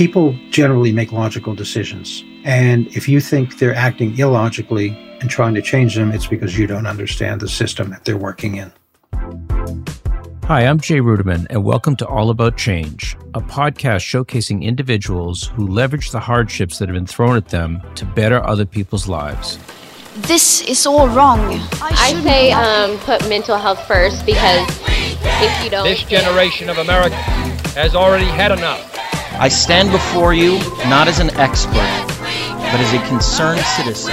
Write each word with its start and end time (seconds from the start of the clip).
People 0.00 0.34
generally 0.48 0.92
make 0.92 1.12
logical 1.12 1.54
decisions. 1.54 2.24
And 2.42 2.86
if 2.96 3.06
you 3.06 3.20
think 3.20 3.58
they're 3.58 3.74
acting 3.74 4.18
illogically 4.18 4.96
and 5.20 5.28
trying 5.28 5.52
to 5.56 5.60
change 5.60 5.94
them, 5.94 6.10
it's 6.10 6.26
because 6.26 6.56
you 6.56 6.66
don't 6.66 6.86
understand 6.86 7.42
the 7.42 7.50
system 7.50 7.90
that 7.90 8.06
they're 8.06 8.16
working 8.16 8.54
in. 8.54 8.72
Hi, 10.44 10.64
I'm 10.64 10.80
Jay 10.80 11.00
Ruderman, 11.00 11.46
and 11.50 11.64
welcome 11.64 11.96
to 11.96 12.06
All 12.06 12.30
About 12.30 12.56
Change, 12.56 13.14
a 13.34 13.42
podcast 13.42 14.00
showcasing 14.00 14.62
individuals 14.62 15.48
who 15.48 15.66
leverage 15.66 16.12
the 16.12 16.20
hardships 16.20 16.78
that 16.78 16.88
have 16.88 16.94
been 16.94 17.04
thrown 17.04 17.36
at 17.36 17.50
them 17.50 17.82
to 17.96 18.06
better 18.06 18.42
other 18.42 18.64
people's 18.64 19.06
lives. 19.06 19.58
This 20.16 20.62
is 20.62 20.86
all 20.86 21.08
wrong. 21.08 21.40
I, 21.82 21.90
I 21.92 22.22
say 22.22 22.52
um, 22.52 22.98
put 23.00 23.28
mental 23.28 23.58
health 23.58 23.86
first 23.86 24.24
because 24.24 24.66
if 25.42 25.62
you 25.62 25.68
don't. 25.68 25.84
This 25.84 26.02
generation 26.04 26.70
of 26.70 26.78
America 26.78 27.16
has 27.74 27.94
already 27.94 28.24
had 28.24 28.50
enough. 28.50 28.89
I 29.40 29.48
stand 29.48 29.90
before 29.90 30.34
you 30.34 30.58
not 30.90 31.08
as 31.08 31.18
an 31.18 31.30
expert, 31.38 31.72
but 31.72 32.78
as 32.78 32.92
a 32.92 33.08
concerned 33.08 33.62
citizen. 33.62 34.12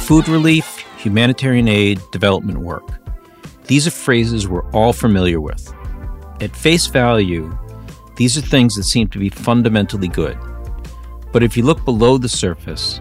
Food 0.00 0.26
relief, 0.26 0.84
humanitarian 0.98 1.68
aid, 1.68 2.00
development 2.10 2.58
work. 2.58 2.82
These 3.68 3.86
are 3.86 3.92
phrases 3.92 4.48
we're 4.48 4.68
all 4.72 4.92
familiar 4.92 5.40
with. 5.40 5.72
At 6.40 6.56
face 6.56 6.88
value, 6.88 7.56
these 8.16 8.36
are 8.36 8.40
things 8.40 8.74
that 8.74 8.82
seem 8.82 9.06
to 9.10 9.20
be 9.20 9.28
fundamentally 9.28 10.08
good. 10.08 10.36
But 11.32 11.44
if 11.44 11.56
you 11.56 11.62
look 11.62 11.84
below 11.84 12.18
the 12.18 12.28
surface, 12.28 13.00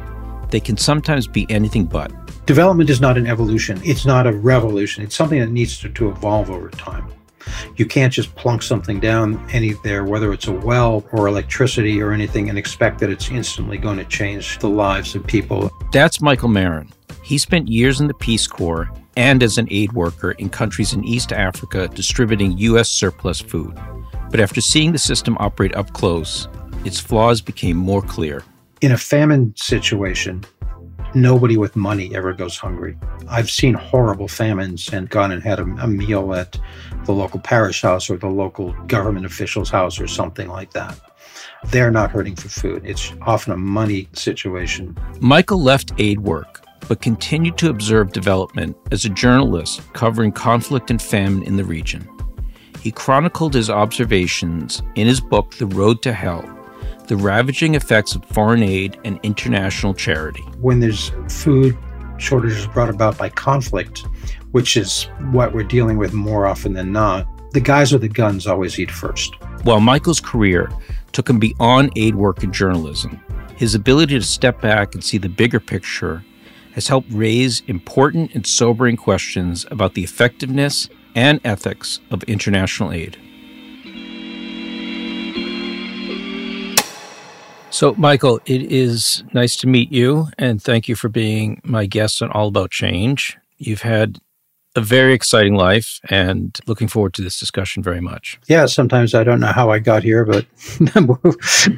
they 0.51 0.59
can 0.59 0.77
sometimes 0.77 1.25
be 1.25 1.47
anything 1.49 1.85
but. 1.85 2.11
Development 2.45 2.91
is 2.91 3.01
not 3.01 3.17
an 3.17 3.25
evolution, 3.25 3.81
it's 3.83 4.05
not 4.05 4.27
a 4.27 4.31
revolution. 4.31 5.03
It's 5.03 5.15
something 5.15 5.39
that 5.39 5.49
needs 5.49 5.79
to, 5.79 5.89
to 5.89 6.09
evolve 6.09 6.51
over 6.51 6.69
time. 6.69 7.14
You 7.77 7.85
can't 7.85 8.11
just 8.11 8.33
plunk 8.35 8.61
something 8.61 8.99
down 8.99 9.45
any 9.51 9.73
there, 9.83 10.03
whether 10.03 10.33
it's 10.33 10.47
a 10.47 10.51
well 10.51 11.05
or 11.11 11.27
electricity 11.27 12.01
or 12.01 12.11
anything, 12.11 12.49
and 12.49 12.57
expect 12.57 12.99
that 12.99 13.09
it's 13.09 13.29
instantly 13.29 13.77
going 13.77 13.97
to 13.97 14.05
change 14.05 14.59
the 14.59 14.69
lives 14.69 15.15
of 15.15 15.25
people. 15.25 15.71
That's 15.91 16.21
Michael 16.21 16.49
Maren. 16.49 16.91
He 17.23 17.37
spent 17.37 17.67
years 17.67 17.99
in 18.01 18.07
the 18.07 18.13
Peace 18.13 18.47
Corps 18.47 18.89
and 19.17 19.41
as 19.41 19.57
an 19.57 19.67
aid 19.71 19.93
worker 19.93 20.31
in 20.31 20.49
countries 20.49 20.93
in 20.93 21.03
East 21.03 21.31
Africa 21.31 21.87
distributing 21.87 22.57
U.S. 22.57 22.89
surplus 22.89 23.39
food. 23.39 23.77
But 24.29 24.39
after 24.39 24.61
seeing 24.61 24.91
the 24.91 24.99
system 24.99 25.37
operate 25.39 25.75
up 25.75 25.93
close, 25.93 26.47
its 26.83 26.99
flaws 26.99 27.41
became 27.41 27.77
more 27.77 28.01
clear. 28.01 28.43
In 28.81 28.91
a 28.91 28.97
famine 28.97 29.53
situation, 29.55 30.43
nobody 31.15 31.57
with 31.57 31.75
money 31.75 32.13
ever 32.15 32.33
goes 32.33 32.57
hungry. 32.57 32.97
I've 33.29 33.49
seen 33.49 33.73
horrible 33.73 34.27
famines 34.27 34.91
and 34.91 35.09
gone 35.09 35.31
and 35.31 35.41
had 35.41 35.59
a, 35.59 35.63
a, 35.63 35.87
meal 35.87 36.33
at 36.33 36.59
the 37.05 37.13
local 37.13 37.39
parish 37.39 37.81
house 37.81 38.09
or 38.09 38.17
the 38.17 38.27
local 38.27 38.73
government 38.87 39.25
official's 39.25 39.69
house 39.69 39.99
or 39.99 40.07
something 40.07 40.47
like 40.47 40.73
that. 40.73 40.99
They're 41.67 41.91
not 41.91 42.11
hurting 42.11 42.35
for 42.35 42.49
food. 42.49 42.83
It's 42.85 43.13
often 43.21 43.53
a 43.53 43.57
money 43.57 44.07
situation. 44.13 44.97
Michael 45.19 45.61
left 45.61 45.93
aid 45.97 46.19
work, 46.19 46.63
but 46.87 47.01
continued 47.01 47.57
to 47.59 47.69
observe 47.69 48.11
development 48.11 48.77
as 48.91 49.05
a 49.05 49.09
journalist 49.09 49.81
covering 49.93 50.31
conflict 50.31 50.91
and 50.91 51.01
famine 51.01 51.43
in 51.43 51.55
the 51.55 51.65
region. 51.65 52.07
He 52.81 52.91
chronicled 52.91 53.55
his 53.55 53.69
observations 53.69 54.83
in 54.93 55.07
his 55.07 55.19
book, 55.19 55.55
The 55.55 55.65
Road 55.65 56.03
to 56.03 56.13
Hell 56.13 56.54
the 57.05 57.17
ravaging 57.17 57.75
effects 57.75 58.15
of 58.15 58.25
foreign 58.25 58.63
aid 58.63 58.99
and 59.05 59.19
international 59.23 59.93
charity. 59.93 60.41
When 60.59 60.79
there's 60.79 61.11
food 61.29 61.77
shortages 62.17 62.67
brought 62.67 62.89
about 62.89 63.17
by 63.17 63.29
conflict, 63.29 64.05
which 64.51 64.77
is 64.77 65.03
what 65.31 65.53
we're 65.53 65.63
dealing 65.63 65.97
with 65.97 66.13
more 66.13 66.45
often 66.45 66.73
than 66.73 66.91
not, 66.91 67.27
the 67.51 67.59
guys 67.61 67.91
with 67.91 68.01
the 68.01 68.09
guns 68.09 68.47
always 68.47 68.79
eat 68.79 68.91
first. 68.91 69.35
While 69.63 69.79
Michael's 69.79 70.21
career 70.21 70.69
took 71.11 71.29
him 71.29 71.39
beyond 71.39 71.91
aid 71.95 72.15
work 72.15 72.43
and 72.43 72.53
journalism, 72.53 73.19
his 73.55 73.75
ability 73.75 74.15
to 74.19 74.25
step 74.25 74.61
back 74.61 74.93
and 74.93 75.03
see 75.03 75.17
the 75.17 75.29
bigger 75.29 75.59
picture 75.59 76.23
has 76.73 76.89
helped 76.89 77.11
raise 77.11 77.61
important 77.67 78.35
and 78.35 78.45
sobering 78.45 78.97
questions 78.97 79.65
about 79.71 79.93
the 79.93 80.03
effectiveness 80.03 80.89
and 81.15 81.39
ethics 81.45 82.01
of 82.11 82.21
international 82.23 82.91
aid. 82.91 83.17
So, 87.75 87.93
Michael, 87.97 88.39
it 88.45 88.71
is 88.71 89.21
nice 89.33 89.57
to 89.57 89.67
meet 89.67 89.91
you, 89.91 90.29
and 90.37 90.63
thank 90.63 90.87
you 90.87 90.95
for 90.95 91.09
being 91.09 91.59
my 91.65 91.85
guest 91.85 92.21
on 92.21 92.31
All 92.31 92.47
About 92.47 92.71
Change. 92.71 93.37
You've 93.57 93.81
had 93.81 94.17
a 94.77 94.81
very 94.81 95.13
exciting 95.13 95.55
life, 95.55 95.99
and 96.09 96.57
looking 96.67 96.87
forward 96.87 97.13
to 97.15 97.21
this 97.21 97.37
discussion 97.37 97.83
very 97.83 97.99
much. 97.99 98.39
Yeah, 98.47 98.67
sometimes 98.67 99.13
I 99.13 99.25
don't 99.25 99.41
know 99.41 99.51
how 99.51 99.71
I 99.71 99.79
got 99.79 100.03
here, 100.03 100.23
but 100.23 100.45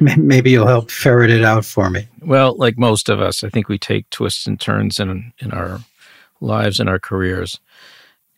maybe 0.00 0.52
you'll 0.52 0.68
help 0.68 0.92
ferret 0.92 1.30
it 1.30 1.42
out 1.42 1.64
for 1.64 1.90
me. 1.90 2.06
Well, 2.22 2.56
like 2.56 2.78
most 2.78 3.08
of 3.08 3.20
us, 3.20 3.42
I 3.42 3.48
think 3.48 3.68
we 3.68 3.76
take 3.76 4.08
twists 4.10 4.46
and 4.46 4.60
turns 4.60 5.00
in 5.00 5.32
in 5.40 5.50
our 5.50 5.80
lives 6.40 6.78
and 6.78 6.88
our 6.88 7.00
careers. 7.00 7.58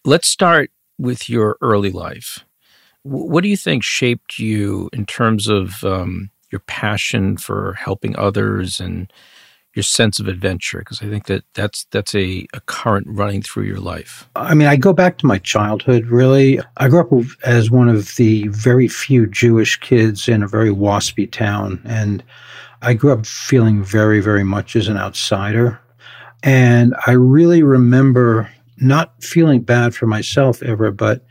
Let's 0.06 0.28
start 0.28 0.70
with 0.98 1.28
your 1.28 1.58
early 1.60 1.90
life. 1.90 2.42
What 3.02 3.42
do 3.42 3.50
you 3.50 3.56
think 3.58 3.84
shaped 3.84 4.38
you 4.38 4.88
in 4.94 5.04
terms 5.04 5.46
of 5.46 5.84
um, 5.84 6.30
your 6.50 6.60
passion 6.60 7.36
for 7.36 7.74
helping 7.74 8.16
others 8.16 8.80
and 8.80 9.12
your 9.74 9.82
sense 9.84 10.18
of 10.18 10.26
adventure 10.26 10.78
because 10.78 11.00
i 11.02 11.06
think 11.06 11.26
that 11.26 11.44
that's 11.54 11.86
that's 11.90 12.14
a, 12.14 12.46
a 12.52 12.60
current 12.66 13.06
running 13.08 13.42
through 13.42 13.62
your 13.64 13.78
life. 13.78 14.28
I 14.34 14.54
mean 14.54 14.66
i 14.66 14.76
go 14.76 14.92
back 14.92 15.18
to 15.18 15.26
my 15.26 15.38
childhood 15.38 16.06
really. 16.06 16.60
I 16.76 16.88
grew 16.88 17.00
up 17.00 17.26
as 17.44 17.70
one 17.70 17.88
of 17.88 18.16
the 18.16 18.48
very 18.48 18.88
few 18.88 19.26
jewish 19.26 19.78
kids 19.78 20.28
in 20.28 20.42
a 20.42 20.48
very 20.48 20.70
waspy 20.70 21.30
town 21.30 21.80
and 21.84 22.22
i 22.82 22.94
grew 22.94 23.12
up 23.12 23.26
feeling 23.26 23.82
very 23.82 24.20
very 24.20 24.44
much 24.44 24.76
as 24.76 24.88
an 24.88 24.96
outsider. 24.96 25.80
And 26.42 26.94
i 27.06 27.12
really 27.12 27.62
remember 27.62 28.50
not 28.78 29.12
feeling 29.22 29.60
bad 29.60 29.94
for 29.94 30.06
myself 30.06 30.62
ever 30.62 30.90
but 30.90 31.24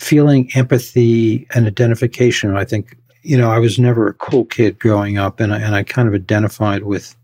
feeling 0.00 0.50
empathy 0.54 1.46
and 1.54 1.66
identification 1.66 2.56
i 2.56 2.64
think 2.64 2.96
you 3.24 3.36
know, 3.38 3.50
I 3.50 3.58
was 3.58 3.78
never 3.78 4.06
a 4.06 4.14
cool 4.14 4.44
kid 4.44 4.78
growing 4.78 5.18
up, 5.18 5.40
and 5.40 5.52
I, 5.52 5.58
and 5.58 5.74
I 5.74 5.82
kind 5.82 6.06
of 6.06 6.14
identified 6.14 6.84
with, 6.84 7.16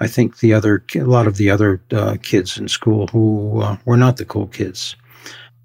I 0.00 0.06
think 0.06 0.38
the 0.38 0.52
other 0.52 0.84
a 0.94 1.00
lot 1.00 1.26
of 1.26 1.36
the 1.36 1.48
other 1.48 1.80
uh, 1.92 2.16
kids 2.22 2.58
in 2.58 2.68
school 2.68 3.06
who 3.06 3.62
uh, 3.62 3.76
were 3.84 3.96
not 3.96 4.16
the 4.16 4.24
cool 4.24 4.48
kids. 4.48 4.96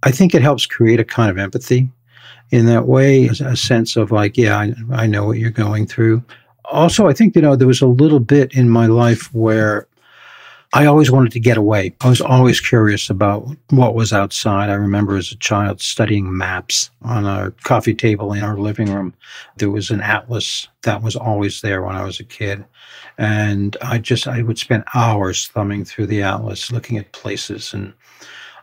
I 0.03 0.12
think 0.12 0.35
it 0.35 0.41
helps 0.41 0.66
create 0.66 1.00
a 1.00 1.06
kind 1.06 1.31
of 1.31 1.38
empathy 1.38 1.89
in 2.51 2.67
that 2.67 2.88
way, 2.88 3.28
a 3.28 3.56
sense 3.56 3.95
of 3.95 4.12
like, 4.12 4.38
yeah, 4.38 4.57
I, 4.57 4.73
I 4.91 5.07
know 5.07 5.25
what 5.25 5.39
you're 5.39 5.50
going 5.50 5.88
through. 5.88 6.23
Also, 6.66 7.07
I 7.07 7.13
think 7.13 7.35
you 7.35 7.41
know 7.41 7.56
there 7.56 7.67
was 7.67 7.81
a 7.81 7.88
little 7.88 8.19
bit 8.19 8.53
in 8.53 8.69
my 8.69 8.85
life 8.85 9.33
where 9.33 9.88
I 10.75 10.88
always 10.88 11.11
wanted 11.11 11.31
to 11.34 11.39
get 11.39 11.56
away. 11.56 11.94
I 12.01 12.09
was 12.09 12.19
always 12.19 12.59
curious 12.59 13.07
about 13.07 13.47
what 13.69 13.94
was 13.94 14.11
outside. 14.11 14.72
I 14.72 14.73
remember 14.73 15.16
as 15.17 15.31
a 15.31 15.38
child 15.38 15.81
studying 15.81 16.35
maps 16.35 16.89
on 17.03 17.28
a 17.28 17.51
coffee 17.63 17.94
table 17.94 18.34
in 18.34 18.44
our 18.44 18.57
living 18.57 18.91
room. 18.91 19.13
There 19.57 19.69
was 19.69 19.91
an 19.91 20.01
atlas 20.01 20.67
that 20.81 21.03
was 21.03 21.16
always 21.16 21.62
there 21.62 21.83
when 21.83 21.95
I 21.95 22.03
was 22.03 22.19
a 22.19 22.23
kid. 22.23 22.66
And 23.19 23.78
I 23.83 24.00
just, 24.00 24.28
I 24.28 24.41
would 24.41 24.57
spend 24.57 24.83
hours 24.95 25.47
thumbing 25.47 25.85
through 25.85 26.07
the 26.07 26.23
atlas, 26.23 26.72
looking 26.72 26.97
at 26.97 27.12
places 27.12 27.72
and 27.72 27.94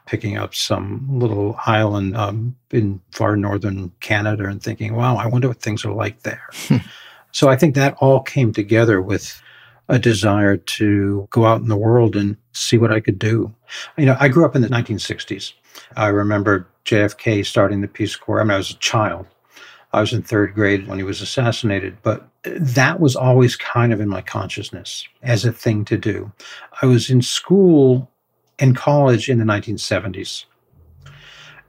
picking 0.06 0.37
up 0.37 0.53
some 0.53 1.06
little 1.09 1.60
island 1.65 2.16
um, 2.16 2.56
in 2.72 3.00
far 3.12 3.37
northern 3.37 3.93
Canada 4.00 4.47
and 4.47 4.60
thinking, 4.60 4.97
wow, 4.97 5.15
I 5.15 5.26
wonder 5.26 5.47
what 5.47 5.62
things 5.62 5.84
are 5.84 5.93
like 5.93 6.25
there. 6.25 6.50
so 7.31 7.49
I 7.49 7.54
think 7.54 7.76
that 7.76 7.94
all 8.00 8.20
came 8.20 8.53
together 8.53 9.00
with 9.00 9.41
a 9.91 9.99
desire 9.99 10.56
to 10.56 11.27
go 11.31 11.45
out 11.45 11.61
in 11.61 11.69
the 11.69 11.77
world 11.77 12.15
and 12.15 12.37
see 12.53 12.78
what 12.78 12.93
I 12.93 13.01
could 13.01 13.19
do. 13.19 13.53
You 13.99 14.06
know, 14.06 14.17
I 14.21 14.28
grew 14.28 14.45
up 14.45 14.55
in 14.55 14.62
the 14.62 14.69
1960s. 14.69 15.53
I 15.97 16.06
remember 16.06 16.69
JFK 16.84 17.45
starting 17.45 17.81
the 17.81 17.89
Peace 17.89 18.15
Corps. 18.15 18.41
I 18.41 18.45
mean, 18.45 18.53
I 18.53 18.56
was 18.56 18.70
a 18.70 18.76
child. 18.76 19.26
I 19.93 20.00
was 20.00 20.12
in 20.12 20.23
third 20.23 20.55
grade 20.55 20.87
when 20.87 20.99
he 20.99 21.05
was 21.05 21.20
assassinated, 21.20 21.99
but 22.03 22.29
that 22.44 23.00
was 23.00 23.17
always 23.17 23.56
kind 23.56 23.93
of 23.93 24.00
in 24.00 24.09
my 24.09 24.23
consciousness 24.23 25.06
as 25.23 25.44
a 25.44 25.53
thing 25.53 25.85
to 25.87 25.99
do. 25.99 26.31
I 26.81 26.87
was 26.87 27.11
in 27.11 27.20
school 27.20 28.09
and 28.61 28.76
college 28.76 29.29
in 29.29 29.38
the 29.38 29.44
1970s. 29.44 30.44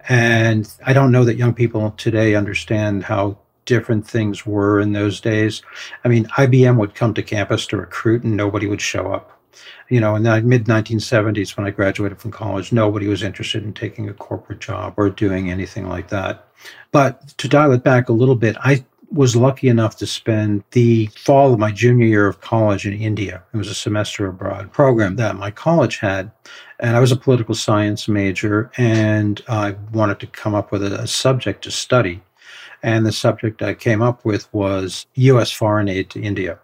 And 0.08 0.72
I 0.86 0.94
don't 0.94 1.12
know 1.12 1.26
that 1.26 1.38
young 1.38 1.54
people 1.54 1.92
today 1.92 2.36
understand 2.36 3.04
how 3.04 3.40
different 3.66 4.08
things 4.08 4.46
were 4.46 4.80
in 4.80 4.94
those 4.94 5.22
days. 5.22 5.62
I 6.04 6.08
mean, 6.08 6.26
IBM 6.38 6.78
would 6.78 6.96
come 6.96 7.14
to 7.14 7.24
campus 7.24 7.66
to 7.68 7.78
recruit 7.78 8.24
and 8.24 8.36
nobody 8.36 8.68
would 8.68 8.82
show 8.82 9.12
up. 9.12 9.38
You 9.90 10.00
know, 10.00 10.16
in 10.16 10.24
the 10.24 10.42
mid 10.42 10.66
1970s, 10.66 11.58
when 11.58 11.68
I 11.68 11.72
graduated 11.72 12.20
from 12.20 12.32
college, 12.32 12.72
nobody 12.72 13.08
was 13.08 13.24
interested 13.24 13.64
in 13.64 13.74
taking 13.74 14.10
a 14.10 14.14
corporate 14.14 14.60
job 14.60 14.94
or 14.98 15.10
doing 15.10 15.52
anything 15.52 15.88
like 15.88 16.10
that. 16.10 16.48
But 16.92 17.38
to 17.38 17.48
dial 17.48 17.74
it 17.74 17.84
back 17.84 18.08
a 18.08 18.14
little 18.14 18.36
bit, 18.36 18.56
I 18.62 18.86
was 19.12 19.36
lucky 19.36 19.68
enough 19.68 19.98
to 19.98 20.08
spend 20.08 20.64
the 20.72 21.08
fall 21.08 21.54
of 21.54 21.60
my 21.60 21.72
junior 21.72 22.06
year 22.06 22.28
of 22.28 22.40
college 22.40 22.86
in 22.86 22.94
India. 22.94 23.44
It 23.54 23.58
was 23.58 23.68
a 23.68 23.76
semester 23.76 24.28
abroad 24.28 24.72
program 24.72 25.18
that 25.18 25.36
my 25.36 25.52
college 25.52 25.98
had. 25.98 26.32
And 26.80 26.96
I 26.96 27.00
was 27.02 27.12
a 27.12 27.18
political 27.18 27.54
science 27.54 28.08
major, 28.08 28.72
and 28.78 29.42
I 29.48 29.76
wanted 29.92 30.20
to 30.22 30.28
come 30.28 30.56
up 30.56 30.72
with 30.72 30.82
a, 30.82 31.02
a 31.02 31.08
subject 31.08 31.64
to 31.66 31.72
study 31.72 32.24
And 32.84 33.06
the 33.06 33.12
subject 33.12 33.62
I 33.62 33.74
came 33.74 34.02
up 34.02 34.26
with 34.26 34.52
was 34.54 35.06
U.S. 35.16 35.52
foreign 35.52 35.88
aid 35.88 36.10
to 36.12 36.22
India. 36.22 36.60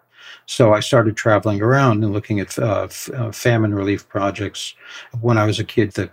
So 0.46 0.74
I 0.74 0.80
started 0.80 1.18
traveling 1.18 1.62
around 1.62 2.04
and 2.04 2.14
looking 2.14 2.40
at 2.40 2.58
uh, 2.58 2.84
f- 2.84 3.10
uh, 3.14 3.32
famine 3.32 3.74
relief 3.74 4.08
projects. 4.08 4.76
When 5.22 5.38
I 5.38 5.46
was 5.46 5.60
a 5.60 5.64
kid, 5.64 5.92
the 5.92 6.10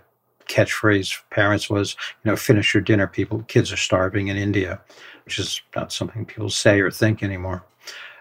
catchphrase 0.47 1.13
for 1.13 1.23
parents 1.31 1.69
was, 1.69 1.95
you 2.23 2.31
know, 2.31 2.35
finish 2.35 2.73
your 2.73 2.81
dinner. 2.81 3.07
People, 3.07 3.43
kids 3.47 3.71
are 3.71 3.77
starving 3.77 4.27
in 4.27 4.37
India, 4.37 4.81
which 5.25 5.39
is 5.39 5.61
not 5.75 5.91
something 5.91 6.25
people 6.25 6.49
say 6.49 6.79
or 6.81 6.91
think 6.91 7.23
anymore. 7.23 7.63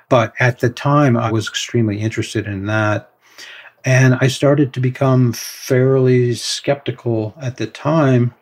But 0.09 0.35
at 0.39 0.61
the 0.61 0.71
time, 0.71 1.17
I 1.17 1.33
was 1.33 1.49
extremely 1.49 1.99
interested 1.99 2.47
in 2.47 2.67
that. 2.67 3.11
And 3.85 4.17
I 4.21 4.29
started 4.29 4.73
to 4.75 4.81
become 4.81 5.33
fairly 5.33 6.35
skeptical 6.35 7.35
at 7.41 7.57
the 7.57 7.67
time. 7.67 8.35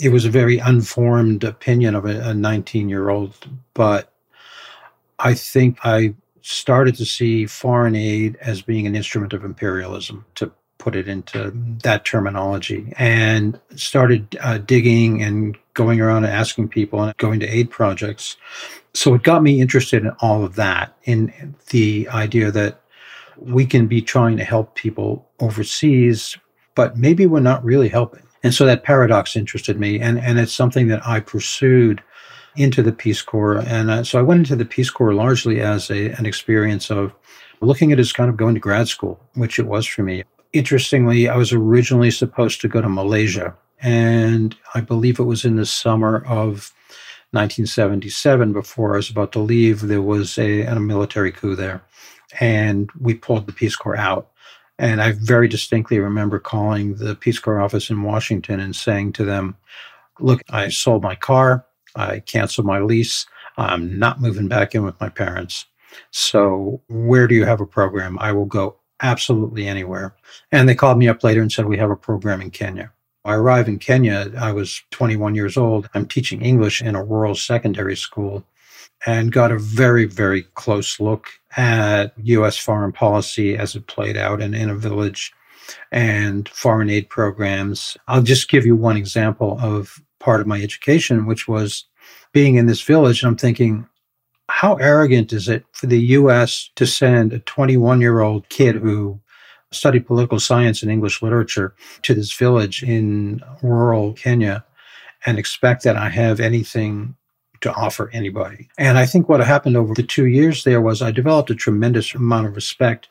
It 0.00 0.10
was 0.10 0.24
a 0.24 0.30
very 0.30 0.58
unformed 0.58 1.44
opinion 1.44 1.94
of 1.94 2.04
a 2.06 2.34
19 2.34 2.88
year 2.88 3.10
old, 3.10 3.34
but 3.74 4.12
I 5.18 5.34
think 5.34 5.78
I 5.84 6.14
started 6.40 6.94
to 6.96 7.04
see 7.04 7.46
foreign 7.46 7.94
aid 7.94 8.36
as 8.40 8.62
being 8.62 8.86
an 8.86 8.96
instrument 8.96 9.32
of 9.32 9.44
imperialism, 9.44 10.24
to 10.36 10.50
put 10.78 10.96
it 10.96 11.06
into 11.06 11.52
that 11.82 12.06
terminology, 12.06 12.92
and 12.96 13.60
started 13.76 14.38
uh, 14.40 14.56
digging 14.58 15.22
and 15.22 15.58
going 15.74 16.00
around 16.00 16.24
and 16.24 16.32
asking 16.32 16.68
people 16.68 17.02
and 17.02 17.16
going 17.18 17.38
to 17.40 17.46
aid 17.46 17.70
projects. 17.70 18.38
So 18.94 19.14
it 19.14 19.22
got 19.22 19.42
me 19.42 19.60
interested 19.60 20.02
in 20.02 20.10
all 20.20 20.44
of 20.44 20.56
that, 20.56 20.96
in 21.04 21.54
the 21.68 22.08
idea 22.08 22.50
that 22.50 22.80
we 23.36 23.66
can 23.66 23.86
be 23.86 24.00
trying 24.00 24.38
to 24.38 24.44
help 24.44 24.74
people 24.74 25.28
overseas, 25.40 26.36
but 26.74 26.96
maybe 26.96 27.26
we're 27.26 27.40
not 27.40 27.64
really 27.64 27.88
helping. 27.88 28.22
And 28.42 28.54
so 28.54 28.64
that 28.66 28.84
paradox 28.84 29.36
interested 29.36 29.78
me, 29.78 30.00
and, 30.00 30.18
and 30.18 30.38
it's 30.38 30.52
something 30.52 30.88
that 30.88 31.06
I 31.06 31.20
pursued 31.20 32.02
into 32.56 32.82
the 32.82 32.92
Peace 32.92 33.22
Corps. 33.22 33.58
And 33.58 33.90
uh, 33.90 34.04
so 34.04 34.18
I 34.18 34.22
went 34.22 34.38
into 34.38 34.56
the 34.56 34.64
Peace 34.64 34.90
Corps 34.90 35.14
largely 35.14 35.60
as 35.60 35.90
a, 35.90 36.10
an 36.12 36.26
experience 36.26 36.90
of 36.90 37.14
looking 37.60 37.92
at 37.92 37.98
it 37.98 38.00
as 38.00 38.12
kind 38.12 38.30
of 38.30 38.36
going 38.36 38.54
to 38.54 38.60
grad 38.60 38.88
school, 38.88 39.20
which 39.34 39.58
it 39.58 39.66
was 39.66 39.86
for 39.86 40.02
me. 40.02 40.24
Interestingly, 40.52 41.28
I 41.28 41.36
was 41.36 41.52
originally 41.52 42.10
supposed 42.10 42.60
to 42.62 42.68
go 42.68 42.80
to 42.80 42.88
Malaysia, 42.88 43.54
and 43.80 44.56
I 44.74 44.80
believe 44.80 45.20
it 45.20 45.24
was 45.24 45.44
in 45.44 45.56
the 45.56 45.66
summer 45.66 46.24
of 46.26 46.72
1977 47.32 48.52
before 48.52 48.94
I 48.94 48.96
was 48.96 49.10
about 49.10 49.32
to 49.32 49.38
leave. 49.38 49.82
There 49.82 50.02
was 50.02 50.36
a, 50.38 50.62
a 50.62 50.80
military 50.80 51.30
coup 51.30 51.54
there, 51.54 51.82
and 52.40 52.90
we 53.00 53.14
pulled 53.14 53.46
the 53.46 53.52
Peace 53.52 53.76
Corps 53.76 53.96
out. 53.96 54.28
And 54.80 55.02
I 55.02 55.12
very 55.12 55.46
distinctly 55.46 55.98
remember 55.98 56.38
calling 56.38 56.94
the 56.94 57.14
Peace 57.14 57.38
Corps 57.38 57.60
office 57.60 57.90
in 57.90 58.02
Washington 58.02 58.60
and 58.60 58.74
saying 58.74 59.12
to 59.12 59.26
them, 59.26 59.54
Look, 60.20 60.40
I 60.48 60.70
sold 60.70 61.02
my 61.02 61.14
car. 61.14 61.66
I 61.94 62.20
canceled 62.20 62.66
my 62.66 62.80
lease. 62.80 63.26
I'm 63.58 63.98
not 63.98 64.22
moving 64.22 64.48
back 64.48 64.74
in 64.74 64.82
with 64.82 64.98
my 64.98 65.10
parents. 65.10 65.66
So, 66.12 66.80
where 66.88 67.28
do 67.28 67.34
you 67.34 67.44
have 67.44 67.60
a 67.60 67.66
program? 67.66 68.18
I 68.20 68.32
will 68.32 68.46
go 68.46 68.76
absolutely 69.02 69.66
anywhere. 69.66 70.14
And 70.50 70.66
they 70.66 70.74
called 70.74 70.96
me 70.96 71.08
up 71.08 71.22
later 71.22 71.42
and 71.42 71.52
said, 71.52 71.66
We 71.66 71.76
have 71.76 71.90
a 71.90 71.96
program 71.96 72.40
in 72.40 72.50
Kenya. 72.50 72.90
I 73.26 73.34
arrived 73.34 73.68
in 73.68 73.78
Kenya. 73.78 74.32
I 74.38 74.52
was 74.52 74.82
21 74.92 75.34
years 75.34 75.58
old. 75.58 75.90
I'm 75.92 76.06
teaching 76.06 76.40
English 76.40 76.80
in 76.80 76.94
a 76.94 77.04
rural 77.04 77.34
secondary 77.34 77.96
school 77.96 78.46
and 79.06 79.32
got 79.32 79.52
a 79.52 79.58
very, 79.58 80.04
very 80.04 80.42
close 80.54 81.00
look 81.00 81.28
at 81.56 82.12
U.S. 82.18 82.56
foreign 82.56 82.92
policy 82.92 83.56
as 83.56 83.74
it 83.74 83.86
played 83.86 84.16
out 84.16 84.40
in, 84.40 84.54
a 84.54 84.74
village 84.74 85.32
and 85.90 86.48
foreign 86.48 86.90
aid 86.90 87.08
programs. 87.08 87.96
I'll 88.08 88.22
just 88.22 88.50
give 88.50 88.66
you 88.66 88.76
one 88.76 88.96
example 88.96 89.58
of 89.60 90.00
part 90.18 90.40
of 90.40 90.46
my 90.46 90.60
education, 90.60 91.26
which 91.26 91.48
was 91.48 91.86
being 92.32 92.56
in 92.56 92.66
this 92.66 92.82
village. 92.82 93.22
And 93.22 93.30
I'm 93.30 93.36
thinking, 93.36 93.86
how 94.48 94.74
arrogant 94.74 95.32
is 95.32 95.48
it 95.48 95.64
for 95.72 95.86
the 95.86 96.00
US 96.00 96.70
to 96.76 96.86
send 96.86 97.32
a 97.32 97.38
21 97.40 98.00
year 98.00 98.20
old 98.20 98.48
kid 98.48 98.76
who 98.76 99.20
studied 99.72 100.06
political 100.06 100.40
science 100.40 100.82
and 100.82 100.90
English 100.90 101.22
literature 101.22 101.74
to 102.02 102.14
this 102.14 102.32
village 102.32 102.82
in 102.82 103.40
rural 103.62 104.12
Kenya 104.14 104.64
and 105.24 105.38
expect 105.38 105.84
that 105.84 105.96
I 105.96 106.08
have 106.08 106.40
anything 106.40 107.14
to 107.60 107.72
offer 107.74 108.10
anybody. 108.12 108.68
And 108.78 108.98
I 108.98 109.06
think 109.06 109.28
what 109.28 109.40
happened 109.40 109.76
over 109.76 109.94
the 109.94 110.02
two 110.02 110.26
years 110.26 110.64
there 110.64 110.80
was 110.80 111.02
I 111.02 111.10
developed 111.10 111.50
a 111.50 111.54
tremendous 111.54 112.14
amount 112.14 112.46
of 112.46 112.56
respect 112.56 113.08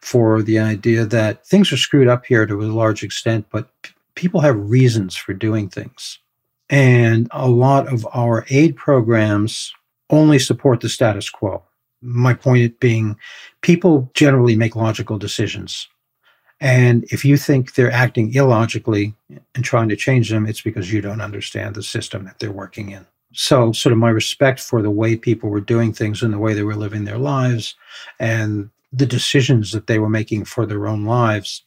for 0.00 0.42
the 0.42 0.58
idea 0.58 1.04
that 1.06 1.46
things 1.46 1.72
are 1.72 1.76
screwed 1.76 2.08
up 2.08 2.26
here 2.26 2.46
to 2.46 2.60
a 2.60 2.64
large 2.64 3.02
extent, 3.02 3.46
but 3.50 3.70
p- 3.82 3.92
people 4.14 4.40
have 4.40 4.56
reasons 4.56 5.16
for 5.16 5.32
doing 5.32 5.68
things. 5.68 6.18
And 6.70 7.28
a 7.30 7.48
lot 7.48 7.92
of 7.92 8.06
our 8.12 8.46
aid 8.50 8.76
programs 8.76 9.72
only 10.10 10.38
support 10.38 10.80
the 10.80 10.88
status 10.88 11.30
quo. 11.30 11.62
My 12.02 12.34
point 12.34 12.80
being, 12.80 13.16
people 13.60 14.10
generally 14.14 14.56
make 14.56 14.76
logical 14.76 15.18
decisions. 15.18 15.88
And 16.60 17.04
if 17.10 17.24
you 17.24 17.36
think 17.36 17.74
they're 17.74 17.90
acting 17.90 18.32
illogically 18.32 19.14
and 19.54 19.64
trying 19.64 19.88
to 19.88 19.96
change 19.96 20.30
them, 20.30 20.46
it's 20.46 20.60
because 20.60 20.92
you 20.92 21.00
don't 21.00 21.20
understand 21.20 21.74
the 21.74 21.82
system 21.82 22.24
that 22.24 22.38
they're 22.38 22.52
working 22.52 22.90
in. 22.90 23.06
So, 23.34 23.72
sort 23.72 23.92
of 23.92 23.98
my 23.98 24.10
respect 24.10 24.60
for 24.60 24.82
the 24.82 24.90
way 24.90 25.16
people 25.16 25.50
were 25.50 25.60
doing 25.60 25.92
things 25.92 26.22
and 26.22 26.32
the 26.32 26.38
way 26.38 26.54
they 26.54 26.62
were 26.62 26.76
living 26.76 27.04
their 27.04 27.18
lives 27.18 27.74
and 28.20 28.70
the 28.92 29.06
decisions 29.06 29.72
that 29.72 29.86
they 29.86 29.98
were 29.98 30.08
making 30.08 30.44
for 30.44 30.66
their 30.66 30.86
own 30.86 31.04
lives 31.04 31.62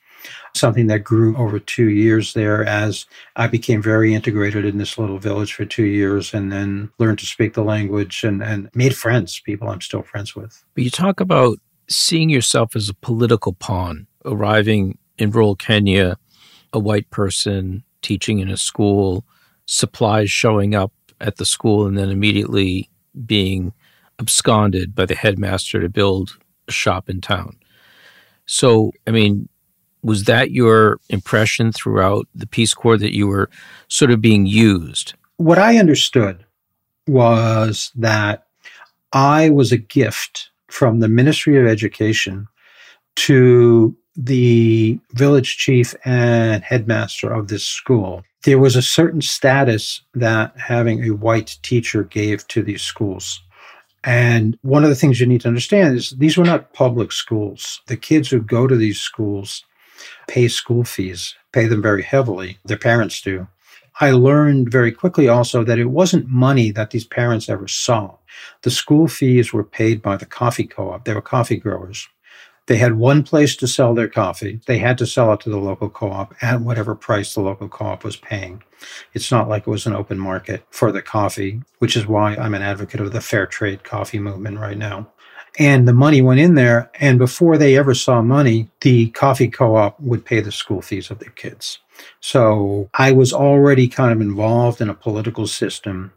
something 0.56 0.88
that 0.88 1.04
grew 1.04 1.36
over 1.38 1.60
two 1.60 1.90
years 1.90 2.34
there 2.34 2.64
as 2.66 3.06
I 3.36 3.48
became 3.48 3.81
very 3.81 4.14
integrated 4.14 4.66
in 4.66 4.78
this 4.78 4.98
little 4.98 5.19
village 5.19 5.54
for 5.54 5.66
two 5.66 5.86
years 5.86 6.34
and 6.34 6.52
then 6.52 6.90
learned 7.00 7.19
to 7.19 7.25
speak 7.25 7.54
the 7.54 7.64
language 7.64 8.24
and, 8.24 8.42
and 8.42 8.69
made 8.74 8.96
friends, 8.96 9.40
people 9.40 9.69
I'm 9.69 9.81
still 9.81 10.02
friends 10.02 10.36
with. 10.36 10.64
But 10.74 10.84
you 10.84 10.90
talk 10.90 11.19
about 11.19 11.60
seeing 11.88 12.30
yourself 12.30 12.75
as 12.75 12.90
a 12.90 12.94
political 12.94 13.54
pawn, 13.54 14.08
arriving 14.25 14.98
in 15.18 15.31
rural 15.31 15.56
Kenya, 15.56 16.18
a 16.74 16.80
white 16.80 17.10
person 17.10 17.84
teaching 18.02 18.40
in 18.40 18.50
a 18.50 18.58
school, 18.58 19.25
supplies 19.66 20.30
showing 20.30 20.75
up 20.75 20.92
at 21.19 21.38
the 21.38 21.46
school, 21.46 21.86
and 21.88 21.98
then 21.98 22.10
immediately 22.10 22.90
being 23.25 23.74
absconded 24.19 24.96
by 24.96 25.06
the 25.06 25.16
headmaster 25.16 25.80
to 25.80 25.90
build 25.90 26.38
a 26.68 26.72
shop 26.72 27.10
in 27.10 27.22
town. 27.22 27.56
So, 28.46 28.92
I 29.06 29.12
mean, 29.12 29.50
was 30.04 30.24
that 30.25 30.52
your 30.52 31.00
impression 31.10 31.72
throughout 31.72 32.28
the 32.34 32.48
Peace 32.48 32.74
Corps 32.74 32.98
that 32.98 33.16
you 33.16 33.28
were 33.28 33.50
sort 33.88 34.12
of 34.12 34.22
being 34.22 34.46
used? 34.46 35.14
What 35.38 35.60
I 35.60 35.78
understood 35.78 36.46
was 37.08 37.92
that 37.95 38.47
I 39.14 39.50
was 39.50 39.71
a 39.71 39.78
gift 39.78 40.50
from 40.68 41.00
the 41.00 41.07
Ministry 41.07 41.57
of 41.59 41.68
Education 41.68 42.47
to 43.18 43.95
the 44.18 45.00
village 45.14 45.57
chief 45.57 45.95
and 46.04 46.64
headmaster 46.64 47.31
of 47.31 47.47
this 47.47 47.64
school. 47.64 48.24
There 48.44 48.59
was 48.59 48.76
a 48.76 48.81
certain 48.81 49.21
status 49.21 50.02
that 50.16 50.57
having 50.57 51.04
a 51.04 51.12
white 51.16 51.57
teacher 51.62 52.04
gave 52.04 52.47
to 52.47 52.64
these 52.64 52.81
schools. 52.81 53.42
And 54.04 54.57
one 54.62 54.83
of 54.83 54.90
the 54.90 54.95
things 54.95 55.19
you 55.19 55.28
need 55.28 55.42
to 55.42 55.47
understand 55.47 55.95
is 55.95 56.12
these 56.12 56.38
were 56.38 56.45
not 56.45 56.74
public 56.74 57.12
schools. 57.12 57.81
The 57.88 57.97
kids 57.97 58.30
who 58.30 58.42
go 58.42 58.66
to 58.68 58.76
these 58.76 59.00
schools 59.00 59.64
pay 60.28 60.47
school 60.47 60.83
fees, 60.83 61.36
pay 61.52 61.66
them 61.66 61.81
very 61.81 62.04
heavily. 62.04 62.57
Their 62.66 62.78
parents 62.78 63.21
do. 63.21 63.47
I 64.00 64.12
learned 64.12 64.71
very 64.71 64.92
quickly 64.92 65.28
also 65.28 65.64
that 65.64 65.80
it 65.80 65.86
wasn't 65.86 66.28
money 66.28 66.69
that 66.71 66.92
these 66.92 67.06
parents 67.06 67.50
ever 67.50 67.68
saw. 67.68 68.16
The 68.62 68.69
school 68.69 69.07
fees 69.07 69.52
were 69.52 69.64
paid 69.64 70.02
by 70.02 70.18
the 70.18 70.26
coffee 70.26 70.68
co 70.68 70.92
op, 70.92 71.06
they 71.06 71.14
were 71.14 71.21
coffee 71.21 71.57
growers. 71.57 72.07
They 72.68 72.78
had 72.78 72.94
one 72.94 73.24
place 73.24 73.56
to 73.57 73.68
sell 73.68 73.94
their 73.94 74.07
coffee. 74.07 74.59
They 74.66 74.78
had 74.78 74.97
to 75.00 75.07
sell 75.07 75.33
it 75.33 75.40
to 75.42 75.50
the 75.50 75.57
local 75.57 75.90
co 75.90 76.12
op 76.12 76.36
at 76.42 76.62
whatever 76.62 76.95
price 76.95 77.33
the 77.33 77.42
local 77.42 77.68
co 77.68 77.86
op 77.86 78.04
was 78.04 78.16
paying. 78.16 78.64
It's 79.14 79.31
not 79.31 79.50
like 79.50 79.64
it 79.64 79.71
was 79.71 79.86
an 79.86 79.95
open 79.95 80.19
market 80.19 80.66
for 80.69 80.92
the 80.92 81.02
coffee, 81.02 81.62
which 81.80 81.95
is 81.97 82.07
why 82.07 82.36
I'm 82.36 82.54
an 82.54 82.62
advocate 82.62 83.00
of 83.00 83.12
the 83.12 83.21
fair 83.21 83.47
trade 83.47 83.83
coffee 83.83 84.19
movement 84.19 84.59
right 84.59 84.78
now 84.78 85.07
and 85.57 85.88
the 85.88 85.94
money 85.94 86.21
went 86.21 86.40
in 86.40 86.56
there. 86.56 86.92
And 86.95 87.18
before 87.18 87.57
they 87.57 87.78
ever 87.78 87.94
saw 87.94 88.21
money, 88.21 88.69
the 88.81 89.09
coffee 89.09 89.47
co 89.47 89.76
op 89.76 90.00
would 90.00 90.26
pay 90.26 90.40
the 90.40 90.52
school 90.52 90.81
fees 90.81 91.09
of 91.09 91.19
their 91.19 91.31
kids. 91.31 91.80
So 92.19 92.90
I 92.94 93.12
was 93.12 93.33
already 93.33 93.88
kind 93.88 94.14
of 94.14 94.21
involved 94.21 94.81
in 94.81 94.90
a 94.90 94.94
political 94.94 95.47
system 95.47 96.14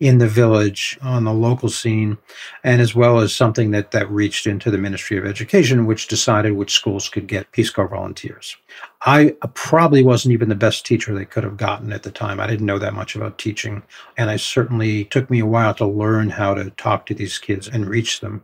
in 0.00 0.18
the 0.18 0.28
village 0.28 0.98
on 1.02 1.24
the 1.24 1.32
local 1.32 1.68
scene 1.68 2.18
and 2.64 2.80
as 2.80 2.94
well 2.94 3.20
as 3.20 3.34
something 3.34 3.70
that 3.70 3.92
that 3.92 4.10
reached 4.10 4.46
into 4.46 4.70
the 4.70 4.78
ministry 4.78 5.16
of 5.16 5.24
education 5.24 5.86
which 5.86 6.08
decided 6.08 6.52
which 6.52 6.74
schools 6.74 7.08
could 7.08 7.26
get 7.26 7.50
peace 7.52 7.70
corps 7.70 7.88
volunteers 7.88 8.56
i 9.02 9.34
uh, 9.42 9.46
probably 9.54 10.02
wasn't 10.02 10.32
even 10.32 10.48
the 10.48 10.54
best 10.54 10.84
teacher 10.84 11.14
they 11.14 11.24
could 11.24 11.44
have 11.44 11.56
gotten 11.56 11.92
at 11.92 12.02
the 12.02 12.10
time 12.10 12.40
i 12.40 12.46
didn't 12.46 12.66
know 12.66 12.78
that 12.78 12.94
much 12.94 13.14
about 13.14 13.38
teaching 13.38 13.82
and 14.16 14.30
i 14.30 14.36
certainly 14.36 15.04
took 15.06 15.30
me 15.30 15.38
a 15.38 15.46
while 15.46 15.72
to 15.74 15.86
learn 15.86 16.28
how 16.28 16.54
to 16.54 16.70
talk 16.70 17.06
to 17.06 17.14
these 17.14 17.38
kids 17.38 17.68
and 17.68 17.86
reach 17.86 18.20
them 18.20 18.42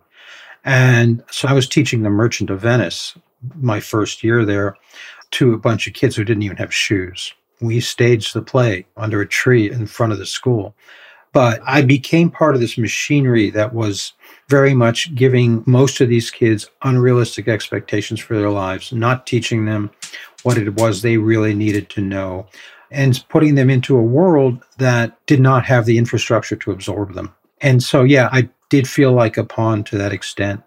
and 0.64 1.22
so 1.30 1.48
I 1.48 1.52
was 1.52 1.68
teaching 1.68 2.02
the 2.02 2.10
Merchant 2.10 2.50
of 2.50 2.60
Venice 2.60 3.16
my 3.56 3.80
first 3.80 4.22
year 4.22 4.44
there 4.44 4.76
to 5.32 5.54
a 5.54 5.58
bunch 5.58 5.86
of 5.86 5.94
kids 5.94 6.16
who 6.16 6.24
didn't 6.24 6.42
even 6.42 6.58
have 6.58 6.74
shoes. 6.74 7.32
We 7.60 7.80
staged 7.80 8.34
the 8.34 8.42
play 8.42 8.86
under 8.96 9.20
a 9.20 9.28
tree 9.28 9.70
in 9.70 9.86
front 9.86 10.12
of 10.12 10.18
the 10.18 10.26
school. 10.26 10.74
But 11.32 11.60
I 11.64 11.82
became 11.82 12.30
part 12.30 12.54
of 12.54 12.60
this 12.60 12.76
machinery 12.76 13.50
that 13.50 13.72
was 13.72 14.14
very 14.48 14.74
much 14.74 15.14
giving 15.14 15.62
most 15.66 16.00
of 16.00 16.08
these 16.08 16.30
kids 16.30 16.68
unrealistic 16.82 17.46
expectations 17.46 18.18
for 18.18 18.36
their 18.36 18.50
lives, 18.50 18.92
not 18.92 19.26
teaching 19.26 19.64
them 19.64 19.90
what 20.42 20.58
it 20.58 20.74
was 20.74 21.02
they 21.02 21.18
really 21.18 21.54
needed 21.54 21.88
to 21.90 22.00
know, 22.00 22.46
and 22.90 23.24
putting 23.28 23.54
them 23.54 23.70
into 23.70 23.96
a 23.96 24.02
world 24.02 24.64
that 24.78 25.24
did 25.26 25.40
not 25.40 25.64
have 25.64 25.86
the 25.86 25.98
infrastructure 25.98 26.56
to 26.56 26.72
absorb 26.72 27.14
them. 27.14 27.32
And 27.60 27.82
so, 27.82 28.02
yeah, 28.02 28.28
I 28.32 28.48
did 28.68 28.88
feel 28.88 29.12
like 29.12 29.36
a 29.36 29.44
pawn 29.44 29.84
to 29.84 29.98
that 29.98 30.12
extent. 30.12 30.62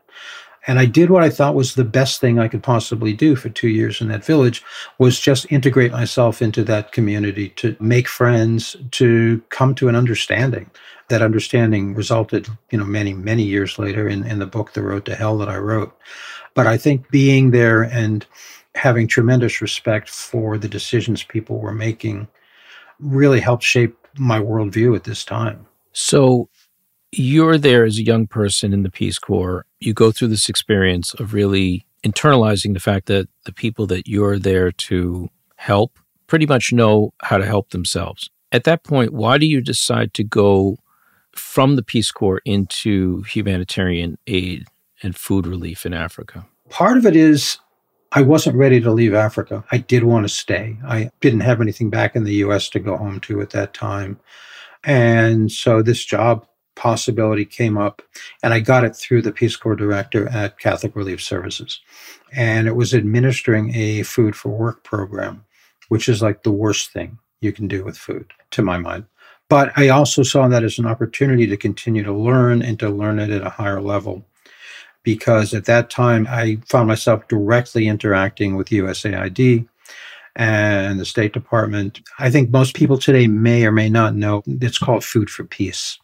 And 0.66 0.80
I 0.80 0.86
did 0.86 1.10
what 1.10 1.24
I 1.24 1.30
thought 1.30 1.56
was 1.56 1.76
the 1.76 1.84
best 1.84 2.22
thing 2.22 2.40
I 2.40 2.48
could 2.48 2.64
possibly 2.64 3.14
do 3.14 3.36
for 3.36 3.50
two 3.50 3.68
years 3.68 4.00
in 4.00 4.08
that 4.08 4.24
village 4.24 4.64
was 4.98 5.20
just 5.20 5.52
integrate 5.52 5.92
myself 5.92 6.42
into 6.42 6.64
that 6.64 6.94
community, 6.94 7.50
to 7.50 7.76
make 7.80 8.08
friends, 8.08 8.78
to 8.92 9.42
come 9.50 9.76
to 9.76 9.90
an 9.90 9.96
understanding. 9.96 10.70
That 11.10 11.22
understanding 11.22 11.94
resulted, 11.96 12.48
you 12.72 12.78
know, 12.78 12.86
many, 12.86 13.14
many 13.14 13.44
years 13.44 13.78
later 13.78 14.08
in, 14.08 14.26
in 14.26 14.40
the 14.40 14.46
book, 14.46 14.74
The 14.74 14.82
Road 14.82 15.06
to 15.06 15.16
Hell, 15.16 15.38
that 15.40 15.50
I 15.50 15.58
wrote. 15.58 15.94
But 16.54 16.66
I 16.66 16.78
think 16.78 17.10
being 17.10 17.52
there 17.52 17.84
and 17.84 18.26
having 18.76 19.08
tremendous 19.08 19.62
respect 19.62 20.10
for 20.10 20.58
the 20.58 20.70
decisions 20.70 21.24
people 21.24 21.60
were 21.60 21.74
making 21.74 22.28
really 23.00 23.40
helped 23.40 23.64
shape 23.64 23.98
my 24.18 24.40
worldview 24.40 24.96
at 24.96 25.04
this 25.04 25.26
time. 25.26 25.66
So 25.92 26.50
you're 27.18 27.58
there 27.58 27.84
as 27.86 27.98
a 27.98 28.04
young 28.04 28.28
person 28.28 28.74
in 28.74 28.84
the 28.84 28.92
Peace 28.92 29.20
Corps. 29.20 29.66
You 29.80 29.94
go 29.94 30.12
through 30.12 30.30
this 30.30 30.50
experience 30.50 31.14
of 31.16 31.34
really 31.34 31.86
internalizing 32.04 32.74
the 32.74 32.80
fact 32.80 33.06
that 33.08 33.28
the 33.46 33.54
people 33.54 33.88
that 33.88 34.08
you're 34.08 34.40
there 34.40 34.72
to 34.72 35.30
help 35.56 35.98
pretty 36.28 36.46
much 36.46 36.74
know 36.74 37.14
how 37.22 37.38
to 37.38 37.46
help 37.46 37.70
themselves. 37.70 38.30
At 38.52 38.66
that 38.66 38.84
point, 38.84 39.14
why 39.14 39.38
do 39.38 39.46
you 39.46 39.62
decide 39.62 40.14
to 40.16 40.24
go 40.24 40.78
from 41.32 41.76
the 41.76 41.84
Peace 41.84 42.12
Corps 42.12 42.42
into 42.46 43.24
humanitarian 43.24 44.18
aid 44.28 44.66
and 45.02 45.16
food 45.16 45.48
relief 45.48 45.86
in 45.86 45.94
Africa? 45.94 46.46
Part 46.70 46.98
of 46.98 47.06
it 47.06 47.16
is 47.16 47.58
I 48.12 48.22
wasn't 48.22 48.58
ready 48.58 48.80
to 48.82 48.92
leave 48.92 49.14
Africa. 49.14 49.64
I 49.72 49.80
did 49.80 50.04
want 50.04 50.26
to 50.26 50.30
stay. 50.30 50.78
I 50.86 51.10
didn't 51.20 51.40
have 51.40 51.62
anything 51.62 51.90
back 51.90 52.16
in 52.16 52.24
the 52.24 52.36
US 52.36 52.70
to 52.70 52.80
go 52.80 52.96
home 52.96 53.20
to 53.22 53.42
at 53.42 53.50
that 53.52 53.74
time. 53.74 54.20
And 54.84 55.52
so 55.52 55.82
this 55.82 56.04
job 56.04 56.46
possibility 56.76 57.46
came 57.46 57.78
up, 57.78 58.02
and 58.42 58.54
I 58.54 58.60
got 58.60 58.84
it 58.84 58.96
through 58.96 59.22
the 59.22 59.32
Peace 59.32 59.56
Corps 59.56 59.76
director 59.76 60.28
at 60.30 60.60
Catholic 60.60 60.96
Relief 60.96 61.22
Services. 61.22 61.80
And 62.32 62.68
it 62.68 62.76
was 62.76 62.94
administering 62.94 63.76
a 63.76 64.04
food 64.04 64.36
for 64.36 64.50
work 64.50 64.84
program, 64.84 65.46
which 65.90 66.10
is 66.10 66.22
like 66.22 66.44
the 66.44 66.52
worst 66.52 66.92
thing 66.92 67.20
you 67.42 67.52
can 67.52 67.68
do 67.68 67.84
with 67.84 67.98
food, 67.98 68.32
to 68.52 68.62
my 68.62 68.78
mind. 68.78 69.06
But 69.50 69.72
I 69.78 69.90
also 69.90 70.24
saw 70.24 70.48
that 70.48 70.64
as 70.64 70.80
an 70.80 70.88
opportunity 70.88 71.46
to 71.48 71.58
continue 71.58 72.04
to 72.04 72.14
learn 72.14 72.62
and 72.62 72.80
to 72.80 72.90
learn 72.90 73.20
it 73.20 73.30
at 73.30 73.46
a 73.46 73.50
higher 73.50 73.82
level. 73.82 74.26
Because 75.04 75.54
at 75.54 75.66
that 75.66 75.90
time, 75.90 76.26
I 76.30 76.60
found 76.66 76.88
myself 76.88 77.28
directly 77.28 77.88
interacting 77.88 78.56
with 78.56 78.70
USAID 78.70 79.68
and 80.36 81.00
the 81.00 81.06
State 81.06 81.34
Department. 81.34 82.02
I 82.20 82.30
think 82.30 82.50
most 82.50 82.76
people 82.76 82.98
today 82.98 83.28
may 83.28 83.66
or 83.66 83.72
may 83.72 83.90
not 83.90 84.16
know 84.16 84.42
it's 84.48 84.80
called 84.80 85.04
Food 85.04 85.30
for 85.30 85.44
Peace. 85.44 86.00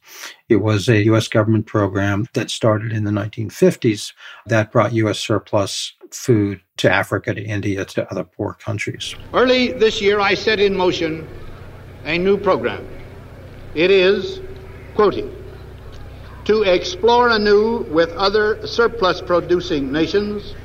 It 0.49 0.57
was 0.57 0.87
a 0.87 1.03
U.S. 1.05 1.27
government 1.27 1.65
program 1.65 2.27
that 2.33 2.51
started 2.51 2.91
in 2.91 3.03
the 3.03 3.11
1950s 3.11 4.13
that 4.45 4.71
brought 4.71 4.93
U.S. 4.93 5.19
surplus 5.19 5.93
food 6.11 6.61
to 6.77 6.91
Africa, 6.91 7.33
to 7.33 7.41
India, 7.41 7.85
to 7.85 8.11
other 8.11 8.23
poor 8.23 8.53
countries. 8.53 9.15
Early 9.33 9.71
this 9.73 10.01
year, 10.01 10.19
I 10.19 10.33
set 10.33 10.59
in 10.59 10.75
motion 10.75 11.27
a 12.05 12.17
new 12.17 12.37
program. 12.37 12.87
It 13.75 13.91
is, 13.91 14.41
quoting, 14.95 15.35
to 16.45 16.63
explore 16.63 17.29
anew 17.29 17.85
with 17.91 18.09
other 18.11 18.65
surplus 18.65 19.21
producing 19.21 19.91
nations 19.91 20.55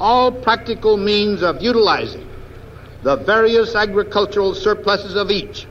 all 0.00 0.32
practical 0.32 0.96
means 0.96 1.42
of 1.42 1.62
utilizing 1.62 2.28
the 3.02 3.16
various 3.16 3.74
agricultural 3.74 4.54
surpluses 4.54 5.16
of 5.16 5.30
each 5.30 5.66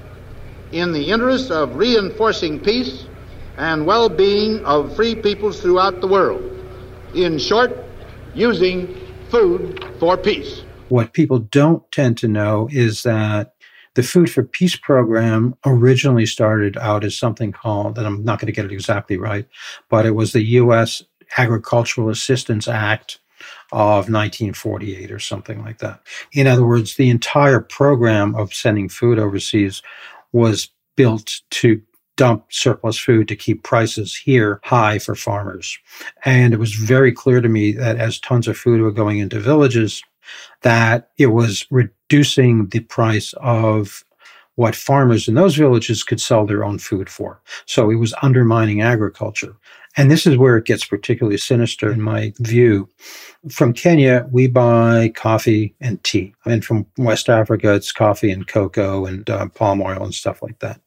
in 0.71 0.91
the 0.91 1.11
interest 1.11 1.51
of 1.51 1.75
reinforcing 1.75 2.59
peace 2.59 3.05
and 3.57 3.85
well 3.85 4.09
being 4.09 4.63
of 4.65 4.95
free 4.95 5.15
peoples 5.15 5.61
throughout 5.61 6.01
the 6.01 6.07
world. 6.07 6.43
In 7.13 7.37
short, 7.37 7.77
using 8.33 8.95
food 9.29 9.83
for 9.99 10.17
peace. 10.17 10.63
What 10.89 11.13
people 11.13 11.39
don't 11.39 11.89
tend 11.91 12.17
to 12.19 12.27
know 12.27 12.67
is 12.71 13.03
that 13.03 13.53
the 13.93 14.03
Food 14.03 14.31
for 14.31 14.43
Peace 14.43 14.75
program 14.77 15.55
originally 15.65 16.25
started 16.25 16.77
out 16.77 17.03
as 17.03 17.17
something 17.17 17.51
called, 17.51 17.97
and 17.97 18.07
I'm 18.07 18.23
not 18.23 18.39
going 18.39 18.47
to 18.47 18.53
get 18.53 18.65
it 18.65 18.71
exactly 18.71 19.17
right, 19.17 19.45
but 19.89 20.05
it 20.05 20.11
was 20.11 20.31
the 20.31 20.43
U.S. 20.43 21.03
Agricultural 21.37 22.09
Assistance 22.09 22.67
Act 22.69 23.19
of 23.71 24.09
1948 24.09 25.11
or 25.11 25.19
something 25.19 25.63
like 25.63 25.79
that. 25.79 26.01
In 26.33 26.47
other 26.47 26.65
words, 26.65 26.95
the 26.95 27.09
entire 27.09 27.59
program 27.59 28.35
of 28.35 28.53
sending 28.53 28.89
food 28.89 29.19
overseas 29.19 29.81
was 30.33 30.69
built 30.95 31.41
to 31.51 31.81
dump 32.17 32.45
surplus 32.51 32.97
food 32.97 33.27
to 33.27 33.35
keep 33.35 33.63
prices 33.63 34.15
here 34.15 34.59
high 34.63 34.99
for 34.99 35.15
farmers. 35.15 35.77
And 36.25 36.53
it 36.53 36.59
was 36.59 36.73
very 36.73 37.11
clear 37.11 37.41
to 37.41 37.49
me 37.49 37.71
that 37.73 37.97
as 37.97 38.19
tons 38.19 38.47
of 38.47 38.57
food 38.57 38.81
were 38.81 38.91
going 38.91 39.19
into 39.19 39.39
villages, 39.39 40.03
that 40.61 41.09
it 41.17 41.27
was 41.27 41.65
reducing 41.71 42.67
the 42.67 42.81
price 42.81 43.33
of 43.37 44.03
what 44.55 44.75
farmers 44.75 45.27
in 45.27 45.35
those 45.35 45.55
villages 45.55 46.03
could 46.03 46.21
sell 46.21 46.45
their 46.45 46.63
own 46.63 46.77
food 46.77 47.09
for. 47.09 47.41
So 47.65 47.89
it 47.89 47.95
was 47.95 48.13
undermining 48.21 48.81
agriculture. 48.81 49.55
And 49.97 50.09
this 50.09 50.25
is 50.25 50.37
where 50.37 50.55
it 50.55 50.65
gets 50.65 50.85
particularly 50.85 51.37
sinister 51.37 51.91
in 51.91 52.01
my 52.01 52.33
view. 52.39 52.89
From 53.49 53.73
Kenya, 53.73 54.25
we 54.31 54.47
buy 54.47 55.11
coffee 55.15 55.75
and 55.81 56.01
tea. 56.03 56.33
And 56.45 56.63
from 56.63 56.85
West 56.97 57.27
Africa, 57.27 57.73
it's 57.73 57.91
coffee 57.91 58.31
and 58.31 58.47
cocoa 58.47 59.05
and 59.05 59.29
uh, 59.29 59.47
palm 59.49 59.81
oil 59.81 60.01
and 60.03 60.13
stuff 60.13 60.41
like 60.41 60.59
that. 60.59 60.79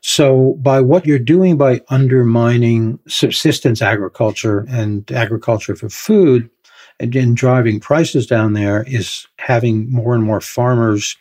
So, 0.00 0.54
by 0.60 0.80
what 0.80 1.06
you're 1.06 1.18
doing 1.18 1.56
by 1.56 1.82
undermining 1.88 2.98
subsistence 3.06 3.80
agriculture 3.80 4.66
and 4.68 5.10
agriculture 5.12 5.76
for 5.76 5.88
food 5.88 6.50
and, 7.00 7.36
driving 7.36 7.80
prices 7.80 8.26
down 8.26 8.52
there 8.54 8.84
is 8.88 9.26
having 9.38 9.90
more 9.90 10.14
and 10.14 10.24
more 10.24 10.40
farmers 10.40 11.16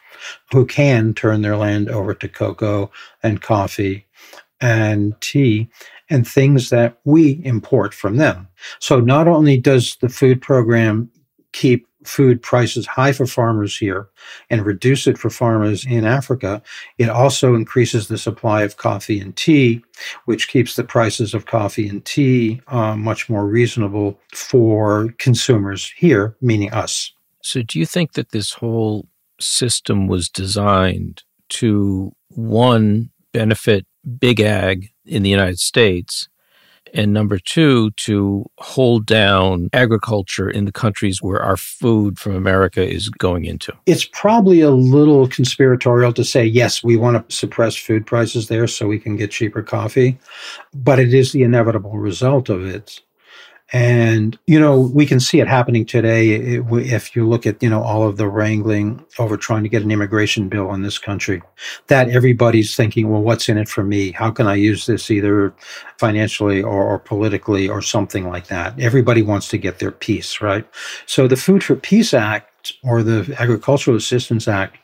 who 0.51 0.65
can 0.65 1.13
turn 1.13 1.41
their 1.41 1.57
land 1.57 1.89
over 1.89 2.13
to 2.13 2.27
cocoa 2.27 2.89
and 3.23 3.41
coffee 3.41 4.05
and 4.59 5.19
tea 5.21 5.69
and 6.09 6.27
things 6.27 6.69
that 6.69 6.97
we 7.05 7.41
import 7.43 7.93
from 7.93 8.17
them. 8.17 8.47
So 8.79 8.99
not 8.99 9.27
only 9.27 9.57
does 9.57 9.97
the 9.97 10.09
food 10.09 10.41
program 10.41 11.09
keep 11.51 11.87
food 12.07 12.41
prices 12.41 12.85
high 12.85 13.11
for 13.11 13.25
farmers 13.25 13.77
here 13.77 14.07
and 14.49 14.65
reduce 14.65 15.07
it 15.07 15.17
for 15.17 15.29
farmers 15.29 15.85
in 15.85 16.05
Africa, 16.05 16.61
it 16.97 17.09
also 17.09 17.55
increases 17.55 18.07
the 18.07 18.17
supply 18.17 18.63
of 18.63 18.77
coffee 18.77 19.19
and 19.19 19.35
tea, 19.35 19.83
which 20.25 20.47
keeps 20.47 20.75
the 20.75 20.83
prices 20.83 21.33
of 21.33 21.45
coffee 21.45 21.87
and 21.87 22.03
tea 22.05 22.61
uh, 22.67 22.95
much 22.95 23.29
more 23.29 23.45
reasonable 23.45 24.19
for 24.33 25.09
consumers 25.17 25.91
here, 25.97 26.35
meaning 26.41 26.71
us. 26.71 27.11
So, 27.43 27.61
do 27.61 27.79
you 27.79 27.85
think 27.85 28.13
that 28.13 28.31
this 28.31 28.51
whole 28.51 29.07
system 29.39 30.07
was 30.07 30.29
designed 30.29 31.23
to 31.49 32.11
one 32.29 33.09
benefit 33.31 33.85
big 34.19 34.39
ag 34.39 34.89
in 35.05 35.23
the 35.23 35.29
United 35.29 35.59
States, 35.59 36.27
and 36.93 37.13
number 37.13 37.39
two, 37.39 37.91
to 37.91 38.45
hold 38.57 39.05
down 39.05 39.69
agriculture 39.73 40.49
in 40.49 40.65
the 40.65 40.71
countries 40.71 41.21
where 41.21 41.41
our 41.41 41.57
food 41.57 42.19
from 42.19 42.35
America 42.35 42.87
is 42.87 43.09
going 43.09 43.45
into? 43.45 43.73
It's 43.85 44.05
probably 44.05 44.61
a 44.61 44.71
little 44.71 45.27
conspiratorial 45.27 46.13
to 46.13 46.23
say, 46.23 46.45
yes, 46.45 46.83
we 46.83 46.97
want 46.97 47.29
to 47.29 47.35
suppress 47.35 47.75
food 47.75 48.05
prices 48.05 48.47
there 48.47 48.67
so 48.67 48.87
we 48.87 48.99
can 48.99 49.15
get 49.15 49.31
cheaper 49.31 49.63
coffee, 49.63 50.17
but 50.73 50.99
it 50.99 51.13
is 51.13 51.31
the 51.31 51.43
inevitable 51.43 51.97
result 51.97 52.49
of 52.49 52.65
it. 52.65 53.01
And, 53.73 54.39
you 54.47 54.57
know, 54.57 54.79
we 54.79 55.05
can 55.05 55.19
see 55.19 55.41
it 55.41 55.47
happening 55.47 55.85
today 55.85 56.29
if 56.31 57.15
you 57.15 57.27
look 57.27 57.45
at, 57.45 57.61
you 57.61 57.69
know, 57.69 57.83
all 57.83 58.07
of 58.07 58.15
the 58.15 58.27
wrangling 58.27 59.03
over 59.19 59.35
trying 59.35 59.63
to 59.63 59.69
get 59.69 59.81
an 59.81 59.91
immigration 59.91 60.47
bill 60.47 60.73
in 60.73 60.83
this 60.83 60.97
country, 60.97 61.41
that 61.87 62.09
everybody's 62.09 62.77
thinking, 62.77 63.09
well, 63.09 63.21
what's 63.21 63.49
in 63.49 63.57
it 63.57 63.67
for 63.67 63.83
me? 63.83 64.11
How 64.11 64.31
can 64.31 64.47
I 64.47 64.55
use 64.55 64.85
this 64.85 65.11
either 65.11 65.53
financially 65.97 66.63
or, 66.63 66.81
or 66.81 66.97
politically 66.97 67.67
or 67.67 67.81
something 67.81 68.29
like 68.29 68.47
that? 68.47 68.79
Everybody 68.79 69.21
wants 69.21 69.49
to 69.49 69.57
get 69.57 69.79
their 69.79 69.91
piece, 69.91 70.39
right? 70.39 70.65
So 71.05 71.27
the 71.27 71.35
Food 71.35 71.61
for 71.61 71.75
Peace 71.75 72.13
Act 72.13 72.73
or 72.83 73.03
the 73.03 73.35
Agricultural 73.37 73.97
Assistance 73.97 74.47
Act 74.47 74.77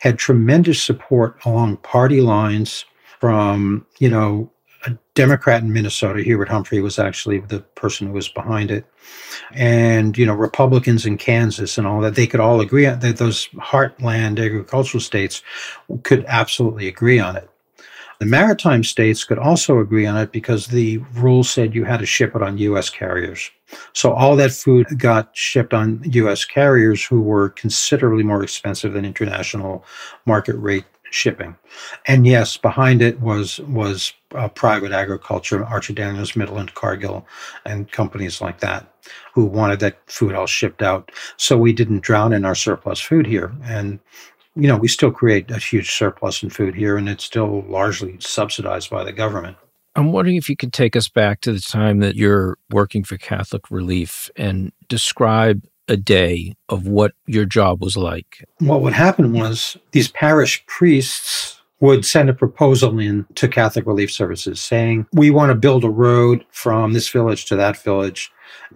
had 0.00 0.18
tremendous 0.18 0.82
support 0.82 1.38
along 1.46 1.78
party 1.78 2.20
lines 2.20 2.84
from, 3.18 3.86
you 3.98 4.10
know, 4.10 4.50
a 4.86 4.98
Democrat 5.14 5.62
in 5.62 5.72
Minnesota, 5.72 6.22
Hubert 6.22 6.48
Humphrey 6.48 6.80
was 6.80 6.98
actually 6.98 7.40
the 7.40 7.60
person 7.60 8.06
who 8.06 8.12
was 8.12 8.28
behind 8.28 8.70
it. 8.70 8.84
And, 9.52 10.16
you 10.16 10.26
know, 10.26 10.34
Republicans 10.34 11.06
in 11.06 11.18
Kansas 11.18 11.78
and 11.78 11.86
all 11.86 12.00
that, 12.00 12.14
they 12.14 12.26
could 12.26 12.40
all 12.40 12.60
agree 12.60 12.86
on 12.86 13.00
that 13.00 13.16
those 13.16 13.48
heartland 13.56 14.44
agricultural 14.44 15.00
states 15.00 15.42
could 16.02 16.24
absolutely 16.26 16.88
agree 16.88 17.18
on 17.18 17.36
it. 17.36 17.48
The 18.18 18.26
maritime 18.26 18.82
states 18.82 19.24
could 19.24 19.38
also 19.38 19.78
agree 19.78 20.06
on 20.06 20.16
it 20.16 20.32
because 20.32 20.68
the 20.68 20.98
rule 21.14 21.44
said 21.44 21.74
you 21.74 21.84
had 21.84 22.00
to 22.00 22.06
ship 22.06 22.34
it 22.34 22.42
on 22.42 22.56
U.S. 22.58 22.88
carriers. 22.88 23.50
So 23.92 24.12
all 24.12 24.36
that 24.36 24.52
food 24.52 24.86
got 24.98 25.36
shipped 25.36 25.74
on 25.74 26.00
U.S. 26.04 26.44
carriers 26.44 27.04
who 27.04 27.20
were 27.20 27.50
considerably 27.50 28.22
more 28.22 28.42
expensive 28.42 28.94
than 28.94 29.04
international 29.04 29.84
market 30.24 30.56
rate 30.56 30.84
shipping. 31.10 31.56
And 32.06 32.26
yes, 32.26 32.56
behind 32.56 33.02
it 33.02 33.20
was 33.20 33.58
was 33.60 34.12
uh, 34.34 34.48
private 34.48 34.92
agriculture, 34.92 35.64
Archer 35.64 35.92
Daniels, 35.92 36.36
Midland, 36.36 36.74
Cargill, 36.74 37.26
and 37.64 37.90
companies 37.90 38.40
like 38.40 38.60
that 38.60 38.92
who 39.32 39.44
wanted 39.44 39.80
that 39.80 39.98
food 40.06 40.34
all 40.34 40.46
shipped 40.46 40.82
out. 40.82 41.12
So 41.36 41.56
we 41.56 41.72
didn't 41.72 42.02
drown 42.02 42.32
in 42.32 42.44
our 42.44 42.54
surplus 42.54 43.00
food 43.00 43.26
here. 43.26 43.52
And 43.64 44.00
you 44.56 44.68
know, 44.68 44.76
we 44.76 44.88
still 44.88 45.10
create 45.10 45.50
a 45.50 45.58
huge 45.58 45.92
surplus 45.92 46.42
in 46.42 46.48
food 46.50 46.74
here, 46.74 46.96
and 46.96 47.08
it's 47.08 47.24
still 47.24 47.62
largely 47.68 48.16
subsidized 48.20 48.88
by 48.88 49.04
the 49.04 49.12
government. 49.12 49.56
I'm 49.94 50.12
wondering 50.12 50.36
if 50.36 50.48
you 50.48 50.56
could 50.56 50.72
take 50.72 50.96
us 50.96 51.08
back 51.08 51.40
to 51.42 51.52
the 51.52 51.60
time 51.60 52.00
that 52.00 52.16
you're 52.16 52.58
working 52.70 53.04
for 53.04 53.16
Catholic 53.16 53.70
Relief 53.70 54.30
and 54.36 54.72
describe 54.88 55.62
a 55.88 55.96
day 55.96 56.54
of 56.68 56.86
what 56.86 57.12
your 57.26 57.44
job 57.44 57.82
was 57.82 57.96
like. 57.96 58.46
What 58.58 58.82
would 58.82 58.92
happen 58.92 59.32
was 59.32 59.76
these 59.92 60.08
parish 60.08 60.64
priests 60.66 61.60
would 61.80 62.04
send 62.04 62.30
a 62.30 62.34
proposal 62.34 62.98
in 62.98 63.26
to 63.34 63.48
Catholic 63.48 63.86
Relief 63.86 64.10
Services 64.10 64.60
saying, 64.60 65.06
We 65.12 65.30
want 65.30 65.50
to 65.50 65.54
build 65.54 65.84
a 65.84 65.90
road 65.90 66.44
from 66.50 66.92
this 66.92 67.08
village 67.08 67.44
to 67.46 67.56
that 67.56 67.76
village. 67.76 68.32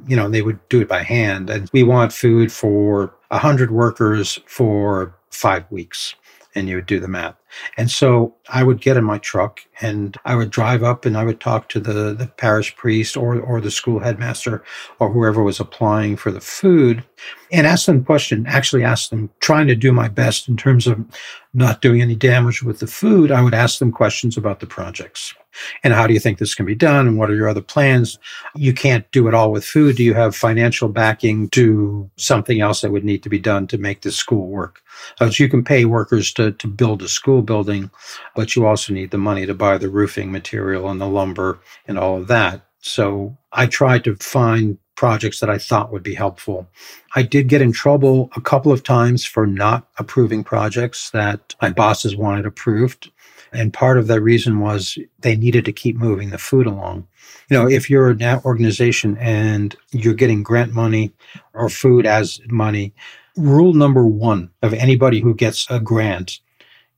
You 0.06 0.16
know, 0.16 0.28
they 0.28 0.42
would 0.42 0.58
do 0.68 0.80
it 0.82 0.88
by 0.88 1.02
hand. 1.02 1.48
And 1.48 1.70
we 1.72 1.82
want 1.82 2.12
food 2.12 2.52
for 2.52 3.14
100 3.28 3.70
workers 3.70 4.38
for 4.46 5.14
five 5.30 5.64
weeks. 5.70 6.14
And 6.54 6.68
you 6.68 6.76
would 6.76 6.86
do 6.86 7.00
the 7.00 7.08
math. 7.08 7.39
And 7.76 7.90
so 7.90 8.34
I 8.48 8.62
would 8.62 8.80
get 8.80 8.96
in 8.96 9.04
my 9.04 9.18
truck 9.18 9.60
and 9.80 10.16
I 10.24 10.34
would 10.36 10.50
drive 10.50 10.82
up 10.82 11.04
and 11.04 11.16
I 11.16 11.24
would 11.24 11.40
talk 11.40 11.68
to 11.70 11.80
the, 11.80 12.14
the 12.14 12.26
parish 12.36 12.74
priest 12.76 13.16
or, 13.16 13.40
or 13.40 13.60
the 13.60 13.70
school 13.70 14.00
headmaster 14.00 14.62
or 14.98 15.12
whoever 15.12 15.42
was 15.42 15.60
applying 15.60 16.16
for 16.16 16.30
the 16.30 16.40
food 16.40 17.04
and 17.52 17.66
ask 17.66 17.86
them 17.86 18.04
question, 18.04 18.46
actually 18.46 18.84
ask 18.84 19.10
them, 19.10 19.30
trying 19.40 19.66
to 19.68 19.74
do 19.74 19.92
my 19.92 20.08
best 20.08 20.48
in 20.48 20.56
terms 20.56 20.86
of 20.86 21.04
not 21.52 21.80
doing 21.80 22.00
any 22.00 22.14
damage 22.14 22.62
with 22.62 22.78
the 22.78 22.86
food. 22.86 23.32
I 23.32 23.42
would 23.42 23.54
ask 23.54 23.78
them 23.78 23.90
questions 23.90 24.36
about 24.36 24.60
the 24.60 24.66
projects. 24.66 25.34
And 25.82 25.92
how 25.92 26.06
do 26.06 26.14
you 26.14 26.20
think 26.20 26.38
this 26.38 26.54
can 26.54 26.64
be 26.64 26.76
done? 26.76 27.08
And 27.08 27.18
what 27.18 27.28
are 27.28 27.34
your 27.34 27.48
other 27.48 27.60
plans? 27.60 28.20
You 28.54 28.72
can't 28.72 29.10
do 29.10 29.26
it 29.26 29.34
all 29.34 29.50
with 29.50 29.64
food. 29.64 29.96
Do 29.96 30.04
you 30.04 30.14
have 30.14 30.36
financial 30.36 30.88
backing 30.88 31.48
to 31.50 32.08
something 32.16 32.60
else 32.60 32.82
that 32.82 32.92
would 32.92 33.04
need 33.04 33.24
to 33.24 33.28
be 33.28 33.40
done 33.40 33.66
to 33.66 33.78
make 33.78 34.02
this 34.02 34.14
school 34.14 34.46
work? 34.46 34.80
So 35.18 35.26
you 35.26 35.48
can 35.48 35.64
pay 35.64 35.86
workers 35.86 36.32
to, 36.34 36.52
to 36.52 36.68
build 36.68 37.02
a 37.02 37.08
school 37.08 37.30
school 37.30 37.42
building, 37.42 37.90
but 38.34 38.56
you 38.56 38.66
also 38.66 38.92
need 38.92 39.10
the 39.10 39.18
money 39.18 39.46
to 39.46 39.54
buy 39.54 39.78
the 39.78 39.88
roofing 39.88 40.32
material 40.32 40.88
and 40.88 41.00
the 41.00 41.06
lumber 41.06 41.60
and 41.86 41.98
all 41.98 42.16
of 42.16 42.26
that. 42.26 42.62
So 42.80 43.36
I 43.52 43.66
tried 43.66 44.02
to 44.04 44.16
find 44.16 44.78
projects 45.00 45.40
that 45.40 45.48
I 45.48 45.56
thought 45.56 45.90
would 45.90 46.02
be 46.02 46.14
helpful. 46.14 46.68
I 47.16 47.22
did 47.22 47.48
get 47.48 47.62
in 47.62 47.72
trouble 47.72 48.28
a 48.36 48.40
couple 48.42 48.70
of 48.70 48.82
times 48.82 49.24
for 49.24 49.46
not 49.46 49.88
approving 49.96 50.44
projects 50.44 51.08
that 51.12 51.54
my 51.62 51.70
bosses 51.70 52.14
wanted 52.14 52.44
approved. 52.44 53.10
And 53.50 53.72
part 53.72 53.96
of 53.96 54.08
that 54.08 54.20
reason 54.20 54.60
was 54.60 54.98
they 55.20 55.36
needed 55.36 55.64
to 55.64 55.72
keep 55.72 55.96
moving 55.96 56.28
the 56.28 56.36
food 56.36 56.66
along. 56.66 57.08
You 57.48 57.56
know, 57.56 57.66
if 57.66 57.88
you're 57.88 58.10
an 58.10 58.42
organization 58.44 59.16
and 59.16 59.74
you're 59.90 60.12
getting 60.12 60.42
grant 60.42 60.74
money 60.74 61.12
or 61.54 61.70
food 61.70 62.04
as 62.04 62.38
money, 62.48 62.92
rule 63.38 63.72
number 63.72 64.04
one 64.04 64.50
of 64.60 64.74
anybody 64.74 65.20
who 65.20 65.32
gets 65.32 65.66
a 65.70 65.80
grant 65.80 66.40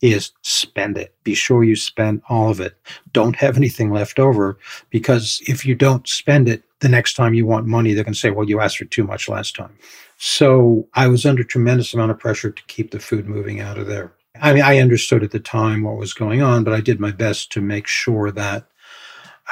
is 0.02 0.32
spend 0.42 0.98
it. 0.98 1.14
Be 1.24 1.34
sure 1.34 1.64
you 1.64 1.76
spend 1.76 2.20
all 2.28 2.50
of 2.50 2.60
it. 2.60 2.76
Don't 3.12 3.36
have 3.36 3.56
anything 3.56 3.90
left 3.90 4.18
over 4.18 4.58
because 4.90 5.40
if 5.46 5.64
you 5.64 5.74
don't 5.74 6.06
spend 6.06 6.48
it, 6.48 6.64
the 6.80 6.88
next 6.88 7.14
time 7.14 7.32
you 7.32 7.46
want 7.46 7.66
money, 7.66 7.94
they're 7.94 8.02
going 8.02 8.12
to 8.12 8.18
say, 8.18 8.30
well, 8.30 8.48
you 8.48 8.60
asked 8.60 8.78
for 8.78 8.84
too 8.84 9.04
much 9.04 9.28
last 9.28 9.54
time. 9.54 9.78
So 10.18 10.88
I 10.94 11.06
was 11.06 11.24
under 11.24 11.44
tremendous 11.44 11.94
amount 11.94 12.10
of 12.10 12.18
pressure 12.18 12.50
to 12.50 12.62
keep 12.64 12.90
the 12.90 12.98
food 12.98 13.28
moving 13.28 13.60
out 13.60 13.78
of 13.78 13.86
there. 13.86 14.12
I 14.40 14.52
mean, 14.52 14.64
I 14.64 14.78
understood 14.78 15.22
at 15.22 15.30
the 15.30 15.38
time 15.38 15.84
what 15.84 15.96
was 15.96 16.12
going 16.12 16.42
on, 16.42 16.64
but 16.64 16.74
I 16.74 16.80
did 16.80 16.98
my 16.98 17.12
best 17.12 17.52
to 17.52 17.60
make 17.60 17.86
sure 17.86 18.32
that 18.32 18.66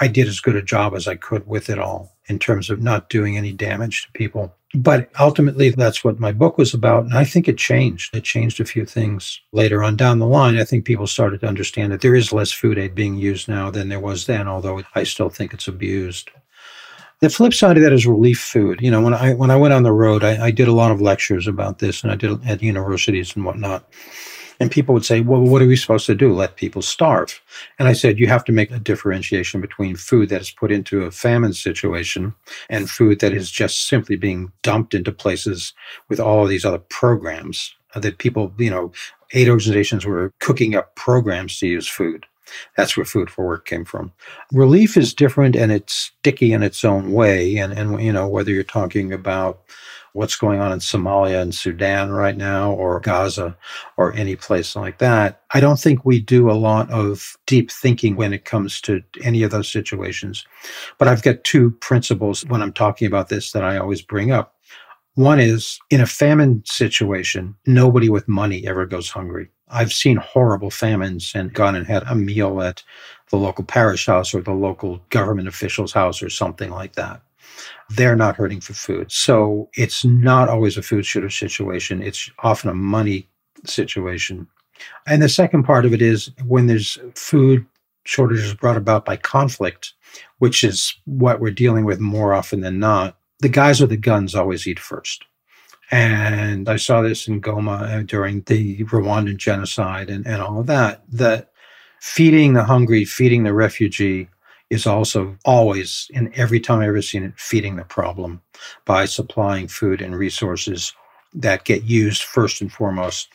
I 0.00 0.08
did 0.08 0.26
as 0.26 0.40
good 0.40 0.56
a 0.56 0.62
job 0.62 0.94
as 0.94 1.06
I 1.06 1.14
could 1.14 1.46
with 1.46 1.70
it 1.70 1.78
all 1.78 2.16
in 2.30 2.38
terms 2.38 2.70
of 2.70 2.80
not 2.80 3.10
doing 3.10 3.36
any 3.36 3.52
damage 3.52 4.04
to 4.04 4.12
people. 4.12 4.54
But 4.72 5.10
ultimately, 5.18 5.70
that's 5.70 6.04
what 6.04 6.20
my 6.20 6.30
book 6.30 6.56
was 6.56 6.72
about. 6.72 7.04
And 7.04 7.14
I 7.14 7.24
think 7.24 7.48
it 7.48 7.58
changed. 7.58 8.14
It 8.14 8.22
changed 8.22 8.60
a 8.60 8.64
few 8.64 8.86
things 8.86 9.40
later 9.52 9.82
on 9.82 9.96
down 9.96 10.20
the 10.20 10.26
line. 10.26 10.56
I 10.56 10.64
think 10.64 10.84
people 10.84 11.08
started 11.08 11.40
to 11.40 11.48
understand 11.48 11.90
that 11.90 12.02
there 12.02 12.14
is 12.14 12.32
less 12.32 12.52
food 12.52 12.78
aid 12.78 12.94
being 12.94 13.16
used 13.16 13.48
now 13.48 13.70
than 13.70 13.88
there 13.88 13.98
was 13.98 14.26
then, 14.26 14.46
although 14.46 14.80
I 14.94 15.02
still 15.02 15.28
think 15.28 15.52
it's 15.52 15.66
abused. 15.66 16.30
The 17.18 17.28
flip 17.28 17.52
side 17.52 17.76
of 17.76 17.82
that 17.82 17.92
is 17.92 18.06
relief 18.06 18.40
food. 18.40 18.80
You 18.80 18.92
know, 18.92 19.02
when 19.02 19.12
I 19.12 19.34
when 19.34 19.50
I 19.50 19.56
went 19.56 19.74
on 19.74 19.82
the 19.82 19.92
road, 19.92 20.22
I, 20.24 20.46
I 20.46 20.50
did 20.52 20.68
a 20.68 20.72
lot 20.72 20.92
of 20.92 21.02
lectures 21.02 21.46
about 21.46 21.80
this, 21.80 22.02
and 22.02 22.10
I 22.10 22.14
did 22.14 22.42
at 22.46 22.62
universities 22.62 23.34
and 23.34 23.44
whatnot. 23.44 23.84
And 24.60 24.70
people 24.70 24.92
would 24.92 25.06
say, 25.06 25.22
well, 25.22 25.40
what 25.40 25.62
are 25.62 25.66
we 25.66 25.74
supposed 25.74 26.06
to 26.06 26.14
do? 26.14 26.32
Let 26.34 26.56
people 26.56 26.82
starve. 26.82 27.40
And 27.78 27.88
I 27.88 27.94
said, 27.94 28.18
you 28.18 28.26
have 28.26 28.44
to 28.44 28.52
make 28.52 28.70
a 28.70 28.78
differentiation 28.78 29.60
between 29.60 29.96
food 29.96 30.28
that 30.28 30.42
is 30.42 30.50
put 30.50 30.70
into 30.70 31.02
a 31.04 31.10
famine 31.10 31.54
situation 31.54 32.34
and 32.68 32.90
food 32.90 33.20
that 33.20 33.32
is 33.32 33.50
just 33.50 33.88
simply 33.88 34.16
being 34.16 34.52
dumped 34.62 34.94
into 34.94 35.12
places 35.12 35.72
with 36.10 36.20
all 36.20 36.42
of 36.42 36.50
these 36.50 36.66
other 36.66 36.78
programs 36.78 37.74
uh, 37.94 38.00
that 38.00 38.18
people, 38.18 38.52
you 38.58 38.70
know, 38.70 38.92
aid 39.32 39.48
organizations 39.48 40.04
were 40.04 40.32
cooking 40.40 40.74
up 40.74 40.94
programs 40.94 41.58
to 41.58 41.66
use 41.66 41.88
food. 41.88 42.26
That's 42.76 42.96
where 42.96 43.06
Food 43.06 43.30
for 43.30 43.46
Work 43.46 43.66
came 43.66 43.84
from. 43.84 44.12
Relief 44.52 44.96
is 44.96 45.14
different 45.14 45.56
and 45.56 45.70
it's 45.70 45.94
sticky 45.94 46.52
in 46.52 46.62
its 46.62 46.84
own 46.84 47.12
way. 47.12 47.56
And, 47.56 47.72
and 47.72 48.02
you 48.02 48.12
know, 48.12 48.28
whether 48.28 48.50
you're 48.50 48.64
talking 48.64 49.12
about 49.12 49.60
what's 50.12 50.36
going 50.36 50.60
on 50.60 50.72
in 50.72 50.78
Somalia 50.78 51.40
and 51.40 51.54
Sudan 51.54 52.10
right 52.10 52.36
now, 52.36 52.72
or 52.72 53.00
Gaza, 53.00 53.56
or 53.96 54.12
any 54.14 54.36
place 54.36 54.74
like 54.74 54.98
that. 54.98 55.42
I 55.54 55.60
don't 55.60 55.78
think 55.78 56.04
we 56.04 56.20
do 56.20 56.50
a 56.50 56.52
lot 56.52 56.90
of 56.90 57.36
deep 57.46 57.70
thinking 57.70 58.16
when 58.16 58.32
it 58.32 58.44
comes 58.44 58.80
to 58.82 59.02
any 59.22 59.42
of 59.42 59.50
those 59.50 59.70
situations. 59.70 60.46
But 60.98 61.08
I've 61.08 61.22
got 61.22 61.44
two 61.44 61.70
principles 61.72 62.44
when 62.46 62.62
I'm 62.62 62.72
talking 62.72 63.06
about 63.06 63.28
this 63.28 63.52
that 63.52 63.64
I 63.64 63.76
always 63.76 64.02
bring 64.02 64.30
up. 64.32 64.54
One 65.14 65.40
is 65.40 65.78
in 65.90 66.00
a 66.00 66.06
famine 66.06 66.62
situation, 66.64 67.56
nobody 67.66 68.08
with 68.08 68.28
money 68.28 68.66
ever 68.66 68.86
goes 68.86 69.10
hungry. 69.10 69.50
I've 69.68 69.92
seen 69.92 70.16
horrible 70.16 70.70
famines 70.70 71.32
and 71.34 71.52
gone 71.52 71.76
and 71.76 71.86
had 71.86 72.02
a 72.04 72.14
meal 72.14 72.60
at 72.60 72.82
the 73.30 73.36
local 73.36 73.64
parish 73.64 74.06
house 74.06 74.34
or 74.34 74.40
the 74.40 74.52
local 74.52 75.00
government 75.10 75.46
official's 75.46 75.92
house 75.92 76.22
or 76.22 76.30
something 76.30 76.70
like 76.70 76.94
that 76.94 77.22
they're 77.90 78.16
not 78.16 78.36
hurting 78.36 78.60
for 78.60 78.74
food. 78.74 79.10
So 79.10 79.68
it's 79.74 80.04
not 80.04 80.48
always 80.48 80.76
a 80.76 80.82
food 80.82 81.04
shortage 81.04 81.38
situation. 81.38 82.02
It's 82.02 82.30
often 82.40 82.70
a 82.70 82.74
money 82.74 83.28
situation. 83.64 84.46
And 85.06 85.22
the 85.22 85.28
second 85.28 85.64
part 85.64 85.84
of 85.84 85.92
it 85.92 86.02
is 86.02 86.30
when 86.46 86.66
there's 86.66 86.98
food 87.14 87.66
shortages 88.04 88.54
brought 88.54 88.76
about 88.76 89.04
by 89.04 89.16
conflict, 89.16 89.92
which 90.38 90.64
is 90.64 90.94
what 91.04 91.40
we're 91.40 91.50
dealing 91.50 91.84
with 91.84 92.00
more 92.00 92.32
often 92.32 92.60
than 92.60 92.78
not, 92.78 93.16
the 93.40 93.48
guys 93.48 93.80
with 93.80 93.90
the 93.90 93.96
guns 93.96 94.34
always 94.34 94.66
eat 94.66 94.78
first. 94.78 95.24
And 95.90 96.68
I 96.68 96.76
saw 96.76 97.02
this 97.02 97.26
in 97.26 97.40
Goma 97.40 97.82
uh, 97.82 98.02
during 98.02 98.42
the 98.42 98.84
Rwandan 98.84 99.36
genocide 99.36 100.08
and, 100.08 100.26
and 100.26 100.40
all 100.40 100.60
of 100.60 100.66
that, 100.66 101.02
that 101.10 101.50
feeding 102.00 102.52
the 102.52 102.64
hungry, 102.64 103.04
feeding 103.04 103.42
the 103.42 103.52
refugee 103.52 104.28
is 104.70 104.86
also 104.86 105.36
always, 105.44 106.08
in 106.14 106.32
every 106.34 106.60
time 106.60 106.78
I've 106.78 106.88
ever 106.88 107.02
seen 107.02 107.24
it, 107.24 107.34
feeding 107.36 107.76
the 107.76 107.84
problem 107.84 108.40
by 108.86 109.04
supplying 109.04 109.68
food 109.68 110.00
and 110.00 110.16
resources 110.16 110.94
that 111.34 111.64
get 111.64 111.84
used 111.84 112.22
first 112.22 112.60
and 112.60 112.72
foremost 112.72 113.28